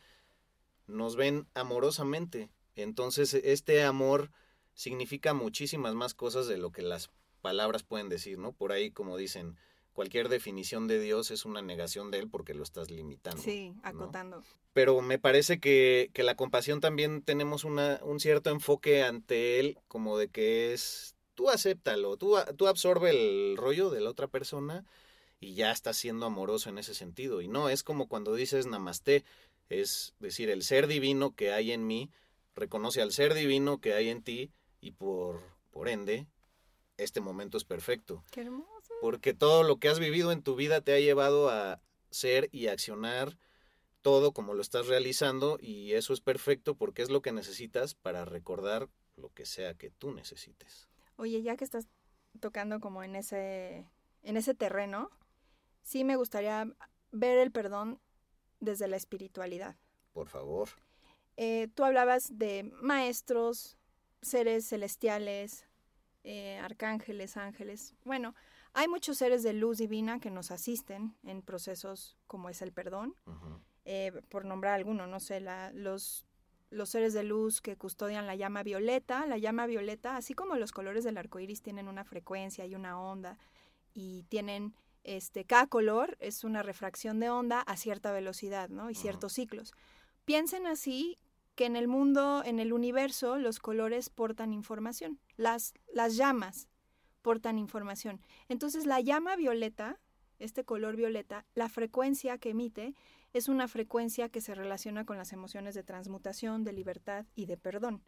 nos 0.87 1.17
ven 1.17 1.47
amorosamente. 1.55 2.51
Entonces 2.75 3.35
este 3.35 3.83
amor 3.85 4.31
significa 4.75 5.33
muchísimas 5.33 5.95
más 5.95 6.15
cosas 6.15 6.47
de 6.47 6.59
lo 6.59 6.71
que 6.71 6.83
las 6.83 7.11
palabras 7.41 7.83
pueden 7.83 8.09
decir, 8.09 8.39
¿no? 8.39 8.53
Por 8.53 8.73
ahí, 8.73 8.91
como 8.91 9.17
dicen, 9.17 9.57
cualquier 9.93 10.29
definición 10.29 10.87
de 10.87 11.01
Dios 11.01 11.31
es 11.31 11.45
una 11.45 11.63
negación 11.63 12.11
de 12.11 12.19
Él 12.19 12.29
porque 12.29 12.55
lo 12.55 12.63
estás 12.63 12.91
limitando. 12.91 13.43
Sí, 13.43 13.71
¿no? 13.71 13.81
acotando. 13.83 14.43
Pero 14.75 15.01
me 15.01 15.19
parece 15.19 15.59
que, 15.59 16.11
que 16.13 16.23
la 16.23 16.35
compasión 16.35 16.81
también 16.81 17.23
tenemos 17.23 17.65
una, 17.65 18.01
un 18.03 18.21
cierto 18.21 18.51
enfoque 18.51 19.03
ante 19.03 19.59
Él, 19.59 19.79
como 19.89 20.19
de 20.19 20.29
que 20.29 20.75
es, 20.75 21.16
tú 21.37 21.49
acéptalo, 21.49 22.17
tú, 22.17 22.37
tú 22.57 22.67
absorbe 22.67 23.11
el 23.11 23.57
rollo 23.57 23.91
de 23.91 24.01
la 24.01 24.11
otra 24.11 24.27
persona 24.27 24.85
y 25.39 25.55
ya 25.55 25.71
estás 25.71 25.97
siendo 25.97 26.27
amoroso 26.27 26.71
en 26.71 26.79
ese 26.79 26.95
sentido. 26.95 27.41
Y 27.41 27.47
no, 27.47 27.69
es 27.69 27.85
como 27.85 28.09
cuando 28.09 28.35
dices 28.35 28.67
namaste, 28.67 29.25
es 29.69 30.15
decir, 30.19 30.51
el 30.51 30.63
ser 30.63 30.89
divino 30.89 31.37
que 31.37 31.53
hay 31.53 31.71
en 31.71 31.87
mí 31.87 32.11
reconoce 32.57 33.03
al 33.03 33.13
ser 33.13 33.35
divino 33.35 33.81
que 33.81 33.95
hay 33.95 34.09
en 34.09 34.23
ti 34.23 34.51
y 34.81 34.93
por, 34.93 35.43
por 35.71 35.89
ende, 35.89 36.27
este 36.97 37.21
momento 37.21 37.59
es 37.59 37.65
perfecto. 37.65 38.25
Qué 38.33 38.41
hermoso. 38.41 38.95
Porque 39.01 39.35
todo 39.35 39.63
lo 39.63 39.77
que 39.77 39.89
has 39.89 39.99
vivido 39.99 40.33
en 40.33 40.43
tu 40.43 40.57
vida 40.57 40.81
te 40.81 40.95
ha 40.95 41.01
llevado 41.01 41.51
a 41.51 41.81
ser 42.11 42.49
y 42.51 42.69
accionar 42.69 43.37
todo 44.01 44.33
como 44.33 44.55
lo 44.55 44.63
estás 44.63 44.87
realizando 44.87 45.59
y 45.61 45.93
eso 45.93 46.13
es 46.13 46.21
perfecto 46.21 46.77
porque 46.77 47.03
es 47.03 47.11
lo 47.11 47.23
que 47.23 47.33
necesitas 47.33 47.95
para 47.95 48.25
recordar 48.25 48.89
lo 49.17 49.31
que 49.31 49.45
sea 49.45 49.75
que 49.75 49.91
tú 49.91 50.13
necesites. 50.13 50.89
Oye, 51.17 51.43
ya 51.43 51.57
que 51.57 51.65
estás 51.65 51.87
tocando 52.41 52.81
como 52.81 53.03
en 53.03 53.17
ese, 53.17 53.87
en 54.23 54.37
ese 54.37 54.55
terreno, 54.55 55.11
sí 55.83 56.05
me 56.05 56.17
gustaría 56.17 56.67
ver 57.13 57.39
el 57.39 57.51
perdón 57.53 58.01
desde 58.61 58.89
la 58.89 58.97
espiritualidad. 58.97 59.77
Por 60.13 60.29
favor. 60.29 60.69
Eh, 61.37 61.69
tú 61.75 61.85
hablabas 61.85 62.39
de 62.39 62.71
maestros, 62.81 63.77
seres 64.23 64.69
celestiales, 64.69 65.67
eh, 66.25 66.59
arcángeles, 66.59 67.37
ángeles. 67.37 67.95
Bueno, 68.05 68.35
hay 68.73 68.89
muchos 68.89 69.19
seres 69.19 69.43
de 69.43 69.53
luz 69.53 69.79
divina 69.79 70.19
que 70.21 70.31
nos 70.31 70.51
asisten 70.51 71.17
en 71.25 71.43
procesos 71.43 72.17
como 72.27 72.49
es 72.51 72.63
el 72.63 72.73
perdón. 72.73 73.15
Eh, 73.85 74.13
por 74.29 74.45
nombrar 74.45 74.75
alguno, 74.75 75.07
no 75.07 75.21
sé, 75.21 75.41
la- 75.41 75.71
los, 75.73 76.27
los 76.71 76.91
seres 76.91 77.13
de 77.15 77.23
luz 77.23 77.61
que 77.61 77.77
custodian 77.77 78.27
la 78.27 78.37
llama 78.37 78.63
violeta. 78.63 79.27
La 79.27 79.39
llama 79.39 79.67
violeta, 79.67 80.17
así 80.17 80.35
como 80.35 80.57
los 80.57 80.73
colores 80.73 81.05
del 81.05 81.19
arco 81.19 81.39
iris 81.41 81.63
tienen 81.63 81.89
una 81.89 82.05
frecuencia 82.05 82.67
y 82.67 82.75
una 82.75 83.01
onda, 83.01 83.39
y 83.95 84.25
tienen 84.25 84.75
este, 85.07 85.45
cada 85.45 85.69
color 85.69 86.17
es 86.21 86.43
una 86.43 86.65
refracción 86.65 87.21
de 87.21 87.31
onda 87.31 87.61
a 87.61 87.77
cierta 87.77 88.11
velocidad, 88.11 88.69
¿no? 88.69 88.91
Y 88.91 88.97
ciertos 88.97 89.33
ciclos. 89.33 89.73
Piensen 90.25 90.67
así 90.67 91.17
que 91.55 91.65
en 91.65 91.77
el 91.77 91.87
mundo, 91.87 92.43
en 92.45 92.59
el 92.59 92.73
universo, 92.73 93.39
los 93.39 93.61
colores 93.61 94.11
portan 94.11 94.53
información. 94.53 95.21
Las, 95.37 95.75
las 95.95 96.17
llamas 96.17 96.69
portan 97.23 97.59
información. 97.59 98.21
Entonces, 98.49 98.85
la 98.85 99.01
llama 99.01 99.37
violeta, 99.37 99.99
este 100.41 100.65
color 100.65 100.97
violeta, 100.97 101.47
la 101.55 101.69
frecuencia 101.69 102.39
que 102.39 102.51
emite 102.51 102.95
es 103.37 103.49
una 103.49 103.69
frecuencia 103.69 104.29
que 104.29 104.41
se 104.41 104.55
relaciona 104.55 105.05
con 105.05 105.19
las 105.19 105.33
emociones 105.33 105.75
de 105.75 105.83
transmutación, 105.83 106.65
de 106.65 106.73
libertad 106.73 107.27
y 107.35 107.47
de 107.47 107.57
perdón. 107.57 108.03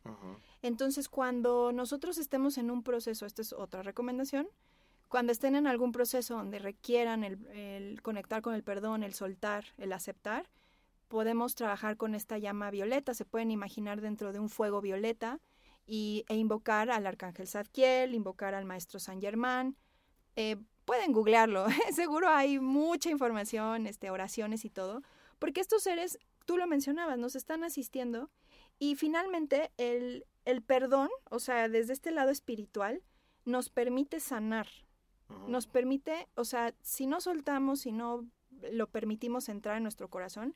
Entonces, 0.62 1.08
cuando 1.08 1.72
nosotros 1.72 2.18
estemos 2.18 2.56
en 2.56 2.70
un 2.70 2.82
proceso, 2.82 3.26
esta 3.26 3.42
es 3.42 3.52
otra 3.52 3.82
recomendación, 3.82 4.48
cuando 5.08 5.32
estén 5.32 5.54
en 5.54 5.66
algún 5.66 5.92
proceso 5.92 6.36
donde 6.36 6.58
requieran 6.58 7.24
el, 7.24 7.46
el 7.48 8.02
conectar 8.02 8.42
con 8.42 8.54
el 8.54 8.62
perdón, 8.62 9.02
el 9.02 9.14
soltar, 9.14 9.66
el 9.76 9.92
aceptar, 9.92 10.48
podemos 11.08 11.54
trabajar 11.54 11.96
con 11.96 12.14
esta 12.14 12.38
llama 12.38 12.70
violeta. 12.70 13.14
Se 13.14 13.24
pueden 13.24 13.50
imaginar 13.50 14.00
dentro 14.00 14.32
de 14.32 14.38
un 14.38 14.48
fuego 14.48 14.80
violeta 14.80 15.40
y, 15.86 16.24
e 16.28 16.36
invocar 16.36 16.90
al 16.90 17.06
arcángel 17.06 17.48
Zadkiel, 17.48 18.14
invocar 18.14 18.54
al 18.54 18.66
maestro 18.66 19.00
San 19.00 19.20
Germán. 19.20 19.76
Eh, 20.36 20.56
pueden 20.88 21.12
googlearlo, 21.12 21.66
seguro 21.94 22.28
hay 22.28 22.58
mucha 22.60 23.10
información, 23.10 23.86
este, 23.86 24.10
oraciones 24.10 24.64
y 24.64 24.70
todo, 24.70 25.02
porque 25.38 25.60
estos 25.60 25.82
seres, 25.82 26.18
tú 26.44 26.56
lo 26.56 26.66
mencionabas, 26.66 27.18
nos 27.18 27.36
están 27.36 27.64
asistiendo 27.64 28.30
y 28.78 28.96
finalmente 28.96 29.70
el, 29.76 30.26
el 30.44 30.62
perdón, 30.62 31.08
o 31.30 31.38
sea, 31.38 31.68
desde 31.68 31.92
este 31.92 32.10
lado 32.10 32.30
espiritual, 32.30 33.02
nos 33.44 33.70
permite 33.70 34.20
sanar, 34.20 34.68
nos 35.46 35.66
permite, 35.66 36.28
o 36.34 36.44
sea, 36.44 36.74
si 36.82 37.06
no 37.06 37.20
soltamos, 37.20 37.80
si 37.80 37.92
no 37.92 38.26
lo 38.72 38.88
permitimos 38.88 39.48
entrar 39.48 39.76
en 39.76 39.82
nuestro 39.82 40.08
corazón, 40.08 40.54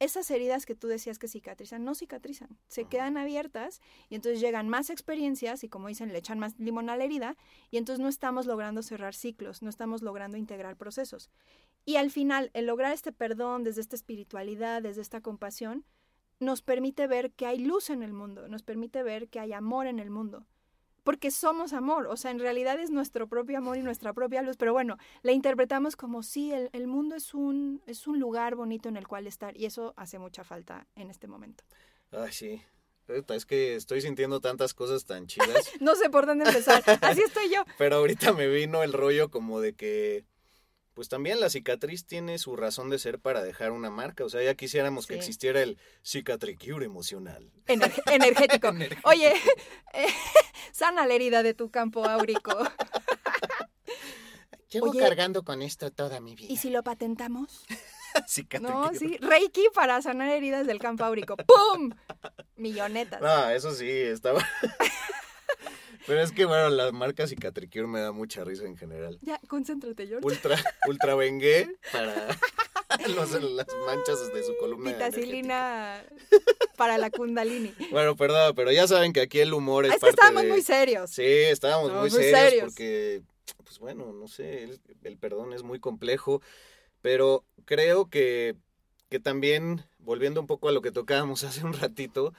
esas 0.00 0.30
heridas 0.30 0.66
que 0.66 0.74
tú 0.74 0.88
decías 0.88 1.18
que 1.18 1.28
cicatrizan, 1.28 1.84
no 1.84 1.94
cicatrizan, 1.94 2.58
se 2.68 2.82
Ajá. 2.82 2.90
quedan 2.90 3.16
abiertas 3.16 3.80
y 4.08 4.16
entonces 4.16 4.40
llegan 4.40 4.68
más 4.68 4.90
experiencias 4.90 5.62
y 5.62 5.68
como 5.68 5.88
dicen, 5.88 6.12
le 6.12 6.18
echan 6.18 6.38
más 6.38 6.58
limón 6.58 6.90
a 6.90 6.96
la 6.96 7.04
herida 7.04 7.36
y 7.70 7.76
entonces 7.76 8.00
no 8.00 8.08
estamos 8.08 8.46
logrando 8.46 8.82
cerrar 8.82 9.14
ciclos, 9.14 9.62
no 9.62 9.70
estamos 9.70 10.02
logrando 10.02 10.36
integrar 10.36 10.76
procesos. 10.76 11.30
Y 11.84 11.96
al 11.96 12.10
final, 12.10 12.50
el 12.54 12.66
lograr 12.66 12.92
este 12.92 13.12
perdón 13.12 13.64
desde 13.64 13.80
esta 13.80 13.96
espiritualidad, 13.96 14.82
desde 14.82 15.02
esta 15.02 15.20
compasión, 15.20 15.84
nos 16.40 16.62
permite 16.62 17.06
ver 17.06 17.32
que 17.32 17.46
hay 17.46 17.58
luz 17.58 17.90
en 17.90 18.02
el 18.02 18.12
mundo, 18.12 18.48
nos 18.48 18.62
permite 18.62 19.02
ver 19.02 19.28
que 19.28 19.40
hay 19.40 19.52
amor 19.52 19.86
en 19.86 19.98
el 19.98 20.10
mundo. 20.10 20.46
Porque 21.02 21.30
somos 21.30 21.74
amor, 21.74 22.06
o 22.06 22.16
sea, 22.16 22.30
en 22.30 22.38
realidad 22.38 22.80
es 22.80 22.90
nuestro 22.90 23.28
propio 23.28 23.58
amor 23.58 23.76
y 23.76 23.82
nuestra 23.82 24.14
propia 24.14 24.40
luz, 24.40 24.56
pero 24.56 24.72
bueno, 24.72 24.96
la 25.22 25.32
interpretamos 25.32 25.96
como 25.96 26.22
sí, 26.22 26.50
el, 26.50 26.70
el 26.72 26.86
mundo 26.86 27.14
es 27.14 27.34
un, 27.34 27.82
es 27.86 28.06
un 28.06 28.18
lugar 28.18 28.54
bonito 28.54 28.88
en 28.88 28.96
el 28.96 29.06
cual 29.06 29.26
estar 29.26 29.54
y 29.54 29.66
eso 29.66 29.92
hace 29.96 30.18
mucha 30.18 30.44
falta 30.44 30.86
en 30.96 31.10
este 31.10 31.26
momento. 31.26 31.62
Ay, 32.10 32.32
sí. 32.32 32.62
Es 33.06 33.44
que 33.44 33.74
estoy 33.74 34.00
sintiendo 34.00 34.40
tantas 34.40 34.72
cosas 34.72 35.04
tan 35.04 35.26
chidas. 35.26 35.70
No 35.80 35.94
sé 35.94 36.08
por 36.08 36.24
dónde 36.24 36.46
empezar, 36.46 36.82
así 37.02 37.20
estoy 37.20 37.50
yo. 37.50 37.64
Pero 37.76 37.96
ahorita 37.96 38.32
me 38.32 38.48
vino 38.48 38.82
el 38.82 38.94
rollo 38.94 39.30
como 39.30 39.60
de 39.60 39.74
que, 39.74 40.24
pues 40.94 41.08
también 41.08 41.40
la 41.40 41.50
cicatriz 41.50 42.06
tiene 42.06 42.38
su 42.38 42.56
razón 42.56 42.88
de 42.88 42.98
ser 42.98 43.18
para 43.18 43.42
dejar 43.42 43.72
una 43.72 43.90
marca. 43.90 44.24
O 44.24 44.28
sea, 44.28 44.42
ya 44.42 44.54
quisiéramos 44.54 45.06
que 45.06 45.16
existiera 45.16 45.60
el 45.60 45.76
cicatricure 46.04 46.86
emocional. 46.86 47.50
Ener- 47.66 47.92
energético. 48.06 48.72
Oye, 49.04 49.32
eh, 49.92 50.06
sana 50.72 51.06
la 51.06 51.14
herida 51.14 51.42
de 51.42 51.52
tu 51.54 51.70
campo 51.70 52.04
áurico. 52.04 52.56
Llevo 54.70 54.90
Oye, 54.90 55.00
cargando 55.00 55.44
con 55.44 55.62
esto 55.62 55.90
toda 55.90 56.20
mi 56.20 56.34
vida. 56.34 56.52
¿Y 56.52 56.56
si 56.56 56.70
lo 56.70 56.82
patentamos? 56.82 57.64
No, 58.60 58.92
sí, 58.94 59.18
Reiki 59.18 59.66
para 59.74 60.00
sanar 60.00 60.30
heridas 60.30 60.66
del 60.66 60.78
campo 60.78 61.04
áurico. 61.04 61.36
¡Pum! 61.36 61.90
Millonetas. 62.56 63.20
No, 63.20 63.50
eso 63.50 63.72
sí, 63.74 63.90
estaba... 63.90 64.40
Pero 66.06 66.20
es 66.20 66.32
que, 66.32 66.44
bueno, 66.44 66.68
la 66.68 66.92
marca 66.92 67.26
Cicatricure 67.26 67.86
me 67.86 68.00
da 68.00 68.12
mucha 68.12 68.44
risa 68.44 68.64
en 68.64 68.76
general. 68.76 69.18
Ya, 69.22 69.40
concéntrate, 69.48 70.06
George. 70.06 70.26
Ultra, 70.26 70.56
ultra 70.86 71.14
Bengué 71.14 71.76
para 71.92 72.28
los- 73.08 73.30
las 73.42 73.66
manchas 73.86 74.32
de 74.34 74.42
su 74.42 74.54
columna. 74.58 74.92
Vitacilina 74.92 76.04
para 76.76 76.98
la 76.98 77.10
kundalini. 77.10 77.72
Bueno, 77.90 78.16
perdón, 78.16 78.54
pero 78.54 78.70
ya 78.70 78.86
saben 78.86 79.12
que 79.14 79.22
aquí 79.22 79.40
el 79.40 79.54
humor 79.54 79.86
es, 79.86 79.92
Es 79.92 79.94
que 79.96 80.00
parte 80.00 80.14
estábamos 80.16 80.42
de- 80.42 80.48
muy 80.50 80.62
serios. 80.62 81.10
Sí, 81.10 81.22
estábamos 81.22 81.90
muy 81.92 82.08
Estábamos 82.08 82.12
muy 82.12 82.22
serios, 82.22 82.40
serios. 82.50 82.64
porque, 82.66 83.22
pues 83.64 83.78
bueno, 83.78 84.12
no 84.12 84.28
sé, 84.28 84.64
el, 84.64 84.80
el 85.04 85.16
perdón 85.16 85.54
es 85.54 85.62
muy 85.62 85.80
complejo, 85.80 86.42
pero 87.00 87.44
creo 87.64 88.10
que, 88.10 88.56
que 89.08 89.20
también, 89.20 89.84
volviendo 89.98 90.40
un 90.40 90.46
poco 90.46 90.68
a 90.68 90.72
lo 90.72 90.82
que 90.82 90.90
tocábamos 90.92 91.44
hace 91.44 91.64
un 91.64 91.72
ratito, 91.72 92.34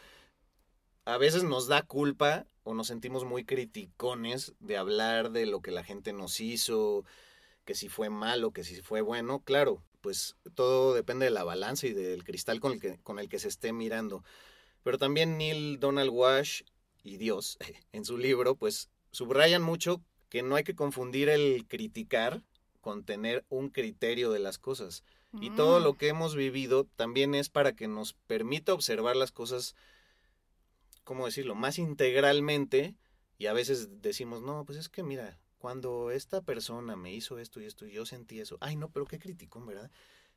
a 1.06 1.18
veces 1.18 1.44
nos 1.44 1.68
da 1.68 1.82
culpa 1.82 2.46
o 2.66 2.74
nos 2.74 2.88
sentimos 2.88 3.24
muy 3.24 3.46
criticones 3.46 4.54
de 4.60 4.76
hablar 4.76 5.32
de 5.32 5.46
lo 5.46 5.62
que 5.62 5.72
la 5.72 5.84
gente 5.84 6.12
nos 6.12 6.42
hizo, 6.42 7.06
que 7.64 7.76
si 7.76 7.88
fue 7.88 8.10
malo, 8.10 8.52
que 8.52 8.64
si 8.64 8.82
fue 8.82 9.02
bueno, 9.02 9.40
claro, 9.40 9.82
pues 10.02 10.36
todo 10.56 10.94
depende 10.94 11.26
de 11.26 11.32
la 11.32 11.44
balanza 11.44 11.88
y 11.88 11.94
del 11.94 12.24
cristal 12.24 12.60
con 12.60 12.74
el 12.74 12.82
que, 12.82 13.00
con 13.04 13.20
el 13.20 13.30
que 13.30 13.40
se 13.40 13.48
esté 13.48 13.72
mirando. 13.72 14.24
Pero 14.84 14.98
también 14.98 15.38
Neil 15.38 15.80
Donald 15.80 16.10
Walsh 16.12 16.64
y 17.04 17.18
Dios, 17.18 17.58
en 17.94 18.04
su 18.04 18.18
libro, 18.18 18.56
pues 18.56 18.90
subrayan 19.12 19.62
mucho 19.62 20.02
que 20.30 20.42
no 20.42 20.56
hay 20.56 20.64
que 20.64 20.76
confundir 20.76 21.30
el 21.30 21.66
criticar 21.68 22.42
con 22.82 23.04
tener 23.04 23.46
un 23.50 23.70
criterio 23.70 24.32
de 24.32 24.40
las 24.40 24.58
cosas. 24.58 25.04
Y 25.42 25.50
todo 25.52 25.80
Mm. 25.80 25.84
lo 25.84 25.94
que 25.98 26.08
hemos 26.08 26.36
vivido 26.36 26.88
también 26.96 27.36
es 27.36 27.50
para 27.50 27.76
que 27.76 27.88
nos 27.88 28.14
permita 28.14 28.74
observar 28.74 29.16
las 29.16 29.32
cosas, 29.32 29.76
¿cómo 31.06 31.26
decirlo?, 31.26 31.56
más 31.56 31.80
integralmente. 31.80 32.96
Y 33.38 33.46
a 33.46 33.54
veces 33.54 34.02
decimos, 34.02 34.42
no, 34.42 34.66
pues 34.66 34.78
es 34.78 34.90
que 34.90 35.04
mira, 35.04 35.40
cuando 35.58 36.12
esta 36.12 36.42
persona 36.42 36.96
me 36.98 37.14
hizo 37.14 37.40
esto 37.40 37.62
y 37.62 37.66
esto 37.66 37.86
y 37.86 37.94
yo 37.94 38.06
sentí 38.06 38.40
eso, 38.42 38.58
ay 38.62 38.76
no, 38.76 38.90
pero 38.92 39.06
qué 39.06 39.20
criticón, 39.20 39.66
¿verdad? 39.66 39.90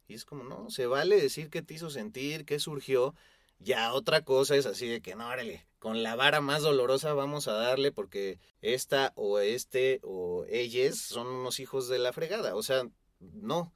Y 0.06 0.14
es 0.14 0.24
como, 0.24 0.42
no, 0.44 0.70
se 0.70 0.86
vale 0.86 1.20
decir 1.20 1.50
qué 1.50 1.60
te 1.62 1.74
hizo 1.74 1.90
sentir, 1.90 2.44
qué 2.44 2.58
surgió. 2.58 3.14
Ya 3.60 3.92
otra 3.92 4.22
cosa 4.24 4.56
es 4.56 4.66
así 4.66 4.86
de 4.88 5.00
que, 5.02 5.14
no, 5.16 5.26
órale, 5.28 5.66
con 5.80 6.02
la 6.02 6.14
vara 6.16 6.40
más 6.40 6.62
dolorosa 6.62 7.12
vamos 7.12 7.46
a 7.48 7.52
darle 7.52 7.92
porque 7.92 8.38
esta 8.62 9.12
o 9.16 9.38
este 9.40 10.00
o 10.02 10.44
ellos 10.48 10.96
son 10.98 11.26
unos 11.26 11.58
hijos 11.60 11.88
de 11.88 11.98
la 11.98 12.12
fregada. 12.12 12.54
O 12.54 12.62
sea, 12.62 12.88
no. 13.20 13.74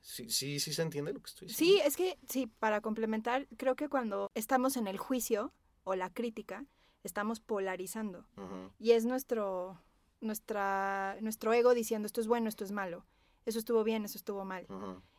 Sí, 0.00 0.28
sí, 0.28 0.60
sí 0.60 0.74
se 0.74 0.82
entiende 0.82 1.14
lo 1.14 1.20
que 1.20 1.30
estoy 1.30 1.48
Sí, 1.48 1.54
diciendo. 1.80 1.84
es 1.88 1.96
que, 1.96 2.18
sí, 2.28 2.46
para 2.46 2.82
complementar, 2.82 3.48
creo 3.56 3.74
que 3.74 3.88
cuando 3.88 4.30
estamos 4.34 4.76
en 4.76 4.86
el 4.86 4.98
juicio 4.98 5.52
o 5.84 5.94
la 5.94 6.12
crítica, 6.12 6.64
estamos 7.02 7.40
polarizando. 7.40 8.26
Y 8.78 8.92
es 8.92 9.04
nuestro, 9.04 9.80
nuestra, 10.20 11.16
nuestro 11.20 11.52
ego 11.52 11.74
diciendo 11.74 12.06
esto 12.06 12.20
es 12.20 12.26
bueno, 12.26 12.48
esto 12.48 12.64
es 12.64 12.72
malo, 12.72 13.06
eso 13.46 13.58
estuvo 13.58 13.84
bien, 13.84 14.04
eso 14.04 14.18
estuvo 14.18 14.44
mal. 14.44 14.66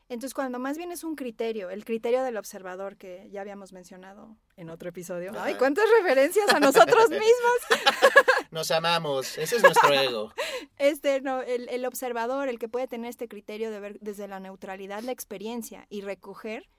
Entonces, 0.07 0.35
cuando 0.35 0.59
más 0.59 0.77
bien 0.77 0.91
es 0.91 1.03
un 1.03 1.15
criterio, 1.15 1.71
el 1.71 1.83
criterio 1.83 2.21
del 2.21 2.37
observador 2.37 2.95
que 2.95 3.27
ya 3.31 3.41
habíamos 3.41 3.73
mencionado 3.73 4.37
en 4.55 4.69
otro 4.69 4.89
episodio. 4.89 5.31
Ay, 5.35 5.55
cuántas 5.55 5.85
referencias 5.99 6.47
a 6.49 6.59
nosotros 6.59 7.09
mismos. 7.09 7.81
Nos 8.51 8.69
amamos, 8.69 9.35
ese 9.39 9.55
es 9.55 9.63
nuestro 9.63 9.91
ego. 9.93 10.31
Este, 10.77 11.21
no, 11.21 11.41
el, 11.41 11.67
el 11.69 11.85
observador, 11.85 12.49
el 12.49 12.59
que 12.59 12.69
puede 12.69 12.87
tener 12.87 13.09
este 13.09 13.27
criterio 13.27 13.71
de 13.71 13.79
ver 13.79 13.99
desde 13.99 14.27
la 14.27 14.39
neutralidad 14.39 15.01
la 15.01 15.11
experiencia 15.11 15.87
y 15.89 16.01
recoger 16.01 16.69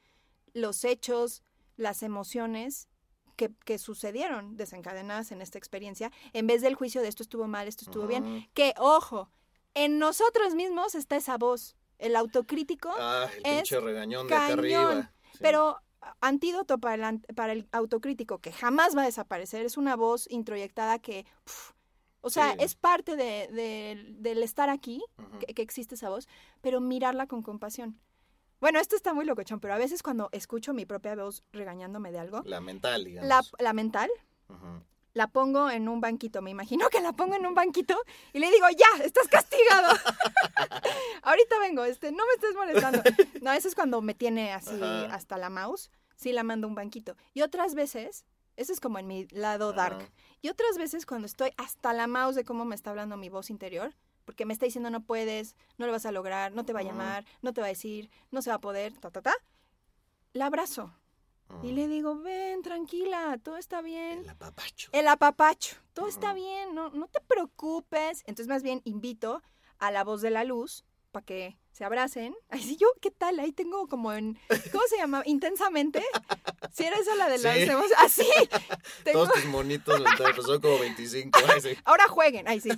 los 0.52 0.84
hechos, 0.84 1.42
las 1.76 2.04
emociones 2.04 2.88
que, 3.36 3.52
que 3.64 3.78
sucedieron 3.78 4.56
desencadenadas 4.56 5.30
en 5.32 5.40
esta 5.42 5.58
experiencia, 5.58 6.10
en 6.32 6.46
vez 6.46 6.62
del 6.62 6.74
juicio 6.74 7.02
de 7.02 7.08
esto 7.08 7.22
estuvo 7.22 7.46
mal, 7.46 7.68
esto 7.68 7.84
estuvo 7.84 8.06
bien. 8.06 8.48
Que, 8.54 8.74
ojo, 8.78 9.30
en 9.74 9.98
nosotros 9.98 10.54
mismos 10.54 10.94
está 10.94 11.16
esa 11.16 11.36
voz, 11.38 11.76
el 11.98 12.16
autocrítico, 12.16 12.90
Ah, 12.98 13.28
el 13.36 13.46
es 13.46 13.54
pinche 13.62 13.80
regañón 13.80 14.26
de 14.26 14.34
acá 14.34 14.46
cañón, 14.48 14.58
arriba. 14.58 15.12
Sí. 15.32 15.38
pero 15.40 15.78
antídoto 16.20 16.78
para 16.78 17.08
el, 17.10 17.20
para 17.34 17.52
el 17.52 17.68
autocrítico 17.72 18.38
que 18.38 18.52
jamás 18.52 18.96
va 18.96 19.02
a 19.02 19.06
desaparecer 19.06 19.64
es 19.66 19.76
una 19.76 19.96
voz 19.96 20.26
introyectada 20.30 20.98
que, 20.98 21.26
O 22.22 22.30
sea, 22.30 22.52
Sí. 22.52 22.58
es 22.60 22.74
parte 22.74 23.14
de, 23.14 23.46
de- 23.52 24.04
del 24.18 24.42
estar 24.42 24.68
aquí, 24.68 25.00
que 25.54 25.62
existe 25.62 25.94
esa 25.94 26.08
voz, 26.08 26.26
pero 26.60 26.80
mirarla 26.80 27.28
con 27.28 27.40
compasión. 27.42 28.00
Bueno, 28.60 28.78
esto 28.80 28.96
está 28.96 29.12
muy 29.14 29.24
locochón, 29.24 29.60
pero 29.60 29.74
a 29.74 29.78
veces 29.78 30.02
cuando 30.02 30.28
escucho 30.32 30.72
mi 30.72 30.86
propia 30.86 31.14
voz 31.14 31.42
regañándome 31.52 32.10
de 32.12 32.18
algo, 32.18 32.42
La 32.44 32.60
mental, 32.60 33.04
digamos. 33.04 33.28
la, 33.28 33.42
la 33.58 33.72
mental, 33.72 34.10
la 35.12 35.26
pongo 35.28 35.70
en 35.70 35.88
un 35.88 36.00
banquito. 36.00 36.42
Me 36.42 36.50
imagino 36.50 36.88
que 36.90 37.00
la 37.00 37.12
pongo 37.12 37.34
en 37.36 37.46
un 37.46 37.54
banquito 37.54 37.96
y 38.32 38.38
le 38.38 38.50
digo, 38.50 38.66
ya, 38.70 39.04
estás 39.04 39.28
castigado. 39.28 39.88
Ahorita 41.22 41.58
vengo, 41.58 41.84
este, 41.84 42.12
no 42.12 42.24
me 42.26 42.32
estés 42.34 42.54
molestando. 42.54 43.02
No, 43.42 43.52
eso 43.52 43.68
es 43.68 43.74
cuando 43.74 44.00
me 44.02 44.14
tiene 44.14 44.52
así 44.52 44.80
hasta 45.10 45.36
la 45.36 45.50
mouse. 45.50 45.90
Sí, 46.16 46.32
la 46.32 46.42
mando 46.42 46.66
un 46.66 46.74
banquito. 46.74 47.16
Y 47.34 47.42
otras 47.42 47.74
veces, 47.74 48.24
eso 48.56 48.72
es 48.72 48.80
como 48.80 48.98
en 48.98 49.06
mi 49.06 49.26
lado 49.28 49.72
dark. 49.72 50.10
Y 50.42 50.48
otras 50.48 50.78
veces 50.78 51.06
cuando 51.06 51.26
estoy 51.26 51.50
hasta 51.56 51.92
la 51.92 52.06
mouse 52.06 52.34
de 52.34 52.44
cómo 52.44 52.64
me 52.64 52.74
está 52.74 52.90
hablando 52.90 53.16
mi 53.16 53.28
voz 53.28 53.50
interior, 53.50 53.94
porque 54.26 54.44
me 54.44 54.52
está 54.52 54.66
diciendo 54.66 54.90
no 54.90 55.00
puedes, 55.00 55.56
no 55.78 55.86
lo 55.86 55.92
vas 55.92 56.04
a 56.04 56.12
lograr, 56.12 56.52
no 56.52 56.66
te 56.66 56.74
va 56.74 56.80
a 56.80 56.82
llamar, 56.82 57.24
no 57.40 57.54
te 57.54 57.62
va 57.62 57.68
a 57.68 57.70
decir, 57.70 58.10
no 58.30 58.42
se 58.42 58.50
va 58.50 58.56
a 58.56 58.60
poder, 58.60 58.92
ta, 58.98 59.10
ta, 59.10 59.22
ta, 59.22 59.32
la 60.34 60.46
abrazo. 60.46 60.92
Y 61.62 61.70
le 61.70 61.86
digo, 61.86 62.16
ven, 62.16 62.60
tranquila, 62.62 63.38
todo 63.40 63.56
está 63.56 63.80
bien. 63.80 64.18
El 64.24 64.28
apapacho. 64.30 64.90
El 64.92 65.06
apapacho, 65.06 65.76
todo 65.94 66.08
está 66.08 66.34
bien, 66.34 66.74
no, 66.74 66.90
no 66.90 67.06
te 67.06 67.20
preocupes. 67.20 68.22
Entonces, 68.26 68.48
más 68.48 68.64
bien, 68.64 68.82
invito 68.84 69.42
a 69.78 69.92
la 69.92 70.02
voz 70.02 70.22
de 70.22 70.30
la 70.30 70.42
luz 70.42 70.84
para 71.16 71.24
que 71.24 71.56
se 71.72 71.82
abracen. 71.82 72.36
Ay, 72.50 72.62
sí, 72.62 72.76
yo, 72.76 72.86
¿qué 73.00 73.10
tal? 73.10 73.38
Ahí 73.40 73.52
tengo 73.52 73.88
como 73.88 74.12
en, 74.12 74.38
¿cómo 74.70 74.84
se 74.88 74.98
llama? 74.98 75.22
Intensamente. 75.24 76.04
Si 76.74 76.84
era 76.84 76.96
esa 76.98 77.14
la 77.14 77.30
de 77.30 77.38
las 77.38 77.56
Sí. 77.56 77.68
Así. 77.98 78.26
Tengo... 79.04 79.20
Todos 79.24 79.32
tus 79.32 79.44
monitos 79.46 80.02
pues 80.34 80.46
son 80.46 80.60
como 80.60 80.78
25. 80.78 81.38
ay, 81.54 81.60
sí. 81.62 81.68
Ahora 81.86 82.06
jueguen, 82.08 82.46
ay 82.48 82.60
sí. 82.60 82.68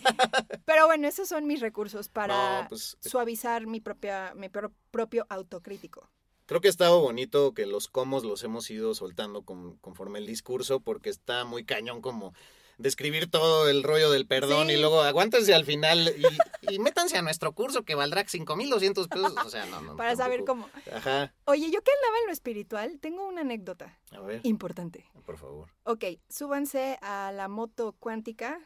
Pero 0.65 0.87
bueno, 0.87 1.09
esos 1.09 1.29
son 1.29 1.47
mis 1.49 1.61
recursos 1.61 2.09
para 2.09 2.63
No, 2.63 2.69
pues, 2.69 2.97
suavizar 3.01 3.67
mi 3.67 3.81
propia, 3.81 4.33
mi 4.37 4.49
pro- 4.49 4.73
propio 4.93 5.27
autocrítico. 5.31 6.09
Creo 6.47 6.61
que 6.61 6.69
ha 6.69 6.71
estado 6.71 7.01
bonito 7.01 7.53
que 7.55 7.67
los 7.67 7.89
comos 7.89 8.23
los 8.25 8.45
hemos 8.45 8.71
ido 8.71 8.95
soltando 8.95 9.43
con- 9.43 9.77
conforme 9.79 10.21
el 10.21 10.27
discurso, 10.27 10.79
porque 10.81 11.11
está 11.11 11.45
muy 11.45 11.65
cañón 11.65 12.01
como 12.01 12.35
describir 12.79 13.31
todo 13.31 13.69
el 13.69 13.83
rollo 13.83 14.11
del 14.11 14.27
perdón 14.27 14.69
Sí. 14.69 14.75
y 14.75 14.77
luego 14.79 15.03
aguántense 15.03 15.53
al 15.55 15.65
final 15.65 16.15
y, 16.17 16.75
y 16.75 16.79
métanse 16.79 17.19
a 17.19 17.23
nuestro 17.23 17.53
curso 17.53 17.83
que 17.85 17.95
valdrá 17.95 18.25
5.200 18.25 19.09
pesos. 19.09 19.35
O 19.45 19.51
sea, 19.51 19.67
no, 19.67 19.81
no. 19.83 19.97
Para 19.97 20.17
saber 20.17 20.45
cómo. 20.45 20.69
Ajá. 20.93 21.35
Oye, 21.45 21.71
yo 21.71 21.83
que 21.83 21.91
andaba 21.93 22.19
en 22.21 22.27
lo 22.27 22.33
espiritual, 22.33 22.99
tengo 23.01 23.27
una 23.27 23.41
anécdota 23.43 23.99
A 24.13 24.21
ver, 24.21 24.41
importante. 24.45 25.05
por 25.27 25.37
favor. 25.39 25.71
Ok, 25.85 26.05
súbanse 26.29 26.99
a 27.03 27.33
la 27.33 27.49
moto 27.49 27.95
cuántica. 27.99 28.61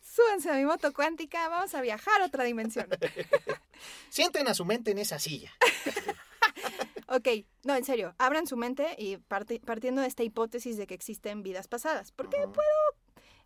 Súbanse 0.00 0.48
a 0.50 0.54
mi 0.54 0.64
moto 0.64 0.92
cuántica, 0.94 1.48
vamos 1.48 1.74
a 1.74 1.82
viajar 1.82 2.22
a 2.22 2.26
otra 2.26 2.44
dimensión. 2.44 2.88
Sienten 4.08 4.48
a 4.48 4.54
su 4.54 4.64
mente 4.64 4.90
en 4.92 4.98
esa 4.98 5.18
silla. 5.18 5.52
Ok, 7.10 7.26
no, 7.64 7.74
en 7.74 7.84
serio, 7.86 8.14
abran 8.18 8.46
su 8.46 8.58
mente 8.58 8.94
y 8.98 9.16
parti- 9.16 9.60
partiendo 9.64 10.02
de 10.02 10.08
esta 10.08 10.24
hipótesis 10.24 10.76
de 10.76 10.86
que 10.86 10.92
existen 10.92 11.42
vidas 11.42 11.66
pasadas. 11.66 12.12
Porque 12.12 12.36
Ujú, 12.36 12.52
puedo 12.52 12.68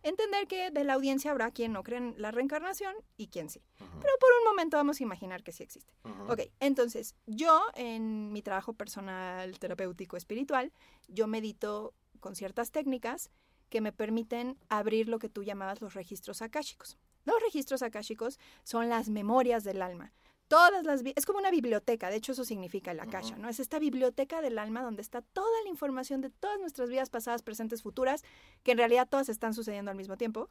entender 0.03 0.47
que 0.47 0.71
de 0.71 0.83
la 0.83 0.93
audiencia 0.93 1.31
habrá 1.31 1.51
quien 1.51 1.73
no 1.73 1.83
cree 1.83 1.97
en 1.97 2.15
la 2.17 2.31
reencarnación 2.31 2.95
y 3.17 3.27
quien 3.27 3.49
sí. 3.49 3.61
Pero 3.77 4.13
por 4.19 4.29
un 4.39 4.43
momento 4.45 4.77
vamos 4.77 4.99
a 4.99 5.03
imaginar 5.03 5.43
que 5.43 5.51
sí 5.51 5.63
existe. 5.63 5.93
ujú. 6.03 6.33
Ok, 6.33 6.41
entonces 6.59 7.15
yo 7.25 7.61
en 7.75 8.31
mi 8.31 8.41
trabajo 8.41 8.73
personal 8.73 9.57
terapéutico 9.59 10.17
espiritual, 10.17 10.71
yo 11.07 11.27
medito 11.27 11.93
con 12.19 12.35
ciertas 12.35 12.71
técnicas 12.71 13.31
que 13.69 13.81
me 13.81 13.91
permiten 13.91 14.57
abrir 14.69 15.09
lo 15.09 15.19
que 15.19 15.29
tú 15.29 15.43
llamabas 15.43 15.81
los 15.81 15.93
registros 15.95 16.41
akáshicos. 16.41 16.97
Los 17.25 17.41
registros 17.41 17.81
akáshicos 17.81 18.39
son 18.63 18.89
las 18.89 19.09
memorias 19.09 19.63
del 19.63 19.81
alma. 19.81 20.13
Todas 20.47 20.83
las 20.83 21.01
es 21.15 21.25
como 21.25 21.39
una 21.39 21.51
biblioteca, 21.51 22.09
de 22.09 22.17
hecho 22.17 22.33
eso 22.33 22.45
significa 22.45 22.91
akasha, 22.91 23.33
Ujú. 23.33 23.41
¿no? 23.41 23.49
Es 23.49 23.59
esta 23.59 23.79
biblioteca 23.79 24.41
del 24.41 24.59
alma 24.59 24.83
donde 24.83 25.01
está 25.01 25.21
toda 25.21 25.63
la 25.63 25.69
información 25.69 26.21
de 26.21 26.29
todas 26.29 26.59
nuestras 26.59 26.89
vidas 26.89 27.09
pasadas, 27.09 27.41
presentes, 27.41 27.81
futuras, 27.81 28.23
que 28.61 28.71
en 28.73 28.77
realidad 28.77 29.07
todas 29.09 29.29
están 29.29 29.53
sucediendo 29.53 29.89
al 29.89 29.97
mismo 29.97 30.17
tiempo. 30.17 30.49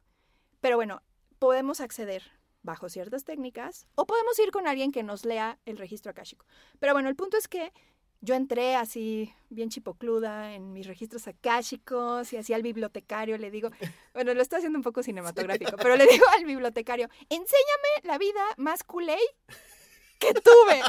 Pero 0.61 0.76
bueno, 0.76 1.03
podemos 1.38 1.80
acceder 1.80 2.22
bajo 2.62 2.88
ciertas 2.88 3.24
técnicas 3.24 3.86
o 3.95 4.07
podemos 4.07 4.38
ir 4.38 4.51
con 4.51 4.66
alguien 4.66 4.93
que 4.93 5.03
nos 5.03 5.24
lea 5.24 5.59
el 5.66 5.76
registro 5.78 6.11
akáshico. 6.11 6.47
Pero 6.78 6.93
bueno, 6.95 7.09
el 7.09 7.16
punto 7.16 7.36
es 7.36 7.49
que 7.49 7.72
yo 8.20 8.36
entré 8.36 8.76
así 8.76 9.34
bien 9.51 9.68
chipocluda 9.68 10.55
en 10.55 10.72
mis 10.72 10.86
registros 10.86 11.26
akáshicos 11.26 12.32
y 12.32 12.36
así 12.36 12.53
al 12.53 12.62
bibliotecario 12.62 13.36
le 13.36 13.51
digo, 13.51 13.70
bueno, 14.14 14.32
lo 14.32 14.40
estoy 14.40 14.59
haciendo 14.59 14.78
un 14.78 14.84
poco 14.84 15.03
cinematográfico, 15.03 15.76
pero 15.76 15.97
le 15.97 16.07
digo 16.07 16.24
al 16.38 16.45
bibliotecario, 16.45 17.09
enséñame 17.28 18.05
la 18.05 18.18
vida 18.18 18.43
más 18.57 18.84
culé 18.84 19.18
que 20.23 20.35
tuve. 20.41 20.83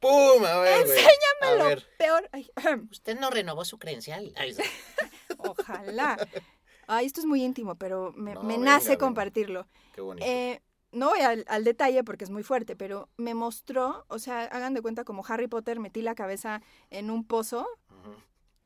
¡Pum! 0.00 0.44
A 0.44 0.58
ver, 0.60 0.86
güey. 0.86 0.98
Enséñame 0.98 1.42
A 1.42 1.54
lo 1.56 1.64
ver. 1.64 1.86
peor. 1.98 2.28
Ay, 2.32 2.50
Usted 2.90 3.18
no 3.18 3.30
renovó 3.30 3.64
su 3.64 3.78
credencial. 3.78 4.32
Ay, 4.36 4.56
ojalá. 5.38 6.16
Ay, 6.86 7.06
esto 7.06 7.20
es 7.20 7.26
muy 7.26 7.42
íntimo, 7.44 7.74
pero 7.76 8.12
me, 8.16 8.34
No, 8.34 8.42
me 8.42 8.54
venga, 8.54 8.72
nace 8.72 8.90
venga. 8.90 8.98
compartirlo. 9.00 9.68
Qué 9.94 10.00
bonito. 10.00 10.26
Eh, 10.26 10.62
no 10.92 11.10
voy 11.10 11.20
al, 11.20 11.44
al 11.48 11.64
detalle 11.64 12.02
porque 12.02 12.24
es 12.24 12.30
muy 12.30 12.42
fuerte, 12.42 12.74
pero 12.76 13.08
me 13.16 13.34
mostró, 13.34 14.04
o 14.08 14.18
sea, 14.18 14.44
hagan 14.44 14.74
de 14.74 14.82
cuenta 14.82 15.04
como 15.04 15.24
Harry 15.28 15.46
Potter 15.46 15.78
metí 15.78 16.02
la 16.02 16.14
cabeza 16.16 16.62
en 16.88 17.10
un 17.10 17.24
pozo, 17.24 17.66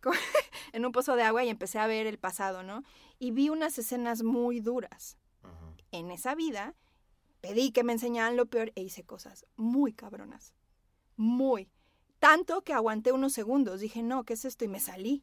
en 0.73 0.87
un 0.87 0.93
pozo 0.93 1.17
de 1.17 1.23
agua 1.23 1.45
y 1.45 1.49
empecé 1.51 1.79
a 1.79 1.87
ver 1.87 2.07
el 2.07 2.19
pasado, 2.19 2.63
¿no? 2.63 2.83
Y 3.19 3.33
vi 3.33 3.49
unas 3.51 3.79
escenas 3.79 4.23
muy 4.23 4.61
duras. 4.61 5.19
En 5.93 6.11
esa 6.11 6.35
vida 6.35 6.75
pedí 7.45 7.73
que 7.73 7.85
me 7.85 7.93
enseñaran 7.93 8.37
lo 8.39 8.47
peor 8.47 8.73
e 8.75 8.81
hice 8.83 9.05
cosas 9.05 9.45
muy 9.55 9.93
cabronas. 9.93 10.55
Muy. 11.17 11.69
Tanto 12.19 12.63
que 12.63 12.73
aguanté 12.73 13.13
unos 13.13 13.35
segundos. 13.35 13.81
Dije, 13.81 14.03
no, 14.03 14.25
¿qué 14.25 14.33
es 14.33 14.47
esto? 14.47 14.65
Y 14.65 14.69
me 14.69 14.81
salí. 14.81 15.23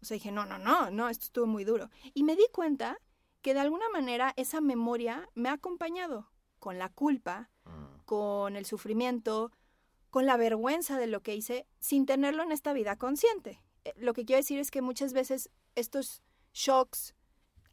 O 0.00 0.06
sea, 0.06 0.14
dije, 0.14 0.32
no, 0.32 0.46
no, 0.46 0.58
no, 0.58 0.90
no, 0.90 1.10
esto 1.10 1.26
estuvo 1.26 1.46
muy 1.46 1.64
duro. 1.64 1.90
Y 2.14 2.22
me 2.24 2.36
di 2.36 2.46
cuenta 2.52 2.96
que 3.42 3.52
de 3.52 3.60
alguna 3.60 3.86
manera 3.90 4.32
esa 4.36 4.62
memoria 4.62 5.28
me 5.34 5.50
ha 5.50 5.52
acompañado 5.52 6.30
con 6.58 6.78
la 6.78 6.88
culpa, 6.88 7.50
Ujú. 7.66 8.04
con 8.06 8.56
el 8.56 8.64
sufrimiento, 8.64 9.52
con 10.08 10.24
la 10.24 10.38
vergüenza 10.38 10.96
de 10.98 11.06
lo 11.06 11.20
que 11.22 11.34
hice 11.36 11.66
sin 11.80 12.06
tenerlo 12.06 12.42
en 12.42 12.52
esta 12.52 12.72
vida 12.72 12.96
consciente. 12.96 13.60
Eh, 13.84 13.92
Lo 13.96 14.14
que 14.14 14.24
quiero 14.24 14.38
decir 14.38 14.58
es 14.58 14.70
que 14.70 14.80
muchas 14.80 15.12
veces 15.12 15.50
estos 15.74 16.22
shocks 16.54 17.14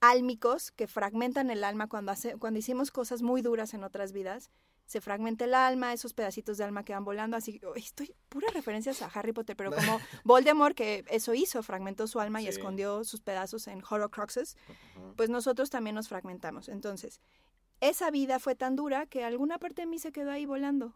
álmicos 0.02 0.72
que 0.72 0.88
fragmentan 0.88 1.50
el 1.52 1.64
alma 1.64 1.88
cuando, 1.88 2.12
hace, 2.12 2.38
cuando 2.38 2.60
hicimos 2.60 2.92
cosas 2.92 3.22
muy 3.22 3.42
duras 3.42 3.74
en 3.74 3.84
otras 3.84 4.12
vidas, 4.14 4.50
se 4.86 5.02
fragmenta 5.02 5.46
el 5.46 5.54
alma, 5.54 5.94
esos 5.94 6.14
pedacitos 6.14 6.58
de 6.58 6.64
alma 6.64 6.84
que 6.84 6.94
van 6.94 7.06
volando, 7.06 7.38
así, 7.38 7.62
estoy 7.76 8.16
puras 8.28 8.52
referencias 8.54 9.02
a 9.04 9.06
Harry 9.08 9.34
Potter, 9.34 9.56
pero 9.56 9.72
como 9.72 10.00
Voldemort 10.24 10.76
que 10.76 11.06
eso 11.10 11.36
hizo, 11.36 11.62
fragmentó 11.62 12.08
su 12.08 12.20
alma 12.20 12.42
y 12.42 12.46
Sí. 12.46 12.50
escondió 12.50 13.04
sus 13.04 13.22
pedazos 13.22 13.68
en 13.68 13.84
Horrocruxes, 13.88 14.58
pues 15.16 15.30
nosotros 15.30 15.70
también 15.70 15.96
nos 15.96 16.10
fragmentamos. 16.10 16.70
Entonces, 16.70 17.22
esa 17.82 18.10
vida 18.10 18.40
fue 18.40 18.56
tan 18.56 18.76
dura 18.76 19.06
que 19.06 19.24
alguna 19.24 19.60
parte 19.60 19.84
de 19.84 19.88
mí 19.88 20.00
se 20.00 20.12
quedó 20.12 20.32
ahí 20.32 20.46
volando. 20.48 20.96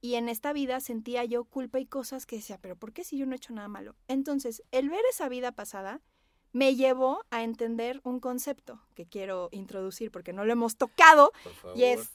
Y 0.00 0.14
en 0.16 0.28
esta 0.28 0.52
vida 0.52 0.80
sentía 0.80 1.24
yo 1.24 1.44
culpa 1.44 1.78
y 1.80 1.86
cosas 1.86 2.24
que 2.26 2.36
decía, 2.36 2.58
pero 2.58 2.76
¿por 2.76 2.92
qué 2.92 3.04
si 3.04 3.16
yo 3.18 3.26
no 3.26 3.32
he 3.32 3.36
hecho 3.36 3.52
nada 3.52 3.68
malo? 3.68 3.94
Entonces, 4.08 4.62
el 4.70 4.88
ver 4.90 5.00
esa 5.10 5.28
vida 5.28 5.52
pasada 5.52 6.00
me 6.54 6.76
llevó 6.76 7.22
a 7.30 7.42
entender 7.42 8.00
un 8.04 8.20
concepto 8.20 8.80
que 8.94 9.04
quiero 9.06 9.48
introducir 9.52 10.10
porque 10.10 10.32
no 10.32 10.44
lo 10.44 10.52
hemos 10.52 10.76
tocado 10.76 11.32
y 11.74 11.82
es 11.82 12.10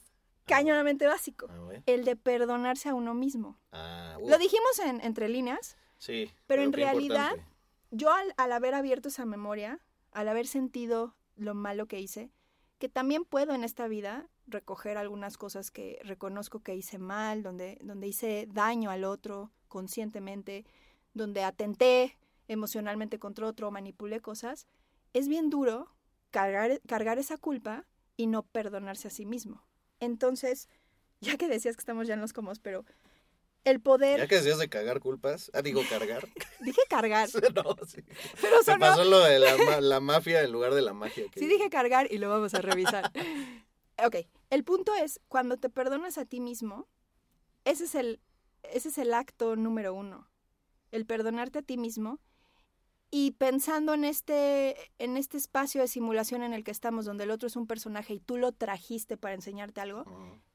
cañonamente 0.45 1.05
básico, 1.05 1.47
A 1.51 1.59
ver. 1.67 1.83
el 1.85 2.05
de 2.05 2.15
perdonarse 2.15 2.89
a 2.89 2.95
uno 2.95 3.13
mismo. 3.13 3.59
Ah, 3.71 4.17
Lo 4.25 4.37
dijimos 4.39 4.79
en 4.83 5.01
entre 5.01 5.29
líneas, 5.29 5.75
Sí. 5.97 6.31
pero 6.47 6.63
en 6.63 6.73
realidad 6.73 7.31
importante. 7.33 7.55
yo 7.91 8.11
al, 8.11 8.33
al 8.37 8.51
haber 8.53 8.73
abierto 8.73 9.09
esa 9.09 9.25
memoria, 9.25 9.79
al 10.13 10.27
haber 10.29 10.47
sentido 10.47 11.15
lo 11.35 11.53
malo 11.53 11.85
que 11.87 11.99
hice, 11.99 12.31
que 12.79 12.87
también 12.89 13.25
puedo 13.25 13.53
en 13.53 13.63
esta 13.65 13.87
vida 13.89 14.27
recoger 14.47 14.97
algunas 14.97 15.37
cosas 15.37 15.69
que 15.69 15.99
reconozco 16.03 16.61
que 16.61 16.75
hice 16.75 16.97
mal, 16.97 17.43
donde, 17.43 17.77
donde 17.83 18.07
hice 18.07 18.47
daño 18.49 18.89
al 18.89 19.03
otro 19.03 19.51
conscientemente, 19.67 20.65
donde 21.13 21.43
atenté 21.43 22.17
emocionalmente 22.49 23.19
contra 23.19 23.47
otro, 23.47 23.71
manipulé 23.71 24.19
cosas, 24.19 24.67
es 25.13 25.27
bien 25.29 25.49
duro 25.49 25.87
cargar, 26.31 26.81
cargar 26.87 27.17
esa 27.19 27.37
culpa 27.37 27.85
y 28.17 28.27
no 28.27 28.43
perdonarse 28.43 29.07
a 29.07 29.11
sí 29.11 29.25
mismo. 29.25 29.63
Entonces, 30.01 30.67
ya 31.21 31.37
que 31.37 31.47
decías 31.47 31.75
que 31.77 31.81
estamos 31.81 32.07
ya 32.07 32.15
en 32.15 32.21
los 32.21 32.33
comos, 32.33 32.59
pero 32.59 32.83
el 33.65 33.79
poder, 33.81 34.19
Ya 34.19 34.27
que 34.27 34.35
decías 34.35 34.57
de 34.57 34.69
cagar 34.69 34.99
culpas. 34.99 35.51
Ah, 35.53 35.61
digo 35.61 35.81
cargar. 35.89 36.27
dije 36.61 36.81
cargar, 36.89 37.29
no, 37.55 37.75
sí. 37.85 38.01
pero 38.41 38.59
Se 38.59 38.71
sonó, 38.71 38.79
pasó 38.79 39.03
lo 39.05 39.19
de 39.19 39.37
la, 39.39 39.81
la 39.81 39.99
mafia 39.99 40.41
en 40.41 40.51
lugar 40.51 40.73
de 40.73 40.81
la 40.81 40.93
magia. 40.93 41.25
que- 41.29 41.39
Sí 41.39 41.47
dije 41.47 41.69
cargar 41.69 42.07
y 42.11 42.17
lo 42.17 42.29
vamos 42.29 42.53
a 42.53 42.61
revisar. 42.61 43.11
ok, 44.03 44.15
el 44.49 44.63
punto 44.63 44.95
es, 44.95 45.19
cuando 45.27 45.57
te 45.57 45.69
perdonas 45.69 46.17
a 46.17 46.25
ti 46.25 46.39
mismo, 46.39 46.87
ese 47.65 47.83
es 47.83 47.95
el, 47.95 48.21
ese 48.63 48.89
es 48.89 48.97
el 48.97 49.13
acto 49.13 49.55
número 49.55 49.93
uno. 49.93 50.27
El 50.91 51.05
perdonarte 51.05 51.59
a 51.59 51.61
ti 51.61 51.77
mismo 51.77 52.19
Y 53.11 53.31
pensando 53.31 53.93
en 53.95 54.03
este, 54.03 54.75
en 54.99 55.17
este 55.17 55.37
espacio 55.37 55.81
de 55.81 55.87
simulación 55.87 56.43
en 56.43 56.53
el 56.53 56.63
que 56.63 56.71
estamos, 56.71 57.05
donde 57.05 57.23
el 57.23 57.31
otro 57.31 57.47
es 57.47 57.55
un 57.55 57.65
personaje 57.65 58.13
y 58.13 58.19
tú 58.19 58.37
lo 58.37 58.51
trajiste 58.51 59.17
para 59.17 59.33
enseñarte 59.33 59.81
algo, 59.81 60.05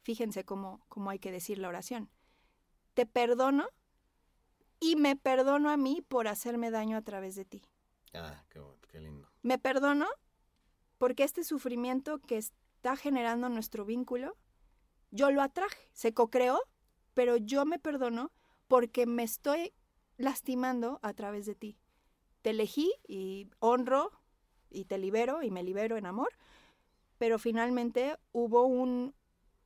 fíjense 0.02 0.44
cómo, 0.44 0.84
cómo 0.88 1.10
hay 1.10 1.18
que 1.18 1.32
decir 1.32 1.58
la 1.58 1.68
oración. 1.68 2.08
Te 2.94 3.06
perdono 3.06 3.66
y 4.78 4.94
me 4.94 5.16
perdono 5.16 5.70
a 5.70 5.76
mí 5.76 6.00
por 6.06 6.28
hacerme 6.28 6.70
daño 6.70 6.96
a 6.96 7.02
través 7.02 7.34
de 7.34 7.44
ti. 7.44 7.62
Ah, 8.12 8.44
qué, 8.48 8.60
qué 8.88 9.00
lindo. 9.00 9.28
Me 9.42 9.58
perdono 9.58 10.06
porque 10.98 11.24
este 11.24 11.42
sufrimiento 11.42 12.20
que 12.20 12.36
está 12.36 12.94
generando 12.94 13.48
nuestro 13.48 13.84
vínculo, 13.84 14.36
yo 15.10 15.30
lo 15.32 15.42
atraje, 15.42 15.88
se 15.92 16.14
co-creó, 16.14 16.60
pero 17.14 17.36
yo 17.36 17.64
me 17.64 17.80
perdono 17.80 18.30
porque 18.68 19.06
me 19.06 19.24
estoy 19.24 19.72
lastimando 20.16 21.00
a 21.02 21.12
través 21.14 21.46
de 21.46 21.54
ti. 21.54 21.78
Te 22.44 22.50
elegí 22.50 22.92
y 23.08 23.48
honro 23.58 24.12
y 24.68 24.84
te 24.84 24.98
libero 24.98 25.42
y 25.42 25.50
me 25.50 25.62
libero 25.62 25.96
en 25.96 26.04
amor, 26.04 26.28
pero 27.16 27.38
finalmente 27.38 28.18
hubo 28.32 28.66
un, 28.66 29.14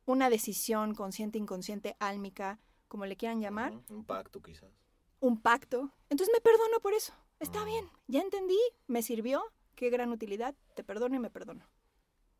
una 0.04 0.30
decisión 0.30 0.94
consciente, 0.94 1.38
inconsciente, 1.38 1.96
álmica, 1.98 2.60
como 2.86 3.04
le 3.04 3.16
quieran 3.16 3.40
llamar, 3.40 3.72
Un 3.90 4.04
pacto 4.04 4.40
quizás. 4.40 4.70
un 5.18 5.40
pacto. 5.40 5.90
Entonces 6.08 6.32
me 6.32 6.40
perdono 6.40 6.78
por 6.78 6.94
eso. 6.94 7.12
Está 7.40 7.62
Ah. 7.62 7.64
bien, 7.64 7.90
ya 8.06 8.20
entendí, 8.20 8.60
me 8.86 9.02
sirvió, 9.02 9.42
qué 9.74 9.90
gran 9.90 10.12
utilidad, 10.12 10.54
te 10.76 10.84
perdono 10.84 11.16
y 11.16 11.18
me 11.18 11.30
perdono. 11.30 11.66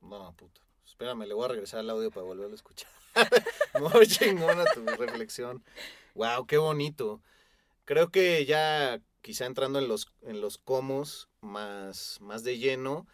No, 0.02 0.32
puta. 0.34 0.60
Espérame, 0.86 1.26
le 1.26 1.34
voy 1.34 1.46
a 1.46 1.48
regresar 1.48 1.80
al 1.80 1.90
audio 1.90 2.12
para 2.12 2.22
volverlo 2.24 2.52
a 2.52 2.54
escuchar. 2.54 2.88
Muy 3.92 4.06
chingona 4.06 4.64
tu 4.72 4.84
reflexión. 4.86 5.64
Wow, 6.14 6.46
qué 6.46 6.58
bonito. 6.58 7.20
Creo 7.84 8.10
que 8.12 8.46
ya 8.46 9.00
quizá 9.28 9.44
entrando 9.44 9.78
en 9.78 9.88
los, 9.88 10.10
en 10.22 10.40
los 10.40 10.56
comos 10.56 11.28
más, 11.42 12.16
más 12.22 12.44
de 12.44 12.56
lleno, 12.56 13.06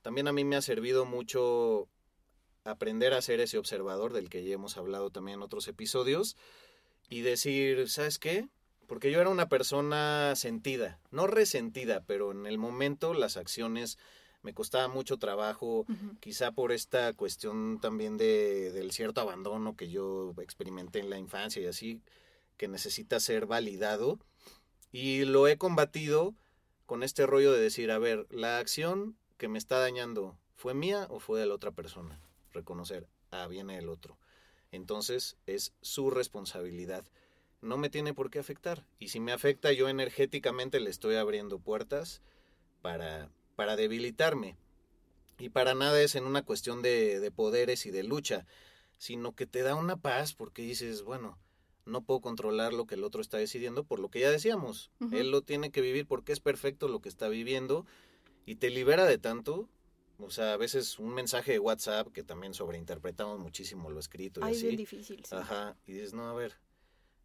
también 0.00 0.26
a 0.26 0.32
mí 0.32 0.42
me 0.42 0.56
ha 0.56 0.60
servido 0.60 1.04
mucho 1.04 1.86
aprender 2.64 3.14
a 3.14 3.22
ser 3.22 3.38
ese 3.38 3.58
observador 3.58 4.12
del 4.12 4.28
que 4.28 4.42
ya 4.42 4.54
hemos 4.54 4.76
hablado 4.76 5.10
también 5.10 5.38
en 5.38 5.44
otros 5.44 5.68
episodios 5.68 6.36
y 7.08 7.20
decir, 7.20 7.88
¿sabes 7.88 8.18
qué? 8.18 8.48
Porque 8.88 9.12
yo 9.12 9.20
era 9.20 9.30
una 9.30 9.48
persona 9.48 10.34
sentida, 10.34 10.98
no 11.12 11.28
resentida, 11.28 12.02
pero 12.08 12.32
en 12.32 12.46
el 12.46 12.58
momento 12.58 13.14
las 13.14 13.36
acciones 13.36 13.98
me 14.42 14.54
costaba 14.54 14.88
mucho 14.88 15.18
trabajo, 15.18 15.86
quizá 16.18 16.50
por 16.50 16.72
esta 16.72 17.12
cuestión 17.12 17.78
también 17.80 18.16
de, 18.16 18.72
del 18.72 18.90
cierto 18.90 19.20
abandono 19.20 19.76
que 19.76 19.88
yo 19.88 20.34
experimenté 20.42 20.98
en 20.98 21.08
la 21.08 21.18
infancia 21.18 21.62
y 21.62 21.66
así, 21.66 22.02
que 22.56 22.66
necesita 22.66 23.20
ser 23.20 23.46
validado. 23.46 24.18
Y 24.92 25.24
lo 25.24 25.48
he 25.48 25.56
combatido 25.56 26.34
con 26.84 27.02
este 27.02 27.26
rollo 27.26 27.52
de 27.52 27.60
decir, 27.60 27.90
a 27.90 27.98
ver, 27.98 28.26
la 28.30 28.58
acción 28.58 29.16
que 29.38 29.48
me 29.48 29.58
está 29.58 29.78
dañando, 29.78 30.36
¿fue 30.54 30.74
mía 30.74 31.06
o 31.08 31.18
fue 31.18 31.40
de 31.40 31.46
la 31.46 31.54
otra 31.54 31.70
persona? 31.72 32.20
Reconocer, 32.52 33.08
ah, 33.30 33.46
viene 33.46 33.78
el 33.78 33.88
otro. 33.88 34.18
Entonces 34.70 35.36
es 35.46 35.72
su 35.80 36.10
responsabilidad. 36.10 37.04
No 37.62 37.78
me 37.78 37.88
tiene 37.90 38.12
por 38.12 38.30
qué 38.30 38.38
afectar. 38.38 38.84
Y 38.98 39.08
si 39.08 39.20
me 39.20 39.32
afecta, 39.32 39.72
yo 39.72 39.88
energéticamente 39.88 40.80
le 40.80 40.90
estoy 40.90 41.14
abriendo 41.14 41.58
puertas 41.58 42.20
para, 42.82 43.30
para 43.56 43.76
debilitarme. 43.76 44.56
Y 45.38 45.48
para 45.48 45.74
nada 45.74 46.00
es 46.02 46.14
en 46.14 46.24
una 46.24 46.42
cuestión 46.42 46.82
de, 46.82 47.20
de 47.20 47.30
poderes 47.30 47.86
y 47.86 47.90
de 47.90 48.02
lucha, 48.02 48.46
sino 48.98 49.34
que 49.34 49.46
te 49.46 49.62
da 49.62 49.74
una 49.74 49.96
paz 49.96 50.34
porque 50.34 50.62
dices, 50.62 51.02
bueno, 51.02 51.38
no 51.84 52.02
puedo 52.02 52.20
controlar 52.20 52.72
lo 52.72 52.86
que 52.86 52.94
el 52.94 53.04
otro 53.04 53.20
está 53.20 53.38
decidiendo 53.38 53.84
por 53.84 53.98
lo 53.98 54.08
que 54.08 54.20
ya 54.20 54.30
decíamos. 54.30 54.90
Ujú. 55.00 55.16
Él 55.16 55.30
lo 55.30 55.42
tiene 55.42 55.70
que 55.70 55.80
vivir 55.80 56.06
porque 56.06 56.32
es 56.32 56.40
perfecto 56.40 56.88
lo 56.88 57.00
que 57.00 57.08
está 57.08 57.28
viviendo 57.28 57.86
y 58.46 58.56
te 58.56 58.70
libera 58.70 59.04
de 59.04 59.18
tanto. 59.18 59.68
O 60.18 60.30
sea, 60.30 60.52
a 60.52 60.56
veces 60.56 60.98
un 60.98 61.12
mensaje 61.14 61.52
de 61.52 61.58
WhatsApp 61.58 62.08
que 62.12 62.22
también 62.22 62.54
sobreinterpretamos 62.54 63.38
muchísimo 63.40 63.90
lo 63.90 63.98
escrito 63.98 64.40
y 64.40 64.44
Ay, 64.44 64.52
es 64.52 64.58
así. 64.58 64.66
bien 64.66 64.76
difícil. 64.76 65.24
sí. 65.24 65.34
Ajá, 65.34 65.76
y 65.86 65.92
dices, 65.94 66.14
no, 66.14 66.28
a 66.28 66.34
ver, 66.34 66.54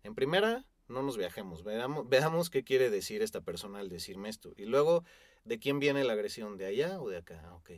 en 0.04 0.16
primera, 0.16 0.66
no 0.88 1.04
nos 1.04 1.18
viajemos, 1.18 1.64
veamos, 1.64 2.08
veamos 2.10 2.50
qué 2.50 2.64
quiere 2.64 2.90
decir 2.90 3.22
esta 3.22 3.42
persona 3.42 3.80
al 3.80 3.90
decirme 3.90 4.30
esto. 4.30 4.54
Y 4.56 4.66
luego, 4.66 5.04
¿de 5.44 5.60
quién 5.60 5.80
viene 5.80 6.04
la 6.06 6.14
agresión? 6.14 6.58
¿De 6.58 6.66
allá 6.66 7.00
o 7.00 7.10
de 7.10 7.18
acá? 7.18 7.42
Ah, 7.46 7.56
Ok. 7.56 7.72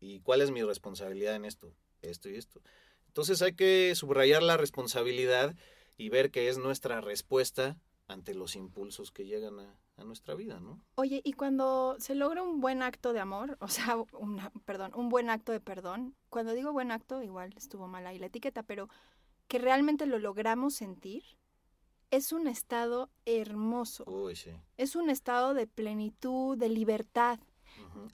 ¿Y 0.00 0.18
cuál 0.20 0.40
es 0.40 0.50
mi 0.50 0.64
responsabilidad 0.64 1.36
en 1.36 1.44
esto? 1.44 1.72
Esto 2.00 2.28
y 2.28 2.34
esto. 2.34 2.60
Entonces 3.06 3.40
hay 3.42 3.54
que 3.54 3.94
subrayar 3.94 4.42
la 4.42 4.56
responsabilidad 4.56 5.54
y 5.96 6.08
ver 6.08 6.30
que 6.30 6.48
es 6.48 6.58
nuestra 6.58 7.00
respuesta 7.00 7.78
ante 8.08 8.34
los 8.34 8.56
impulsos 8.56 9.10
que 9.12 9.24
llegan 9.24 9.58
a, 9.60 9.78
a 9.96 10.04
nuestra 10.04 10.34
vida, 10.34 10.60
¿no? 10.60 10.84
Oye, 10.96 11.20
y 11.24 11.32
cuando 11.32 11.96
se 11.98 12.14
logra 12.14 12.42
un 12.42 12.60
buen 12.60 12.82
acto 12.82 13.12
de 13.12 13.20
amor, 13.20 13.56
o 13.60 13.68
sea, 13.68 13.96
una- 14.18 14.50
perdón, 14.64 14.92
un 14.94 15.08
buen 15.08 15.30
acto 15.30 15.52
de 15.52 15.60
perdón, 15.60 16.14
cuando 16.28 16.52
digo 16.52 16.72
buen 16.72 16.90
acto, 16.90 17.22
igual 17.22 17.54
estuvo 17.56 17.86
mal 17.88 18.06
ahí 18.06 18.18
la 18.18 18.26
etiqueta, 18.26 18.62
pero 18.62 18.88
que 19.48 19.58
realmente 19.58 20.06
lo 20.06 20.18
logramos 20.18 20.74
sentir, 20.74 21.22
es 22.10 22.32
un 22.32 22.46
estado 22.46 23.10
hermoso, 23.24 24.04
Uy, 24.06 24.36
sí. 24.36 24.50
es 24.76 24.96
un 24.96 25.08
estado 25.10 25.54
de 25.54 25.66
plenitud, 25.66 26.58
de 26.58 26.68
libertad. 26.68 27.38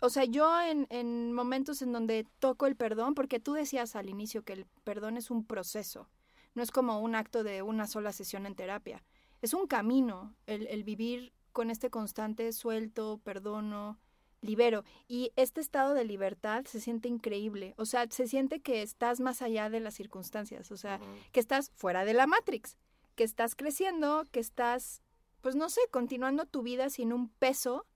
O 0.00 0.08
sea, 0.08 0.24
yo 0.24 0.60
en, 0.62 0.86
en 0.90 1.32
momentos 1.32 1.82
en 1.82 1.92
donde 1.92 2.24
toco 2.38 2.66
el 2.66 2.76
perdón, 2.76 3.14
porque 3.14 3.40
tú 3.40 3.54
decías 3.54 3.96
al 3.96 4.08
inicio 4.08 4.42
que 4.44 4.52
el 4.52 4.66
perdón 4.84 5.16
es 5.16 5.30
un 5.32 5.44
proceso, 5.44 6.08
no 6.54 6.62
es 6.62 6.70
como 6.70 7.00
un 7.00 7.14
acto 7.14 7.44
de 7.44 7.62
una 7.62 7.86
sola 7.86 8.12
sesión 8.12 8.46
en 8.46 8.54
terapia, 8.54 9.04
es 9.42 9.54
un 9.54 9.66
camino, 9.66 10.34
el, 10.46 10.66
el 10.66 10.84
vivir 10.84 11.32
con 11.52 11.70
este 11.70 11.90
constante 11.90 12.52
suelto, 12.52 13.20
perdono, 13.24 13.98
libero. 14.40 14.84
Y 15.06 15.32
este 15.36 15.60
estado 15.60 15.94
de 15.94 16.04
libertad 16.04 16.64
se 16.64 16.80
siente 16.80 17.08
increíble, 17.08 17.74
o 17.76 17.84
sea, 17.84 18.06
se 18.10 18.26
siente 18.26 18.60
que 18.60 18.82
estás 18.82 19.20
más 19.20 19.42
allá 19.42 19.70
de 19.70 19.80
las 19.80 19.94
circunstancias, 19.94 20.70
o 20.70 20.76
sea, 20.76 21.00
que 21.32 21.40
estás 21.40 21.70
fuera 21.70 22.04
de 22.04 22.14
la 22.14 22.26
Matrix, 22.26 22.78
que 23.14 23.24
estás 23.24 23.54
creciendo, 23.54 24.24
que 24.30 24.40
estás, 24.40 25.02
pues 25.40 25.56
no 25.56 25.68
sé, 25.68 25.80
continuando 25.90 26.46
tu 26.46 26.62
vida 26.62 26.90
sin 26.90 27.12
un 27.12 27.28
peso, 27.28 27.86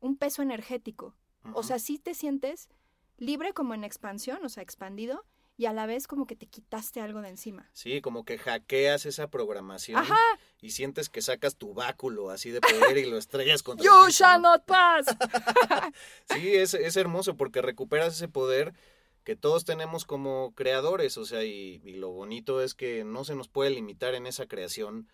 un 0.00 0.16
peso 0.16 0.42
energético. 0.42 1.14
O 1.52 1.62
sea, 1.62 1.78
sí 1.78 1.98
te 1.98 2.14
sientes 2.14 2.70
libre 3.18 3.52
como 3.52 3.74
en 3.74 3.84
expansión, 3.84 4.42
o 4.44 4.48
sea, 4.48 4.62
expandido, 4.62 5.26
y 5.56 5.66
a 5.66 5.72
la 5.72 5.86
vez 5.86 6.06
como 6.08 6.26
que 6.26 6.34
te 6.36 6.46
quitaste 6.46 7.00
algo 7.00 7.20
de 7.22 7.28
encima. 7.28 7.70
Sí, 7.72 8.00
como 8.00 8.24
que 8.24 8.38
hackeas 8.38 9.06
esa 9.06 9.28
programación 9.30 9.98
Ajá. 10.00 10.18
y 10.60 10.70
sientes 10.70 11.08
que 11.08 11.22
sacas 11.22 11.56
tu 11.56 11.74
báculo 11.74 12.30
así 12.30 12.50
de 12.50 12.60
poder 12.60 12.98
y 12.98 13.06
lo 13.08 13.16
estrellas 13.18 13.62
contra 13.62 13.84
You 13.86 14.08
shall 14.10 14.42
¿no? 14.42 14.52
not 14.52 14.64
pass. 14.64 15.06
Sí, 16.34 16.54
es, 16.54 16.74
es 16.74 16.96
hermoso 16.96 17.36
porque 17.36 17.62
recuperas 17.62 18.14
ese 18.14 18.28
poder 18.28 18.74
que 19.22 19.36
todos 19.36 19.64
tenemos 19.64 20.04
como 20.04 20.52
creadores, 20.54 21.16
o 21.18 21.24
sea, 21.24 21.44
y, 21.44 21.80
y 21.84 21.94
lo 21.94 22.10
bonito 22.10 22.60
es 22.60 22.74
que 22.74 23.04
no 23.04 23.24
se 23.24 23.34
nos 23.34 23.48
puede 23.48 23.70
limitar 23.70 24.14
en 24.14 24.26
esa 24.26 24.46
creación 24.46 25.08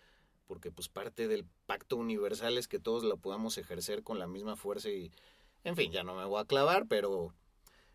porque 0.47 0.69
pues 0.69 0.89
parte 0.89 1.29
del 1.29 1.45
pacto 1.65 1.95
universal 1.95 2.57
es 2.57 2.67
que 2.67 2.77
todos 2.79 3.03
lo 3.03 3.15
podamos 3.17 3.57
ejercer 3.57 4.03
con 4.03 4.19
la 4.19 4.27
misma 4.27 4.57
fuerza 4.57 4.89
y, 4.89 5.11
en 5.63 5.77
fin, 5.77 5.93
ya 5.93 6.03
no 6.03 6.13
me 6.13 6.25
voy 6.25 6.41
a 6.41 6.45
clavar, 6.45 6.87
pero, 6.87 7.33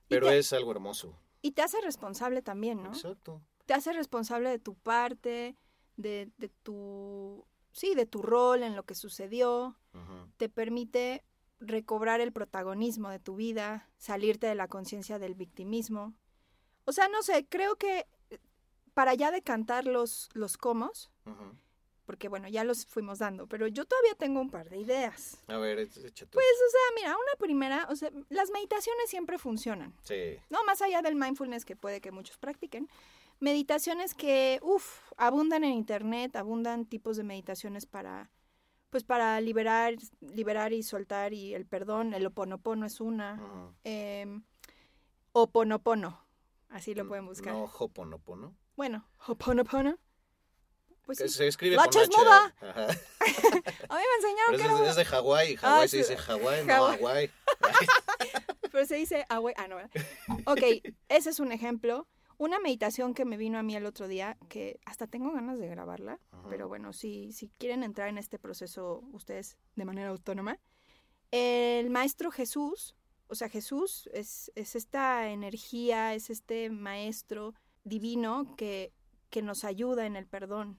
pero 0.08 0.28
te- 0.28 0.38
es 0.38 0.54
algo 0.54 0.70
hermoso. 0.70 1.18
Y 1.42 1.52
te 1.52 1.62
hace 1.62 1.80
responsable 1.80 2.42
también, 2.42 2.82
¿no? 2.82 2.90
Exacto. 2.90 3.42
Te 3.66 3.74
hace 3.74 3.92
responsable 3.92 4.50
de 4.50 4.58
tu 4.58 4.74
parte, 4.74 5.56
de, 5.96 6.30
de 6.38 6.48
tu, 6.48 7.46
sí, 7.72 7.94
de 7.94 8.06
tu 8.06 8.22
rol 8.22 8.62
en 8.62 8.76
lo 8.76 8.84
que 8.84 8.94
sucedió, 8.94 9.76
te 10.36 10.48
permite 10.48 11.24
recobrar 11.58 12.20
el 12.20 12.32
protagonismo 12.32 13.08
de 13.08 13.18
tu 13.18 13.36
vida, 13.36 13.88
salirte 13.96 14.46
de 14.46 14.54
la 14.54 14.68
conciencia 14.68 15.18
del 15.18 15.34
victimismo. 15.34 16.14
O 16.84 16.92
sea, 16.92 17.08
no 17.08 17.22
sé, 17.22 17.46
creo 17.48 17.76
que 17.76 18.06
eh, 18.30 18.38
para 18.94 19.14
ya 19.14 19.30
decantar 19.30 19.86
los, 19.86 20.28
los 20.34 20.56
comos. 20.58 21.10
Porque 22.06 22.28
bueno, 22.28 22.48
ya 22.48 22.64
los 22.64 22.86
fuimos 22.86 23.18
dando, 23.18 23.46
pero 23.46 23.66
yo 23.66 23.84
todavía 23.84 24.14
tengo 24.14 24.40
un 24.40 24.48
par 24.48 24.70
de 24.70 24.78
ideas. 24.78 25.42
A 25.48 25.58
ver, 25.58 25.78
éch- 25.78 26.04
échate. 26.04 26.32
Pues, 26.32 26.46
o 26.46 26.70
sea, 26.70 26.80
mira, 27.02 27.08
una 27.16 27.36
primera, 27.38 27.86
o 27.90 27.96
sea, 27.96 28.10
las 28.30 28.50
meditaciones 28.50 29.10
siempre 29.10 29.36
funcionan, 29.38 29.92
Sí. 30.02 30.38
¿no? 30.48 30.64
Más 30.64 30.80
allá 30.82 31.02
del 31.02 31.16
mindfulness 31.16 31.64
que 31.64 31.76
puede 31.76 32.00
que 32.00 32.12
muchos 32.12 32.38
practiquen. 32.38 32.88
Meditaciones 33.40 34.14
que, 34.14 34.58
uff, 34.62 35.12
abundan 35.18 35.62
en 35.64 35.72
internet, 35.72 36.36
abundan 36.36 36.86
tipos 36.86 37.16
de 37.18 37.24
meditaciones 37.24 37.84
para, 37.84 38.30
pues 38.88 39.04
para 39.04 39.38
liberar, 39.42 39.94
liberar 40.20 40.72
y 40.72 40.82
soltar 40.82 41.34
y 41.34 41.52
el 41.54 41.66
perdón, 41.66 42.14
el 42.14 42.24
oponopono 42.24 42.86
es 42.86 43.00
una. 43.00 43.34
Ujú. 43.34 43.74
Eh, 43.84 44.40
oponopono, 45.32 46.24
así 46.68 46.94
lo 46.94 47.06
pueden 47.06 47.26
buscar. 47.26 47.52
No, 47.52 47.64
Hoponopono. 47.64 48.54
Bueno, 48.76 49.06
oponopono. 49.28 49.98
Pues 51.06 51.18
Que 51.18 51.28
sí. 51.28 51.34
se 51.38 51.46
escribe 51.46 51.76
La 51.76 51.84
con 51.84 51.88
H 51.90 52.02
es 52.02 52.08
H. 52.08 52.18
muda. 52.18 52.54
Ajá. 52.60 52.86
A 53.88 53.96
mí 53.96 54.02
me 54.02 54.16
enseñaron 54.16 54.50
Pero 54.50 54.56
que 54.56 54.62
es, 54.64 54.70
era 54.70 54.80
de- 54.82 54.90
es 54.90 54.96
de 54.96 55.04
Hawái. 55.04 55.56
Hawái 55.56 55.78
Ah, 55.78 55.82
se 55.82 55.88
sí. 55.88 55.96
dice 55.98 56.16
Hawái, 56.16 56.66
no 56.66 56.72
Hawái. 56.74 56.98
Hawái. 56.98 57.30
Pero 58.72 58.86
se 58.86 58.96
dice 58.96 59.24
güey, 59.40 59.54
ah, 59.56 59.68
no. 59.68 59.76
Ok, 60.46 60.62
ese 61.08 61.30
es 61.30 61.40
un 61.40 61.52
ejemplo. 61.52 62.06
Una 62.38 62.58
meditación 62.58 63.14
que 63.14 63.24
me 63.24 63.38
vino 63.38 63.58
a 63.58 63.62
mí 63.62 63.74
el 63.76 63.86
otro 63.86 64.08
día, 64.08 64.36
que 64.50 64.78
hasta 64.84 65.06
tengo 65.06 65.32
ganas 65.32 65.58
de 65.58 65.68
grabarla, 65.68 66.18
Ajá. 66.32 66.42
pero 66.50 66.68
bueno, 66.68 66.92
si, 66.92 67.32
si 67.32 67.48
quieren 67.56 67.82
entrar 67.82 68.08
en 68.08 68.18
este 68.18 68.38
proceso 68.38 69.00
ustedes 69.12 69.56
de 69.74 69.84
manera 69.86 70.10
autónoma, 70.10 70.58
El 71.30 71.88
Maestro 71.88 72.30
Jesús, 72.30 72.94
o 73.28 73.34
sea, 73.34 73.48
Jesús 73.48 74.10
es, 74.12 74.52
es 74.54 74.76
esta 74.76 75.30
energía, 75.30 76.12
es 76.12 76.28
este 76.28 76.68
Maestro 76.68 77.54
divino 77.84 78.54
que, 78.58 78.92
que 79.30 79.40
nos 79.40 79.64
ayuda 79.64 80.04
en 80.04 80.16
el 80.16 80.26
perdón. 80.26 80.78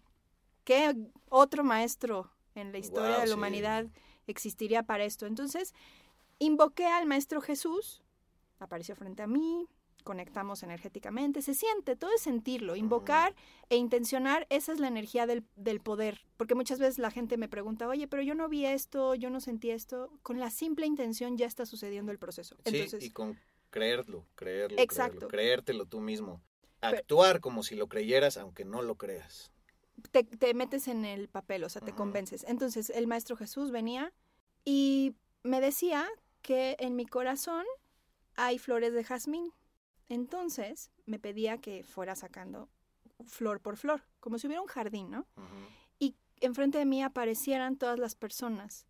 ¿Qué 0.68 0.94
otro 1.30 1.64
Maestro 1.64 2.30
en 2.54 2.74
la 2.74 2.78
historia 2.78 3.20
de 3.20 3.20
la 3.20 3.28
sí. 3.28 3.34
humanidad 3.36 3.86
existiría 4.28 4.84
para 4.84 5.06
esto? 5.06 5.26
Entonces, 5.26 5.74
invoqué 6.40 6.86
al 6.86 7.06
Maestro 7.06 7.40
Jesús, 7.40 8.04
apareció 8.60 8.94
frente 8.94 9.24
a 9.24 9.28
mí, 9.28 9.70
conectamos 10.04 10.64
energéticamente, 10.64 11.42
se 11.42 11.54
siente, 11.54 11.96
todo 11.96 12.14
es 12.14 12.20
sentirlo, 12.20 12.76
invocar 12.76 13.34
e 13.70 13.78
intencionar, 13.78 14.46
esa 14.50 14.74
es 14.74 14.82
la 14.82 14.90
energía 14.90 15.26
del, 15.26 15.46
del 15.56 15.80
poder, 15.80 16.26
porque 16.36 16.54
muchas 16.54 16.80
veces 16.80 16.98
la 16.98 17.12
gente 17.12 17.38
me 17.38 17.48
pregunta, 17.48 17.88
oye, 17.88 18.10
pero 18.10 18.22
yo 18.22 18.36
no 18.36 18.50
vi 18.50 18.66
esto, 18.66 19.16
yo 19.16 19.30
no 19.30 19.40
sentí 19.40 19.72
esto, 19.72 20.12
con 20.22 20.38
la 20.38 20.50
simple 20.50 20.86
intención 20.86 21.38
ya 21.38 21.46
está 21.46 21.66
sucediendo 21.66 22.12
el 22.12 22.20
proceso. 22.20 22.58
Entonces, 22.66 23.00
sí, 23.00 23.08
y 23.08 23.12
con 23.12 23.40
creerlo, 23.70 24.28
creerlo, 24.36 24.82
Exacto. 24.82 25.12
creerlo, 25.12 25.28
creértelo 25.30 25.86
tú 25.86 26.02
mismo. 26.02 26.42
Actuar 26.82 27.40
como 27.40 27.64
si 27.64 27.78
lo 27.78 27.88
creyeras, 27.88 28.36
aunque 28.36 28.66
no 28.66 28.82
lo 28.82 28.96
creas. 28.96 29.54
Te, 30.12 30.24
te 30.24 30.54
metes 30.54 30.88
en 30.88 31.06
el 31.06 31.28
papel, 31.30 31.64
o 31.64 31.70
sea, 31.70 31.82
te 31.82 31.94
convences. 31.94 32.44
Entonces, 32.48 32.90
el 32.92 33.08
Maestro 33.08 33.36
Jesús 33.36 33.72
venía 33.72 34.14
y 34.66 35.16
me 35.44 35.62
decía 35.62 36.08
que 36.42 36.76
en 36.80 36.96
mi 36.96 37.06
corazón 37.06 37.66
hay 38.36 38.60
flores 38.60 38.94
de 38.94 39.04
jazmín. 39.04 39.52
Entonces, 40.10 40.92
me 41.06 41.20
pedía 41.20 41.58
que 41.60 41.84
fuera 41.84 42.16
sacando 42.16 42.70
flor 43.26 43.60
por 43.62 43.78
flor, 43.78 44.04
como 44.20 44.38
si 44.38 44.48
hubiera 44.48 44.62
un 44.62 44.68
jardín, 44.68 45.10
¿no? 45.12 45.26
Y 46.00 46.16
enfrente 46.40 46.78
de 46.78 46.86
mí 46.86 47.02
aparecieran 47.04 47.78
todas 47.78 47.98
las 48.00 48.16
personas 48.16 48.86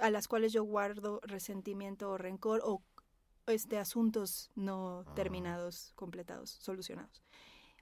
a 0.00 0.10
las 0.10 0.28
cuales 0.28 0.52
yo 0.52 0.62
guardo 0.62 1.20
resentimiento 1.22 2.10
o 2.10 2.18
rencor 2.18 2.60
o 2.64 2.82
este 3.46 3.78
asuntos 3.78 4.50
no 4.54 5.04
Ah. 5.06 5.14
terminados, 5.14 5.92
completados, 5.94 6.50
solucionados. 6.50 7.22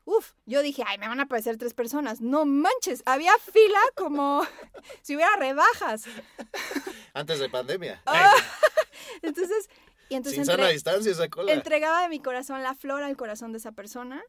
Uf, 0.06 0.32
yo 0.44 0.60
dije, 0.62 0.82
ay, 0.86 0.98
me 0.98 1.08
van 1.08 1.18
a 1.20 1.22
aparecer 1.24 1.56
tres 1.56 1.72
personas. 1.74 2.20
No 2.20 2.44
manches, 2.44 3.02
había 3.06 3.32
fila 3.38 3.80
como 3.96 4.42
si 5.02 5.16
hubiera 5.16 5.34
rebajas. 5.36 6.04
Antes 7.14 7.38
de 7.38 7.48
pandemia. 7.48 8.02
Ah, 8.06 8.32
Entonces, 9.22 9.68
y 10.08 10.16
entonces 10.16 10.36
Sin 10.36 10.44
sana 10.46 10.64
entre- 10.64 10.74
distancia 10.74 11.10
esa 11.12 11.28
cola. 11.28 11.52
entregaba 11.52 12.02
de 12.02 12.08
mi 12.08 12.20
corazón 12.20 12.62
la 12.62 12.74
flor 12.74 13.02
al 13.02 13.16
corazón 13.16 13.52
de 13.52 13.58
esa 13.58 13.72
persona 13.72 14.22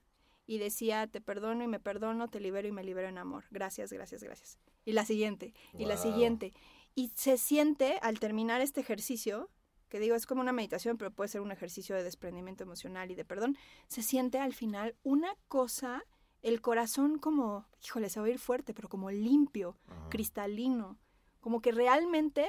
y 0.47 0.59
decía, 0.59 1.07
te 1.07 1.19
perdono 1.21 1.63
y 1.63 1.67
me 1.67 1.79
perdono, 1.79 2.29
te 2.29 2.39
libero 2.39 2.67
y 2.67 2.71
me 2.71 2.83
libero 2.83 3.09
en 3.09 3.17
amor. 3.17 3.43
Gracias, 3.51 3.91
gracias, 3.91 4.23
gracias. 4.23 4.59
Y 4.85 4.93
la 4.93 5.05
siguiente, 5.05 5.53
y 5.77 5.85
la 5.85 5.95
Wow. 5.95 6.03
siguiente. 6.03 6.53
Y 6.93 7.11
se 7.15 7.37
siente 7.37 7.99
al 8.01 8.19
terminar 8.19 8.61
este 8.61 8.79
ejercicio, 8.79 9.49
que 9.95 10.01
digo, 10.01 10.13
es 10.17 10.25
como 10.25 10.41
una 10.41 10.51
meditación, 10.51 10.97
pero 10.97 11.09
puede 11.09 11.29
ser 11.29 11.39
un 11.39 11.53
ejercicio 11.53 11.95
de 11.95 12.03
desprendimiento 12.03 12.65
emocional 12.65 13.11
y 13.11 13.15
de 13.15 13.23
perdón, 13.23 13.57
se 13.87 14.01
siente 14.01 14.39
al 14.39 14.53
final 14.53 14.93
una 15.03 15.33
cosa, 15.47 16.03
el 16.41 16.59
corazón 16.59 17.17
como, 17.17 17.65
híjole, 17.81 18.09
se 18.09 18.19
va 18.19 18.25
a 18.25 18.29
ir 18.29 18.37
fuerte, 18.37 18.73
pero 18.73 18.89
como 18.89 19.09
limpio, 19.09 19.77
Ajá. 19.87 20.09
cristalino, 20.09 20.99
como 21.39 21.61
que 21.61 21.71
realmente 21.71 22.45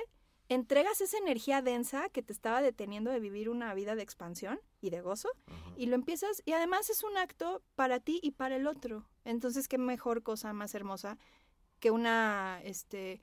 entregas 0.49 1.01
esa 1.01 1.19
energía 1.19 1.63
densa 1.63 2.09
que 2.09 2.21
te 2.21 2.33
estaba 2.33 2.63
deteniendo 2.63 3.13
de 3.13 3.21
vivir 3.21 3.49
una 3.49 3.73
vida 3.75 3.95
de 3.95 4.03
expansión 4.03 4.59
y 4.81 4.91
de 4.91 5.01
gozo 5.01 5.29
Ajá. 5.47 5.73
y 5.77 5.87
lo 5.87 5.95
empiezas 5.95 6.43
y 6.45 6.51
además 6.51 6.91
es 6.91 7.05
un 7.05 7.17
acto 7.17 7.63
para 7.77 8.01
ti 8.01 8.19
y 8.25 8.33
para 8.33 8.57
el 8.57 8.67
otro. 8.67 9.07
Entonces, 9.25 9.69
qué 9.69 9.79
mejor 9.79 10.25
cosa 10.25 10.53
más 10.53 10.75
hermosa 10.75 11.17
que 11.79 11.93
una 11.93 12.61
este 12.65 13.21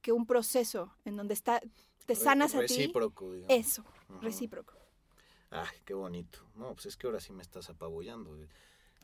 que 0.00 0.12
un 0.12 0.24
proceso 0.24 0.96
en 1.04 1.16
donde 1.18 1.34
está 1.34 1.60
te 2.06 2.14
sanas 2.14 2.54
a 2.54 2.58
ti. 2.60 2.62
Recíproco, 2.62 3.32
digamos. 3.32 3.54
Eso, 3.56 3.84
Ajá. 4.08 4.20
recíproco. 4.22 4.74
Ay, 5.50 5.68
qué 5.84 5.94
bonito. 5.94 6.38
No, 6.54 6.72
pues 6.74 6.86
es 6.86 6.96
que 6.96 7.06
ahora 7.06 7.20
sí 7.20 7.32
me 7.32 7.42
estás 7.42 7.68
apabullando. 7.70 8.30
güey. 8.30 8.48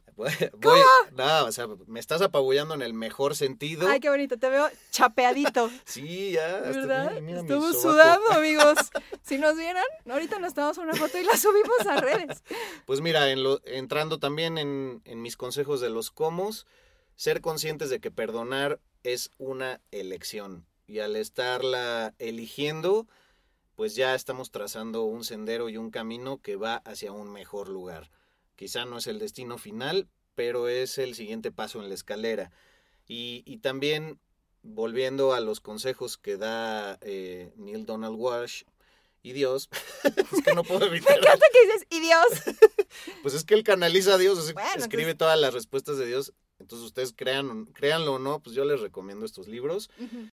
Voy, 0.17 0.31
voy- 0.55 0.81
no, 1.13 1.45
o 1.45 1.53
sea, 1.53 1.69
me 1.87 2.01
estás 2.01 2.23
apabullando 2.23 2.75
en 2.75 2.83
el 2.83 2.93
mejor 2.95 3.37
sentido. 3.37 3.87
Ay, 3.87 4.01
qué 4.01 4.09
bonito, 4.09 4.37
te 4.39 4.49
veo 4.49 4.69
chapeadito, 4.91 5.71
Sí, 5.85 6.33
ya. 6.33 6.57
hasta- 6.57 6.71
¿verdad? 6.71 7.11
mira, 7.11 7.21
mira 7.21 7.43
mi 7.43 7.49
Estamos 7.49 7.81
sobaco. 7.81 7.93
sudando, 8.23 8.33
amigos. 8.33 8.79
Si 9.23 9.39
nos 9.39 9.57
vieran, 9.57 9.85
ahorita 10.11 10.39
nos 10.41 10.55
tomamos 10.55 10.79
una 10.79 10.95
foto 10.95 11.19
y 11.19 11.25
la 11.25 11.37
subimos 11.37 11.87
a 11.87 12.01
redes. 12.01 12.43
Pues 12.87 13.01
mira, 13.01 13.31
en 13.31 13.43
lo, 13.45 13.61
entrando 13.65 14.19
también 14.19 14.59
en, 14.59 15.03
en 15.05 15.23
mis 15.23 15.37
consejos 15.37 15.81
de 15.81 15.91
los 15.91 16.11
comos, 16.11 16.67
ser 17.15 17.41
conscientes 17.41 17.91
de 17.91 18.01
que 18.01 18.11
perdonar 18.11 18.81
es 19.05 19.31
una 19.39 19.81
elección. 19.93 20.65
Y 20.89 20.99
al 21.01 21.15
estarla 21.17 22.15
eligiendo, 22.19 23.07
pues 23.77 23.95
ya 23.95 24.15
estamos 24.17 24.51
trazando 24.51 25.05
un 25.05 25.23
sendero 25.23 25.69
y 25.69 25.77
un 25.77 25.91
camino 25.91 26.41
que 26.43 26.57
va 26.57 26.77
hacia 26.79 27.13
un 27.13 27.31
mejor 27.31 27.69
lugar. 27.69 28.11
Quizá 28.57 28.85
no 28.87 28.99
es 28.99 29.07
el 29.07 29.19
destino 29.21 29.59
final, 29.59 30.09
pero 30.35 30.67
es 30.67 30.99
el 30.99 31.15
siguiente 31.15 31.53
paso 31.53 31.81
en 31.81 31.89
la 31.91 31.95
escalera. 31.95 32.51
Y, 33.07 33.43
y 33.47 33.59
también, 33.59 34.19
volviendo 34.63 35.35
a 35.35 35.41
los 35.41 35.61
consejos 35.61 36.17
que 36.17 36.37
da 36.39 36.99
eh, 37.03 37.53
Neil 37.57 37.85
Donald 37.87 38.17
Walsh 38.19 38.63
y 39.23 39.33
Dios, 39.33 39.69
es 40.33 40.43
que 40.43 40.55
no 40.55 40.65
puedo 40.65 40.81
Me 40.81 40.87
evitar. 40.87 41.19
encanta 41.19 41.47
que 41.53 41.67
dices, 41.67 41.87
y 41.91 42.01
Dios. 42.01 42.27
Pues 43.23 43.35
es 43.35 43.45
que 43.45 43.53
él 43.55 43.63
canaliza 43.63 44.15
a 44.15 44.19
Dios, 44.19 44.55
Bueno, 44.55 44.69
escribe 44.77 45.11
entonces- 45.11 45.19
todas 45.19 45.39
las 45.39 45.53
respuestas 45.53 45.99
de 45.99 46.07
Dios. 46.07 46.33
Entonces 46.59 46.87
ustedes 46.87 47.13
crean, 47.17 47.67
créanlo 47.67 48.15
o 48.15 48.19
no, 48.19 48.41
pues 48.41 48.55
yo 48.57 48.65
les 48.65 48.81
recomiendo 48.81 49.25
estos 49.25 49.49
libros. 49.49 49.91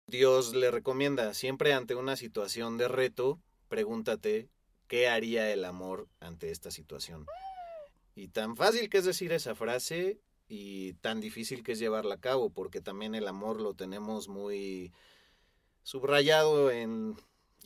Dios 0.07 0.55
le 0.55 0.71
recomienda, 0.71 1.34
siempre 1.34 1.73
ante 1.73 1.95
una 1.95 2.15
situación 2.15 2.78
de 2.78 2.88
reto, 2.88 3.39
pregúntate 3.69 4.49
qué 4.88 5.07
haría 5.07 5.51
el 5.51 5.65
amor 5.65 6.07
ante 6.19 6.51
esta 6.51 6.71
situación. 6.71 7.26
Y 8.15 8.30
tan 8.30 8.55
fácil 8.55 8.89
que 8.89 8.97
es 8.97 9.05
decir 9.05 9.32
esa 9.34 9.55
frase 9.55 10.19
y 10.47 10.93
tan 10.93 11.19
difícil 11.19 11.63
que 11.63 11.73
es 11.73 11.80
llevarla 11.80 12.15
a 12.15 12.19
cabo, 12.21 12.49
porque 12.49 12.82
también 12.82 13.13
el 13.15 13.28
amor 13.28 13.61
lo 13.61 13.73
tenemos 13.73 14.28
muy 14.28 14.93
subrayado 15.84 16.71
en 16.71 17.15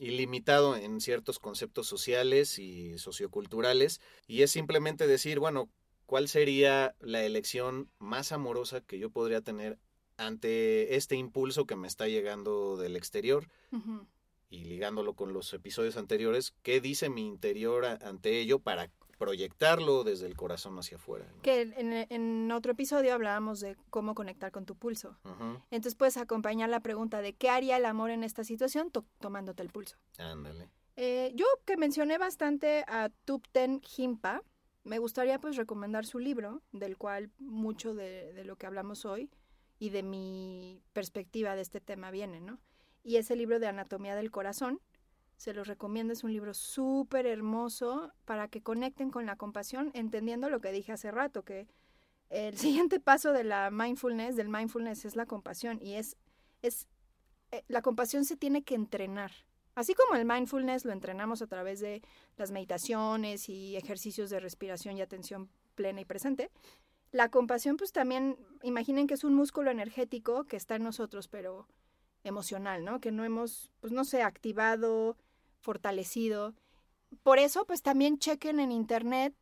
y 0.00 0.12
limitado 0.12 0.76
en 0.76 0.98
ciertos 1.02 1.38
conceptos 1.38 1.86
sociales 1.86 2.58
y 2.58 2.96
socioculturales 2.98 4.00
y 4.26 4.40
es 4.40 4.50
simplemente 4.50 5.06
decir, 5.06 5.38
bueno, 5.38 5.68
¿cuál 6.10 6.26
sería 6.26 6.96
la 6.98 7.22
elección 7.22 7.88
más 8.00 8.32
amorosa 8.32 8.80
que 8.80 8.98
yo 8.98 9.10
podría 9.10 9.42
tener 9.42 9.78
ante 10.16 10.96
este 10.96 11.14
impulso 11.14 11.66
que 11.66 11.76
me 11.76 11.86
está 11.86 12.08
llegando 12.08 12.76
del 12.76 12.96
exterior? 12.96 13.46
Y 14.48 14.64
ligándolo 14.64 15.14
con 15.14 15.32
los 15.32 15.52
episodios 15.54 15.96
anteriores, 15.96 16.52
¿qué 16.62 16.80
dice 16.80 17.08
mi 17.10 17.24
interior 17.28 17.84
ante 17.84 18.40
ello 18.40 18.58
para 18.58 18.90
proyectarlo 19.18 20.02
desde 20.02 20.26
el 20.26 20.34
corazón 20.34 20.76
hacia 20.80 20.96
afuera? 20.96 21.30
¿no? 21.32 21.42
Que 21.42 21.60
en, 21.62 21.92
en 21.92 22.50
otro 22.50 22.72
episodio 22.72 23.14
hablábamos 23.14 23.60
de 23.60 23.76
cómo 23.90 24.16
conectar 24.16 24.50
con 24.50 24.66
tu 24.66 24.74
pulso. 24.74 25.16
Entonces 25.70 25.94
puedes 25.94 26.16
acompañar 26.16 26.68
la 26.70 26.80
pregunta 26.80 27.22
de 27.22 27.34
qué 27.34 27.48
haría 27.50 27.76
el 27.76 27.84
amor 27.84 28.10
en 28.10 28.24
esta 28.24 28.42
situación 28.42 28.90
to- 28.90 29.06
tomándote 29.20 29.62
el 29.62 29.68
pulso. 29.70 29.96
Ándale. 30.18 30.68
Eh, 30.96 31.30
yo 31.36 31.46
que 31.64 31.76
mencioné 31.76 32.18
bastante 32.18 32.84
a 32.88 33.10
Tupten 33.24 33.80
Jimpa, 33.82 34.42
me 34.84 34.98
gustaría 34.98 35.38
pues 35.38 35.56
recomendar 35.56 36.06
su 36.06 36.18
libro, 36.18 36.62
del 36.72 36.96
cual 36.96 37.30
mucho 37.38 37.94
de, 37.94 38.32
de 38.32 38.44
lo 38.44 38.56
que 38.56 38.66
hablamos 38.66 39.04
hoy 39.04 39.30
y 39.78 39.90
de 39.90 40.02
mi 40.02 40.82
perspectiva 40.92 41.56
de 41.56 41.62
este 41.62 41.80
tema 41.80 42.10
viene, 42.10 42.40
¿no? 42.40 42.60
Y 43.02 43.16
es 43.16 43.30
el 43.30 43.38
libro 43.38 43.58
de 43.58 43.66
Anatomía 43.66 44.14
del 44.14 44.30
Corazón. 44.30 44.80
Se 45.36 45.54
los 45.54 45.66
recomiendo, 45.66 46.12
es 46.12 46.22
un 46.22 46.32
libro 46.32 46.52
súper 46.52 47.26
hermoso 47.26 48.12
para 48.26 48.48
que 48.48 48.62
conecten 48.62 49.10
con 49.10 49.24
la 49.24 49.36
compasión, 49.36 49.90
entendiendo 49.94 50.50
lo 50.50 50.60
que 50.60 50.70
dije 50.70 50.92
hace 50.92 51.10
rato, 51.10 51.44
que 51.44 51.66
el 52.28 52.56
siguiente 52.58 53.00
paso 53.00 53.32
de 53.32 53.44
la 53.44 53.70
mindfulness, 53.70 54.36
del 54.36 54.48
mindfulness, 54.48 55.04
es 55.06 55.16
la 55.16 55.26
compasión. 55.26 55.78
Y 55.80 55.94
es, 55.94 56.16
es 56.62 56.86
eh, 57.50 57.64
la 57.68 57.82
compasión 57.82 58.24
se 58.24 58.36
tiene 58.36 58.62
que 58.62 58.74
entrenar. 58.74 59.32
Así 59.80 59.94
como 59.94 60.14
el 60.14 60.26
mindfulness 60.26 60.84
lo 60.84 60.92
entrenamos 60.92 61.40
a 61.40 61.46
través 61.46 61.80
de 61.80 62.02
las 62.36 62.50
meditaciones 62.50 63.48
y 63.48 63.78
ejercicios 63.78 64.28
de 64.28 64.38
respiración 64.38 64.98
y 64.98 65.00
atención 65.00 65.48
plena 65.74 66.02
y 66.02 66.04
presente, 66.04 66.50
la 67.12 67.30
compasión 67.30 67.78
pues 67.78 67.90
también, 67.90 68.36
imaginen 68.62 69.06
que 69.06 69.14
es 69.14 69.24
un 69.24 69.32
músculo 69.32 69.70
energético 69.70 70.44
que 70.44 70.58
está 70.58 70.76
en 70.76 70.82
nosotros, 70.82 71.28
pero 71.28 71.66
emocional, 72.24 72.84
¿no? 72.84 73.00
Que 73.00 73.10
no 73.10 73.24
hemos, 73.24 73.70
pues 73.80 73.90
no 73.90 74.04
sé, 74.04 74.20
activado, 74.20 75.16
fortalecido. 75.60 76.52
Por 77.22 77.38
eso, 77.38 77.64
pues 77.64 77.80
también 77.80 78.18
chequen 78.18 78.60
en 78.60 78.72
internet, 78.72 79.34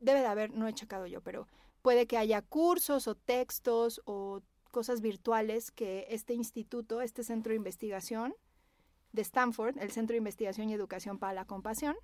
debe 0.00 0.20
de 0.20 0.26
haber, 0.26 0.50
no 0.50 0.66
he 0.66 0.72
checado 0.72 1.06
yo, 1.06 1.20
pero 1.20 1.46
puede 1.82 2.06
que 2.06 2.16
haya 2.16 2.40
cursos 2.40 3.06
o 3.06 3.16
textos 3.16 4.00
o 4.06 4.40
cosas 4.70 5.02
virtuales 5.02 5.70
que 5.70 6.06
este 6.08 6.32
instituto, 6.32 7.02
este 7.02 7.22
centro 7.22 7.50
de 7.50 7.56
investigación 7.56 8.34
de 9.14 9.22
Stanford, 9.22 9.78
el 9.78 9.92
Centro 9.92 10.14
de 10.14 10.18
Investigación 10.18 10.68
y 10.68 10.74
Educación 10.74 11.18
para 11.18 11.32
la 11.32 11.44
Compasión, 11.46 11.96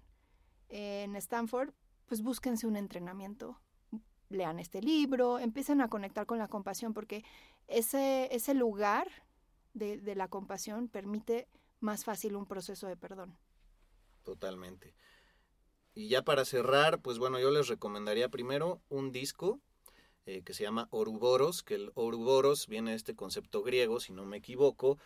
en 0.69 1.17
Stanford, 1.17 1.73
pues 2.07 2.23
búsquense 2.23 2.69
un 2.69 2.77
entrenamiento, 2.77 3.61
lean 4.29 4.61
este 4.61 4.81
libro, 4.81 5.41
empiecen 5.41 5.81
a 5.81 5.89
conectar 5.89 6.25
con 6.25 6.39
la 6.39 6.47
compasión, 6.47 6.95
porque 6.95 7.25
ese, 7.67 8.29
ese 8.33 8.55
lugar 8.55 9.09
de, 9.75 9.99
de 9.99 10.15
la 10.15 10.29
compasión 10.29 10.89
permite 10.89 11.49
más 11.81 12.05
fácil 12.05 12.37
un 12.37 12.47
proceso 12.47 12.87
de 12.87 12.97
perdón. 12.97 13.37
Totalmente. 14.23 14.95
Y 15.93 16.09
ya 16.09 16.23
para 16.23 16.45
cerrar, 16.45 17.01
pues 17.01 17.19
bueno, 17.19 17.41
yo 17.41 17.51
les 17.51 17.67
recomendaría 17.67 18.29
primero 18.29 18.81
un 18.89 19.11
disco 19.11 19.61
eh, 20.27 20.43
que 20.45 20.55
se 20.55 20.63
llama 20.63 20.87
Ouroboros, 20.93 21.65
que 21.65 21.75
el 21.75 21.91
Ouroboros 21.97 22.69
viene 22.69 22.91
de 22.91 22.97
este 22.97 23.17
concepto 23.17 23.65
griego, 23.65 23.99
si 23.99 24.13
no 24.13 24.25
me 24.27 24.37
equivoco, 24.37 24.99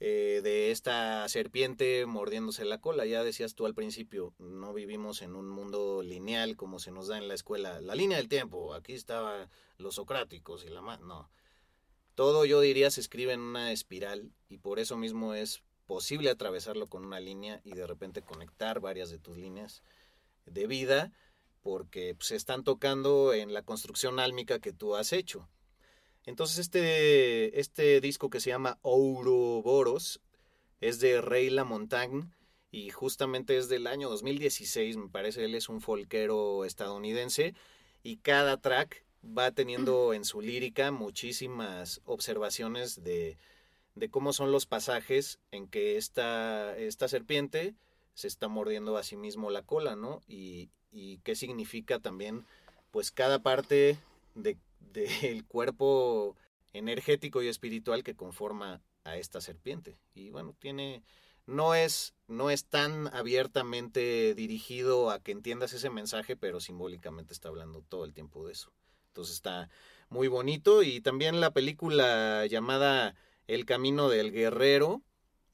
eh, 0.00 0.40
de 0.42 0.70
esta 0.70 1.28
serpiente 1.28 2.06
mordiéndose 2.06 2.64
la 2.64 2.80
cola. 2.80 3.04
Ya 3.04 3.22
decías 3.22 3.54
tú 3.54 3.66
al 3.66 3.74
principio, 3.74 4.34
no 4.38 4.72
vivimos 4.72 5.20
en 5.20 5.36
un 5.36 5.48
mundo 5.48 6.02
lineal 6.02 6.56
como 6.56 6.78
se 6.78 6.90
nos 6.90 7.06
da 7.06 7.18
en 7.18 7.28
la 7.28 7.34
escuela. 7.34 7.80
La 7.80 7.94
línea 7.94 8.16
del 8.16 8.28
tiempo, 8.28 8.74
aquí 8.74 8.94
estaban 8.94 9.50
los 9.76 9.96
socráticos 9.96 10.64
y 10.64 10.70
la 10.70 10.80
más. 10.80 11.00
No. 11.00 11.30
Todo 12.14 12.44
yo 12.46 12.60
diría 12.60 12.90
se 12.90 13.00
escribe 13.00 13.34
en 13.34 13.40
una 13.40 13.72
espiral 13.72 14.32
y 14.48 14.58
por 14.58 14.78
eso 14.78 14.96
mismo 14.96 15.34
es 15.34 15.62
posible 15.86 16.30
atravesarlo 16.30 16.86
con 16.86 17.04
una 17.04 17.20
línea 17.20 17.60
y 17.64 17.72
de 17.72 17.86
repente 17.86 18.22
conectar 18.22 18.80
varias 18.80 19.10
de 19.10 19.18
tus 19.18 19.36
líneas 19.36 19.82
de 20.46 20.66
vida 20.66 21.12
porque 21.62 22.14
pues, 22.14 22.28
se 22.28 22.36
están 22.36 22.64
tocando 22.64 23.34
en 23.34 23.52
la 23.52 23.62
construcción 23.62 24.18
álmica 24.18 24.60
que 24.60 24.72
tú 24.72 24.96
has 24.96 25.12
hecho. 25.12 25.48
Entonces 26.26 26.58
este, 26.58 27.58
este 27.58 28.00
disco 28.00 28.30
que 28.30 28.40
se 28.40 28.50
llama 28.50 28.78
Ouroboros 28.82 30.20
es 30.80 31.00
de 31.00 31.20
Rey 31.20 31.50
Lamontagne 31.50 32.30
y 32.70 32.90
justamente 32.90 33.56
es 33.56 33.68
del 33.68 33.86
año 33.86 34.08
2016, 34.08 34.96
me 34.96 35.08
parece, 35.08 35.44
él 35.44 35.54
es 35.54 35.68
un 35.68 35.80
folquero 35.80 36.64
estadounidense 36.64 37.54
y 38.02 38.18
cada 38.18 38.58
track 38.58 39.04
va 39.24 39.50
teniendo 39.50 40.14
en 40.14 40.24
su 40.24 40.40
lírica 40.40 40.90
muchísimas 40.92 42.00
observaciones 42.04 43.02
de, 43.02 43.38
de 43.94 44.08
cómo 44.08 44.32
son 44.32 44.52
los 44.52 44.66
pasajes 44.66 45.40
en 45.50 45.68
que 45.68 45.96
esta, 45.96 46.76
esta 46.76 47.08
serpiente 47.08 47.74
se 48.14 48.28
está 48.28 48.48
mordiendo 48.48 48.96
a 48.96 49.02
sí 49.02 49.16
mismo 49.16 49.50
la 49.50 49.62
cola, 49.62 49.96
¿no? 49.96 50.22
Y, 50.26 50.70
y 50.90 51.18
qué 51.18 51.34
significa 51.34 51.98
también, 51.98 52.44
pues 52.90 53.10
cada 53.10 53.40
parte 53.40 53.98
de, 54.34 54.56
del 54.80 55.44
cuerpo 55.44 56.36
energético 56.72 57.42
y 57.42 57.48
espiritual 57.48 58.02
que 58.02 58.16
conforma 58.16 58.82
a 59.04 59.16
esta 59.16 59.40
serpiente. 59.40 59.98
Y 60.14 60.30
bueno, 60.30 60.54
tiene, 60.58 61.02
no 61.46 61.74
es, 61.74 62.14
no 62.26 62.50
es 62.50 62.64
tan 62.64 63.08
abiertamente 63.14 64.34
dirigido 64.34 65.10
a 65.10 65.20
que 65.20 65.32
entiendas 65.32 65.72
ese 65.72 65.90
mensaje, 65.90 66.36
pero 66.36 66.60
simbólicamente 66.60 67.32
está 67.32 67.48
hablando 67.48 67.82
todo 67.82 68.04
el 68.04 68.14
tiempo 68.14 68.46
de 68.46 68.52
eso. 68.52 68.72
Entonces 69.08 69.36
está 69.36 69.68
muy 70.08 70.28
bonito. 70.28 70.82
Y 70.82 71.00
también 71.00 71.40
la 71.40 71.52
película 71.52 72.46
llamada 72.46 73.14
El 73.46 73.64
Camino 73.64 74.08
del 74.08 74.32
Guerrero 74.32 75.02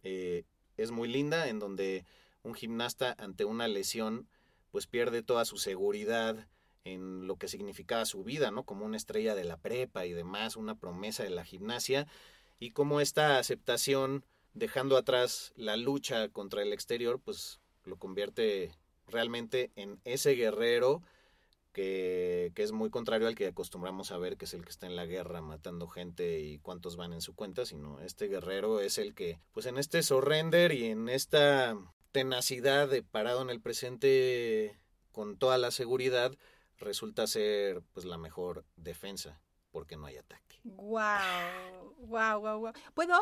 eh, 0.03 0.45
es 0.77 0.91
muy 0.91 1.09
linda, 1.09 1.49
en 1.49 1.59
donde 1.59 2.05
un 2.43 2.55
gimnasta 2.55 3.15
ante 3.19 3.45
una 3.45 3.69
lesión 3.69 4.29
pues 4.71 4.87
pierde 4.87 5.23
toda 5.23 5.45
su 5.45 5.57
seguridad 5.57 6.47
en 6.87 7.27
lo 7.27 7.37
que 7.37 7.49
significaba 7.49 8.07
su 8.07 8.23
vida, 8.23 8.53
¿no? 8.53 8.63
Como 8.63 8.87
una 8.87 8.97
estrella 8.97 9.35
de 9.35 9.43
la 9.45 9.57
prepa 9.57 10.07
y 10.07 10.13
demás, 10.13 10.57
una 10.57 10.77
promesa 10.77 11.25
de 11.25 11.31
la 11.31 11.45
gimnasia, 11.45 12.07
y 12.61 12.71
como 12.71 13.01
esta 13.01 13.39
aceptación, 13.39 14.25
dejando 14.55 14.97
atrás 14.97 15.53
la 15.57 15.77
lucha 15.77 16.29
contra 16.29 16.63
el 16.63 16.73
exterior, 16.73 17.21
pues 17.23 17.61
lo 17.85 17.97
convierte 17.97 18.73
realmente 19.09 19.73
en 19.75 20.01
ese 20.05 20.33
guerrero 20.33 21.03
que, 21.73 22.53
que, 22.55 22.63
es 22.63 22.73
muy 22.73 22.89
contrario 22.89 23.27
al 23.27 23.35
que 23.35 23.49
acostumbramos 23.49 24.13
a 24.13 24.19
ver, 24.19 24.37
que 24.37 24.47
es 24.47 24.55
el 24.55 24.65
que 24.65 24.71
está 24.71 24.87
en 24.87 24.97
la 24.97 25.07
guerra 25.07 25.43
matando 25.43 25.89
gente 25.89 26.41
y 26.41 26.59
cuántos 26.59 26.97
van 26.97 27.13
en 27.13 27.21
su 27.21 27.35
cuenta, 27.35 27.67
sino 27.67 28.01
este 28.01 28.29
guerrero 28.29 28.81
es 28.81 28.97
el 28.97 29.15
que, 29.15 29.41
pues 29.53 29.67
en 29.67 29.77
este 29.77 30.03
surrender 30.03 30.73
y 30.73 30.87
en 30.87 31.09
esta 31.09 31.77
tenacidad 32.13 32.89
de 32.89 33.03
parado 33.03 33.43
en 33.43 33.51
el 33.51 33.61
presente 33.61 34.79
con 35.13 35.37
toda 35.37 35.59
la 35.59 35.71
seguridad, 35.71 36.33
resulta 36.79 37.27
ser 37.27 37.83
pues 37.93 38.07
la 38.07 38.19
mejor 38.19 38.65
defensa 38.77 39.41
porque 39.71 39.97
no 39.97 40.07
hay 40.07 40.17
ataque. 40.17 40.61
Wow, 40.65 41.95
wow, 41.99 42.41
wow, 42.41 42.59
wow. 42.61 42.73
¿Puedo? 42.95 43.15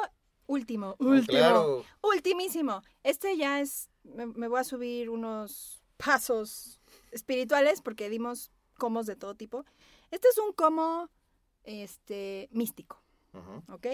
Último, 0.46 0.94
último, 0.98 1.82
ultimísimo. 2.02 2.82
Este 3.02 3.36
ya 3.36 3.60
es, 3.60 3.88
me, 4.02 4.46
voy 4.46 4.60
a 4.60 4.64
subir 4.64 5.08
unos 5.08 5.82
pasos 5.96 6.80
espirituales 7.12 7.80
porque 7.80 8.10
dimos 8.10 8.50
comos 8.78 9.06
de 9.06 9.16
todo 9.16 9.34
tipo. 9.34 9.64
Este 10.10 10.28
es 10.28 10.36
un 10.38 10.52
como, 10.52 11.08
este, 11.62 12.50
místico, 12.52 13.02
¿ok? 13.72 13.86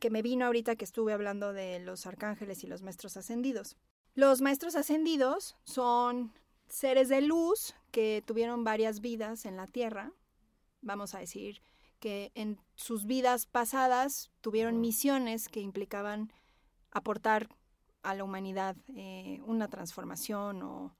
Que 0.00 0.10
me 0.10 0.20
vino 0.20 0.46
ahorita 0.46 0.74
que 0.74 0.84
estuve 0.84 1.12
hablando 1.12 1.52
de 1.52 1.78
los 1.78 2.06
arcángeles 2.06 2.64
y 2.64 2.66
los 2.66 2.82
maestros 2.82 3.16
ascendidos. 3.16 3.76
Los 4.14 4.40
maestros 4.40 4.74
ascendidos 4.74 5.56
son 5.62 6.32
seres 6.68 7.08
de 7.08 7.20
luz 7.20 7.74
que 7.96 8.22
tuvieron 8.26 8.62
varias 8.62 9.00
vidas 9.00 9.46
en 9.46 9.56
la 9.56 9.66
Tierra. 9.66 10.12
Vamos 10.82 11.14
a 11.14 11.18
decir 11.18 11.62
que 11.98 12.30
en 12.34 12.60
sus 12.74 13.06
vidas 13.06 13.46
pasadas 13.46 14.30
tuvieron 14.42 14.82
misiones 14.82 15.48
que 15.48 15.60
implicaban 15.60 16.30
aportar 16.90 17.48
a 18.02 18.14
la 18.14 18.22
humanidad 18.22 18.76
eh, 18.88 19.40
una 19.46 19.68
transformación 19.68 20.62
o 20.62 20.94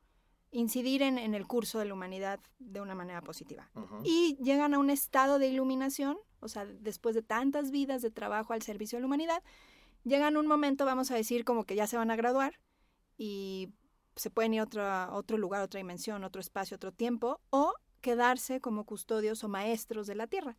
incidir 0.51 1.03
en, 1.03 1.19
el 1.19 1.47
curso 1.47 1.79
de 1.79 1.85
la 1.85 1.93
humanidad 1.93 2.41
de 2.59 2.81
una 2.81 2.95
manera 2.95 3.21
positiva. 3.21 3.71
Y 4.03 4.39
llegan 4.43 4.73
a 4.73 4.79
un 4.79 4.89
estado 4.89 5.39
de 5.39 5.49
iluminación, 5.49 6.17
o 6.41 6.49
sea, 6.49 6.65
después 6.65 7.15
de 7.15 7.21
tantas 7.21 7.71
vidas 7.71 8.01
de 8.01 8.11
trabajo 8.11 8.55
al 8.55 8.63
servicio 8.63 8.97
de 8.97 9.01
la 9.01 9.07
humanidad, 9.07 9.43
llegan 10.03 10.39
un 10.39 10.47
momento, 10.47 10.87
vamos 10.87 11.11
a 11.11 11.15
decir, 11.15 11.45
como 11.45 11.65
que 11.65 11.77
ya 11.77 11.87
se 11.87 11.99
van 11.99 12.11
a 12.11 12.17
graduar 12.17 12.59
y 13.19 13.75
se 14.17 14.31
pueden 14.31 14.55
ir 14.55 14.61
a 14.61 14.65
otro, 14.65 15.15
otro 15.15 15.39
lugar, 15.39 15.63
otra 15.63 15.79
dimensión, 15.79 16.25
otro 16.25 16.41
espacio, 16.41 16.77
otro 16.77 16.93
tiempo, 16.93 17.41
o 17.51 17.75
quedarse 18.01 18.61
como 18.61 18.85
custodios 18.85 19.45
o 19.45 19.49
maestros 19.49 20.07
de 20.07 20.15
la 20.15 20.27
Tierra. 20.27 20.57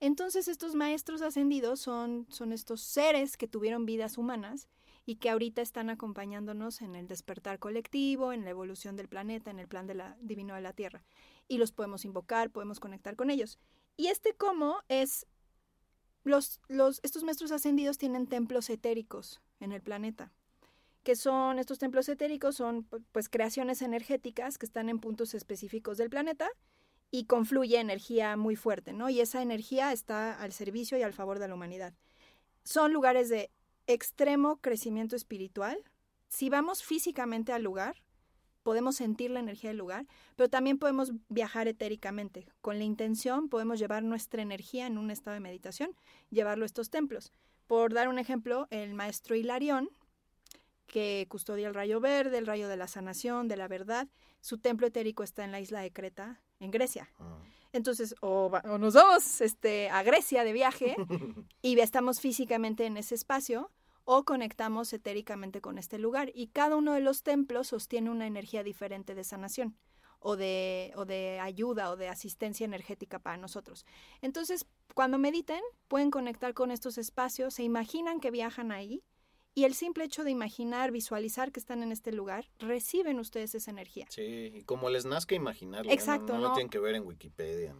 Entonces 0.00 0.48
estos 0.48 0.74
maestros 0.74 1.20
ascendidos 1.22 1.80
son, 1.80 2.26
son 2.30 2.52
estos 2.52 2.80
seres 2.80 3.36
que 3.36 3.48
tuvieron 3.48 3.84
vidas 3.84 4.16
humanas 4.16 4.68
y 5.04 5.16
que 5.16 5.30
ahorita 5.30 5.60
están 5.60 5.90
acompañándonos 5.90 6.82
en 6.82 6.94
el 6.94 7.08
despertar 7.08 7.58
colectivo, 7.58 8.32
en 8.32 8.44
la 8.44 8.50
evolución 8.50 8.96
del 8.96 9.08
planeta, 9.08 9.50
en 9.50 9.58
el 9.58 9.68
plan 9.68 9.86
de 9.86 9.94
la, 9.94 10.16
divino 10.20 10.54
de 10.54 10.60
la 10.60 10.72
Tierra. 10.72 11.04
Y 11.48 11.58
los 11.58 11.72
podemos 11.72 12.04
invocar, 12.04 12.50
podemos 12.50 12.80
conectar 12.80 13.16
con 13.16 13.30
ellos. 13.30 13.58
Y 13.96 14.06
este 14.06 14.34
cómo 14.34 14.78
es, 14.88 15.26
los, 16.22 16.60
los, 16.68 17.00
estos 17.02 17.24
maestros 17.24 17.50
ascendidos 17.50 17.98
tienen 17.98 18.26
templos 18.26 18.70
etéricos 18.70 19.40
en 19.58 19.72
el 19.72 19.82
planeta 19.82 20.32
que 21.02 21.16
son 21.16 21.58
estos 21.58 21.78
templos 21.78 22.08
etéricos, 22.08 22.56
son 22.56 22.84
pues 23.12 23.28
creaciones 23.28 23.82
energéticas 23.82 24.58
que 24.58 24.66
están 24.66 24.88
en 24.88 24.98
puntos 24.98 25.34
específicos 25.34 25.96
del 25.96 26.10
planeta 26.10 26.48
y 27.10 27.24
confluye 27.24 27.78
energía 27.78 28.36
muy 28.36 28.56
fuerte, 28.56 28.92
¿no? 28.92 29.08
Y 29.08 29.20
esa 29.20 29.42
energía 29.42 29.92
está 29.92 30.40
al 30.40 30.52
servicio 30.52 30.98
y 30.98 31.02
al 31.02 31.12
favor 31.12 31.38
de 31.38 31.48
la 31.48 31.54
humanidad. 31.54 31.94
Son 32.64 32.92
lugares 32.92 33.28
de 33.28 33.50
extremo 33.86 34.58
crecimiento 34.60 35.16
espiritual. 35.16 35.82
Si 36.28 36.50
vamos 36.50 36.84
físicamente 36.84 37.52
al 37.52 37.62
lugar, 37.62 37.96
podemos 38.62 38.96
sentir 38.96 39.30
la 39.30 39.40
energía 39.40 39.70
del 39.70 39.78
lugar, 39.78 40.06
pero 40.36 40.48
también 40.48 40.78
podemos 40.78 41.12
viajar 41.28 41.66
etéricamente. 41.66 42.46
Con 42.60 42.78
la 42.78 42.84
intención 42.84 43.48
podemos 43.48 43.78
llevar 43.78 44.02
nuestra 44.02 44.42
energía 44.42 44.86
en 44.86 44.98
un 44.98 45.10
estado 45.10 45.34
de 45.34 45.40
meditación, 45.40 45.96
llevarlo 46.30 46.64
a 46.64 46.66
estos 46.66 46.90
templos. 46.90 47.32
Por 47.66 47.94
dar 47.94 48.08
un 48.08 48.18
ejemplo, 48.18 48.66
el 48.70 48.94
maestro 48.94 49.34
Hilarión, 49.34 49.90
que 50.90 51.26
custodia 51.28 51.68
el 51.68 51.74
rayo 51.74 52.00
verde, 52.00 52.36
el 52.36 52.46
rayo 52.46 52.68
de 52.68 52.76
la 52.76 52.88
sanación, 52.88 53.46
de 53.48 53.56
la 53.56 53.68
verdad. 53.68 54.08
Su 54.40 54.58
templo 54.58 54.88
etérico 54.88 55.22
está 55.22 55.44
en 55.44 55.52
la 55.52 55.60
isla 55.60 55.80
de 55.80 55.92
Creta, 55.92 56.42
en 56.58 56.70
Grecia. 56.70 57.08
Ah. 57.18 57.38
Entonces, 57.72 58.16
o, 58.20 58.50
nos 58.78 58.94
vamos 58.94 59.40
este, 59.40 59.88
a 59.90 60.02
Grecia 60.02 60.42
de 60.42 60.52
viaje 60.52 60.96
y 61.62 61.78
estamos 61.78 62.20
físicamente 62.20 62.86
en 62.86 62.96
ese 62.96 63.14
espacio, 63.14 63.70
o 64.04 64.24
conectamos 64.24 64.92
etéricamente 64.92 65.60
con 65.60 65.78
este 65.78 65.98
lugar. 65.98 66.32
Y 66.34 66.48
cada 66.48 66.74
uno 66.74 66.94
de 66.94 67.00
los 67.00 67.22
templos 67.22 67.68
sostiene 67.68 68.10
una 68.10 68.26
energía 68.26 68.64
diferente 68.64 69.14
de 69.14 69.22
sanación 69.22 69.76
o 70.18 70.36
de, 70.36 70.92
o 70.96 71.04
de 71.04 71.38
ayuda 71.40 71.90
o 71.90 71.96
de 71.96 72.08
asistencia 72.08 72.64
energética 72.64 73.20
para 73.20 73.36
nosotros. 73.36 73.86
Entonces, 74.20 74.66
cuando 74.94 75.18
mediten, 75.18 75.60
pueden 75.86 76.10
conectar 76.10 76.52
con 76.54 76.72
estos 76.72 76.98
espacios, 76.98 77.54
se 77.54 77.62
imaginan 77.62 78.18
que 78.18 78.32
viajan 78.32 78.72
ahí 78.72 79.04
y 79.60 79.64
el 79.66 79.74
simple 79.74 80.04
hecho 80.04 80.24
de 80.24 80.30
imaginar, 80.30 80.90
visualizar 80.90 81.52
que 81.52 81.60
están 81.60 81.82
en 81.82 81.92
este 81.92 82.12
lugar, 82.12 82.48
reciben 82.60 83.18
ustedes 83.18 83.54
esa 83.54 83.70
energía. 83.70 84.06
Sí, 84.08 84.52
y 84.54 84.62
como 84.62 84.88
les 84.88 85.04
nazca 85.04 85.34
imaginarlo. 85.34 85.92
Exacto. 85.92 86.32
No, 86.32 86.38
no, 86.38 86.48
lo 86.48 86.54
tienen 86.54 86.70
que 86.70 86.78
ver 86.78 86.94
en 86.94 87.06
Wikipedia. 87.06 87.74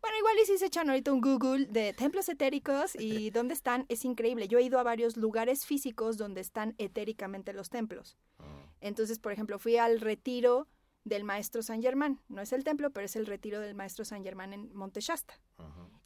Bueno, 0.00 0.16
igual 0.16 0.36
y 0.40 0.46
si 0.46 0.58
se 0.58 0.66
echan 0.66 0.88
ahorita 0.88 1.12
un 1.12 1.20
Google 1.20 1.66
de 1.66 1.92
templos 1.92 2.28
etéricos 2.28 2.94
y 2.94 3.30
dónde 3.32 3.52
están, 3.52 3.84
es 3.88 4.04
increíble. 4.04 4.46
Yo 4.46 4.60
he 4.60 4.62
ido 4.62 4.78
a 4.78 4.84
varios 4.84 5.16
lugares 5.16 5.66
físicos 5.66 6.18
donde 6.18 6.40
están 6.40 6.76
etéricamente 6.78 7.52
los 7.52 7.68
templos. 7.68 8.16
Ah. 8.38 8.68
Entonces, 8.80 9.18
por 9.18 9.32
ejemplo, 9.32 9.58
fui 9.58 9.76
al 9.76 10.00
retiro 10.00 10.68
del 11.02 11.24
maestro 11.24 11.64
San 11.64 11.82
Germán. 11.82 12.20
No 12.28 12.42
es 12.42 12.52
el 12.52 12.62
templo, 12.62 12.92
pero 12.92 13.06
es 13.06 13.16
el 13.16 13.26
retiro 13.26 13.58
del 13.58 13.74
maestro 13.74 14.04
San 14.04 14.22
Germán 14.22 14.52
en 14.52 14.72
Monte 14.72 15.00
Shasta. 15.00 15.34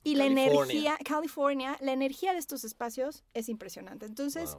Y 0.04 0.14
la 0.14 0.24
energía, 0.24 0.96
California, 1.04 1.76
la 1.82 1.92
energía 1.92 2.32
de 2.32 2.38
estos 2.38 2.64
espacios 2.64 3.24
es 3.34 3.50
impresionante. 3.50 4.06
Entonces, 4.06 4.56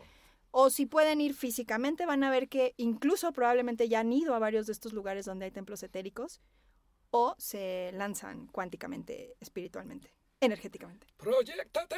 O 0.52 0.70
si 0.70 0.86
pueden 0.86 1.22
ir 1.22 1.34
físicamente, 1.34 2.06
van 2.06 2.24
a 2.24 2.32
ver 2.32 2.50
que 2.50 2.74
incluso 2.78 3.32
probablemente 3.32 3.88
ya 3.88 4.00
han 4.00 4.12
ido 4.12 4.34
a 4.34 4.40
varios 4.40 4.66
de 4.66 4.74
estos 4.74 4.94
lugares 4.94 5.26
donde 5.26 5.46
hay 5.46 5.52
templos 5.52 5.84
etéricos 5.84 6.42
o 7.12 7.36
se 7.38 7.92
lanzan 7.94 8.48
cuánticamente, 8.48 9.36
espiritualmente, 9.40 10.14
energéticamente. 10.42 11.08
¡Proyectate! 11.18 11.96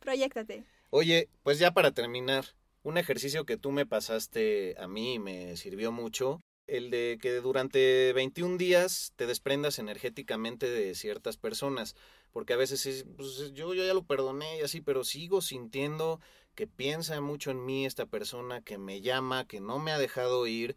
Proyectate. 0.00 0.64
Oye, 0.90 1.28
pues 1.42 1.58
ya 1.58 1.72
para 1.72 1.92
terminar, 1.92 2.46
un 2.82 2.98
ejercicio 2.98 3.44
que 3.44 3.56
tú 3.56 3.70
me 3.70 3.86
pasaste 3.86 4.74
a 4.78 4.88
mí 4.88 5.14
y 5.14 5.18
me 5.18 5.56
sirvió 5.56 5.92
mucho, 5.92 6.40
el 6.66 6.90
de 6.90 7.18
que 7.20 7.34
durante 7.34 8.12
21 8.12 8.56
días 8.56 9.12
te 9.16 9.26
desprendas 9.26 9.78
energéticamente 9.78 10.70
de 10.70 10.94
ciertas 10.94 11.36
personas, 11.36 11.96
porque 12.32 12.52
a 12.52 12.56
veces 12.56 12.86
es, 12.86 13.04
pues, 13.16 13.52
yo, 13.52 13.74
yo 13.74 13.84
ya 13.84 13.94
lo 13.94 14.04
perdoné 14.04 14.58
y 14.58 14.62
así, 14.62 14.80
pero 14.80 15.04
sigo 15.04 15.42
sintiendo 15.42 16.20
que 16.60 16.66
piensa 16.66 17.18
mucho 17.22 17.50
en 17.50 17.64
mí 17.64 17.86
esta 17.86 18.04
persona, 18.04 18.60
que 18.60 18.76
me 18.76 19.00
llama, 19.00 19.46
que 19.46 19.62
no 19.62 19.78
me 19.78 19.92
ha 19.92 19.98
dejado 19.98 20.46
ir, 20.46 20.76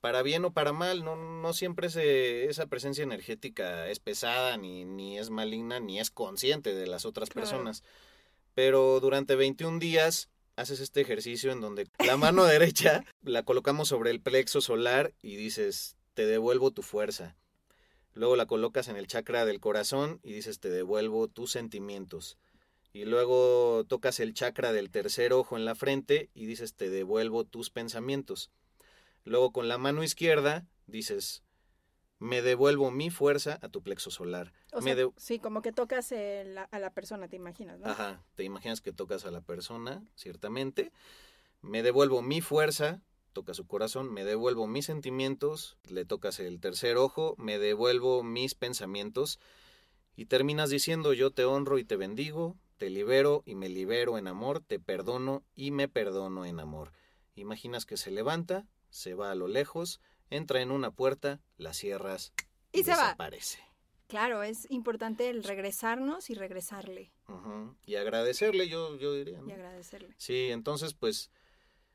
para 0.00 0.20
bien 0.22 0.44
o 0.44 0.52
para 0.52 0.72
mal, 0.72 1.04
no, 1.04 1.14
no 1.14 1.52
siempre 1.52 1.86
esa 2.50 2.66
presencia 2.66 3.04
energética 3.04 3.88
es 3.88 4.00
pesada, 4.00 4.56
ni, 4.56 4.84
ni 4.84 5.16
es 5.16 5.30
maligna, 5.30 5.78
ni 5.78 6.00
es 6.00 6.10
consciente 6.10 6.74
de 6.74 6.88
las 6.88 7.04
otras 7.04 7.30
personas. 7.30 7.84
Pero 8.56 8.98
durante 8.98 9.36
21 9.36 9.78
días 9.78 10.28
haces 10.56 10.80
este 10.80 11.02
ejercicio 11.02 11.52
en 11.52 11.60
donde 11.60 11.86
la 12.04 12.16
mano 12.16 12.42
derecha 12.44 13.04
la 13.22 13.44
colocamos 13.44 13.86
sobre 13.86 14.10
el 14.10 14.20
plexo 14.20 14.60
solar 14.60 15.14
y 15.22 15.36
dices, 15.36 15.96
te 16.14 16.26
devuelvo 16.26 16.72
tu 16.72 16.82
fuerza. 16.82 17.36
Luego 18.12 18.34
la 18.34 18.46
colocas 18.46 18.88
en 18.88 18.96
el 18.96 19.06
chakra 19.06 19.44
del 19.44 19.60
corazón 19.60 20.18
y 20.24 20.32
dices, 20.32 20.58
te 20.58 20.68
devuelvo 20.68 21.28
tus 21.28 21.52
sentimientos. 21.52 22.38
Y 22.96 23.04
luego 23.04 23.84
tocas 23.86 24.20
el 24.20 24.32
chakra 24.32 24.72
del 24.72 24.88
tercer 24.88 25.34
ojo 25.34 25.58
en 25.58 25.66
la 25.66 25.74
frente 25.74 26.30
y 26.32 26.46
dices, 26.46 26.72
te 26.72 26.88
devuelvo 26.88 27.44
tus 27.44 27.68
pensamientos. 27.68 28.50
Luego 29.24 29.52
con 29.52 29.68
la 29.68 29.76
mano 29.76 30.02
izquierda 30.02 30.66
dices, 30.86 31.42
me 32.18 32.40
devuelvo 32.40 32.90
mi 32.90 33.10
fuerza 33.10 33.58
a 33.60 33.68
tu 33.68 33.82
plexo 33.82 34.10
solar. 34.10 34.54
sí, 35.18 35.38
como 35.38 35.60
que 35.60 35.72
tocas 35.72 36.10
a 36.10 36.78
la 36.78 36.90
persona, 36.94 37.28
te 37.28 37.36
imaginas, 37.36 37.78
¿no? 37.78 37.86
Ajá, 37.86 38.24
te 38.34 38.44
imaginas 38.44 38.80
que 38.80 38.94
tocas 38.94 39.26
a 39.26 39.30
la 39.30 39.42
persona, 39.42 40.02
ciertamente. 40.14 40.90
Me 41.60 41.82
devuelvo 41.82 42.22
mi 42.22 42.40
fuerza, 42.40 43.02
toca 43.34 43.52
su 43.52 43.66
corazón, 43.66 44.10
me 44.10 44.24
devuelvo 44.24 44.66
mis 44.68 44.86
sentimientos, 44.86 45.76
le 45.90 46.06
tocas 46.06 46.40
el 46.40 46.60
tercer 46.60 46.96
ojo, 46.96 47.34
me 47.36 47.58
devuelvo 47.58 48.22
mis 48.22 48.54
pensamientos 48.54 49.38
y 50.16 50.24
terminas 50.24 50.70
diciendo 50.70 51.12
yo 51.12 51.30
te 51.30 51.44
honro 51.44 51.76
y 51.76 51.84
te 51.84 51.96
bendigo, 51.96 52.56
te 52.76 52.90
libero 52.90 53.42
y 53.46 53.54
me 53.54 53.68
libero 53.68 54.18
en 54.18 54.28
amor, 54.28 54.60
te 54.60 54.78
perdono 54.78 55.42
y 55.54 55.70
me 55.70 55.88
perdono 55.88 56.44
en 56.44 56.60
amor. 56.60 56.92
Imaginas 57.34 57.86
que 57.86 57.96
se 57.96 58.10
levanta, 58.10 58.66
se 58.90 59.14
va 59.14 59.30
a 59.30 59.34
lo 59.34 59.48
lejos, 59.48 60.00
entra 60.30 60.60
en 60.60 60.70
una 60.70 60.90
puerta, 60.90 61.40
la 61.56 61.72
cierras 61.74 62.32
y, 62.72 62.84
se 62.84 62.90
desaparece. 62.90 63.58
Claro, 64.08 64.42
es 64.42 64.70
importante 64.70 65.28
el 65.30 65.42
regresarnos 65.42 66.30
y 66.30 66.34
regresarle. 66.34 67.12
Y 67.86 67.96
agradecerle, 67.96 68.68
yo, 68.68 68.96
yo 68.96 69.12
diría. 69.14 69.40
Y 69.46 69.52
agradecerle. 69.52 70.14
Sí, 70.16 70.48
entonces 70.50 70.94
pues 70.94 71.30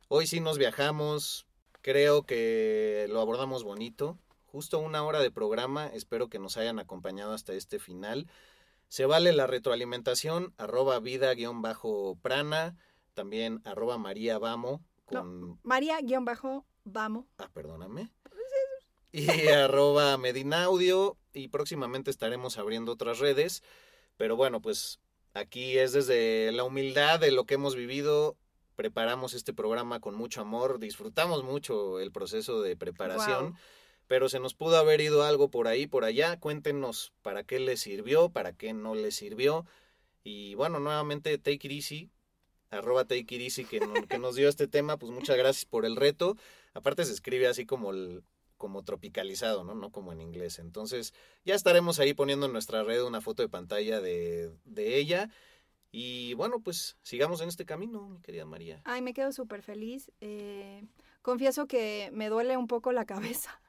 hoy 0.08 0.28
sí 0.28 0.42
nos 0.42 0.58
viajamos, 0.58 1.46
creo 1.82 2.24
que 2.24 3.08
lo 3.10 3.22
abordamos 3.22 3.64
bonito. 3.64 4.18
Justo 4.46 4.80
una 4.80 5.04
hora 5.04 5.20
de 5.20 5.32
programa, 5.32 5.88
espero 5.88 6.28
que 6.28 6.38
nos 6.38 6.58
hayan 6.58 6.80
acompañado 6.80 7.34
hasta 7.34 7.54
este 7.54 7.80
final. 7.80 8.28
Se 8.92 9.06
vale 9.06 9.32
la 9.32 9.48
retroalimentación, 9.48 10.54
arroba 10.58 11.00
vida-prana, 11.00 12.76
también 13.14 13.62
arroba 13.64 13.98
María 13.98 14.38
Vamo. 14.38 14.84
Con... 15.06 15.62
María-Vamo. 15.64 16.68
Ah, 17.38 17.50
perdóname 17.54 18.12
y 19.14 19.48
arroba 19.48 20.18
Medinaudio 20.18 21.18
y 21.32 21.48
próximamente 21.48 22.12
estaremos 22.12 22.58
abriendo 22.58 22.92
otras 22.92 23.20
redes. 23.20 23.64
Pero 24.18 24.36
bueno, 24.36 24.62
pues 24.62 25.00
aquí 25.34 25.78
es 25.78 25.94
desde 25.94 26.52
la 26.52 26.66
humildad 26.66 27.22
de 27.22 27.32
lo 27.32 27.46
que 27.46 27.54
hemos 27.54 27.78
vivido. 27.78 28.36
Preparamos 28.76 29.34
este 29.34 29.54
programa 29.54 30.02
con 30.02 30.16
mucho 30.16 30.42
amor, 30.42 30.80
disfrutamos 30.80 31.46
mucho 31.46 32.02
el 32.02 32.12
proceso 32.12 32.62
de 32.62 32.76
preparación, 32.76 33.56
pero 34.12 34.28
se 34.28 34.41
nos 34.41 34.53
pudo 34.53 34.76
haber 34.76 34.99
ido 34.99 35.24
algo 35.24 35.49
por 35.49 35.70
ahí, 35.70 35.88
por 35.88 36.03
allá. 36.03 36.38
Cuéntenos 36.38 37.14
para 37.22 37.45
qué 37.45 37.62
les 37.62 37.80
sirvió, 37.80 38.28
para 38.28 38.51
qué 38.51 38.74
no 38.74 38.93
les 38.93 39.16
sirvió. 39.16 39.66
Y 40.22 40.53
bueno, 40.55 40.82
nuevamente 40.82 41.38
Take 41.38 41.68
It 41.68 41.72
Easy, 41.72 42.09
arroba 42.72 43.05
Take 43.05 43.36
It 43.36 43.41
Easy 43.41 43.64
que, 43.64 43.80
nos 44.20 44.36
dio 44.36 44.49
este 44.49 44.68
tema, 44.68 44.97
pues 44.97 45.14
muchas 45.14 45.38
gracias 45.38 45.64
por 45.64 45.86
el 45.86 45.95
reto. 45.95 46.36
Aparte 46.74 47.05
se 47.05 47.14
escribe 47.14 47.47
así 47.47 47.66
como 47.66 47.91
el, 47.91 48.26
como 48.57 48.84
tropicalizado, 48.84 49.64
¿no? 49.64 49.76
No 49.76 49.91
como 49.91 50.12
en 50.12 50.20
inglés. 50.20 50.59
Entonces, 50.59 51.14
ya 51.45 51.55
estaremos 51.55 51.97
ahí 51.99 52.14
poniendo 52.14 52.47
en 52.47 52.51
nuestra 52.51 52.84
red 52.84 53.03
una 53.03 53.22
foto 53.22 53.43
de 53.43 53.47
pantalla 53.47 54.01
de, 54.01 54.51
de 54.66 54.97
ella. 54.97 55.30
Y 55.89 56.34
bueno, 56.34 56.59
pues 56.59 56.97
sigamos 57.01 57.39
en 57.39 57.47
este 57.47 57.64
camino, 57.64 58.09
mi 58.09 58.20
querida 58.20 58.43
María. 58.43 58.82
Ay, 58.84 59.01
me 59.01 59.14
quedo 59.14 59.32
súper 59.32 59.62
feliz. 59.62 60.12
Eh, 60.20 60.84
confieso 61.22 61.66
que 61.66 62.09
me 62.12 62.28
duele 62.28 62.57
un 62.57 62.68
poco 62.68 62.91
la 62.91 63.05
cabeza. 63.05 63.62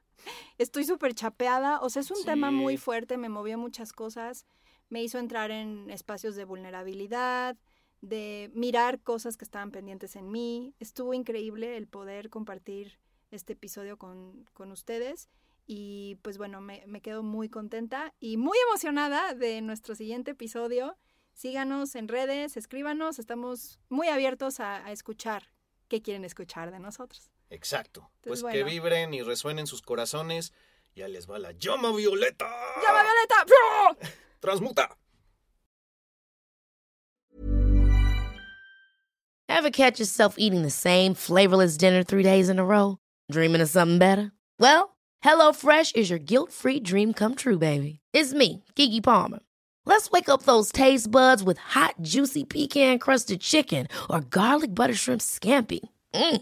Estoy 0.57 0.83
súper 0.85 1.13
chapeada. 1.13 1.79
O 1.81 1.89
sea, 1.89 2.01
es 2.01 2.11
un 2.11 2.23
tema 2.25 2.51
muy 2.51 2.77
fuerte, 2.77 3.17
me 3.17 3.29
movió 3.29 3.57
muchas 3.57 3.93
cosas. 3.93 4.45
Me 4.89 5.01
hizo 5.03 5.17
entrar 5.19 5.51
en 5.51 5.89
espacios 5.89 6.35
de 6.35 6.45
vulnerabilidad, 6.45 7.57
de 8.01 8.51
mirar 8.53 8.99
cosas 8.99 9.37
que 9.37 9.45
estaban 9.45 9.71
pendientes 9.71 10.15
en 10.15 10.29
mí. 10.29 10.75
Estuvo 10.79 11.13
increíble 11.13 11.77
el 11.77 11.87
poder 11.87 12.29
compartir 12.29 12.99
este 13.31 13.53
episodio 13.53 13.97
con, 13.97 14.45
con 14.53 14.71
ustedes. 14.71 15.29
Y 15.65 16.17
pues 16.21 16.37
bueno, 16.37 16.59
me, 16.59 16.83
me, 16.87 17.01
quedo 17.01 17.23
muy 17.23 17.47
contenta 17.49 18.13
y 18.19 18.37
muy 18.37 18.57
emocionada 18.69 19.33
de 19.33 19.61
nuestro 19.61 19.95
siguiente 19.95 20.31
episodio. 20.31 20.97
Síganos 21.33 21.95
en 21.95 22.07
redes, 22.07 22.57
escríbanos, 22.57 23.17
estamos 23.17 23.79
muy 23.89 24.07
abiertos 24.07 24.59
a, 24.59 24.91
escuchar 24.91 25.47
qué 25.87 26.01
quieren 26.01 26.25
escuchar 26.25 26.71
de 26.71 26.79
nosotros. 26.79 27.32
Exacto. 27.49 28.09
pues 28.21 28.43
que 28.43 28.63
vibren 28.63 29.13
y 29.13 29.21
resuenen 29.21 29.67
sus 29.67 29.81
corazones. 29.81 30.51
Ya 30.95 31.07
les 31.07 31.27
va 31.27 31.39
la 31.39 31.51
llama 31.53 31.91
violeta. 31.91 32.45
¡Llama 32.81 33.03
violeta! 33.03 34.09
Transmuta. 34.39 34.89
Ever 39.49 39.71
catch 39.71 39.99
yourself 39.99 40.35
eating 40.37 40.61
the 40.63 40.69
same 40.69 41.13
flavorless 41.13 41.77
dinner 41.77 42.03
three 42.03 42.23
days 42.23 42.49
in 42.49 42.59
a 42.59 42.65
row? 42.65 42.97
Dreaming 43.31 43.61
of 43.61 43.69
something 43.69 43.97
better? 43.97 44.31
Well, 44.59 44.95
HelloFresh 45.23 45.95
is 45.95 46.09
your 46.09 46.19
guilt-free 46.19 46.81
dream 46.81 47.13
come 47.13 47.35
true, 47.35 47.57
baby. 47.57 47.99
It's 48.13 48.33
me, 48.33 48.63
Kiki 48.75 49.01
Palmer. 49.01 49.39
Let's 49.85 50.11
wake 50.11 50.29
up 50.29 50.43
those 50.43 50.71
taste 50.71 51.09
buds 51.11 51.43
with 51.43 51.57
hot, 51.57 51.95
juicy 52.01 52.43
pecan-crusted 52.43 53.41
chicken 53.41 53.87
or 54.09 54.21
garlic 54.21 54.73
butter 54.73 54.93
shrimp 54.93 55.21
scampi. 55.21 55.79
Mm. 56.13 56.41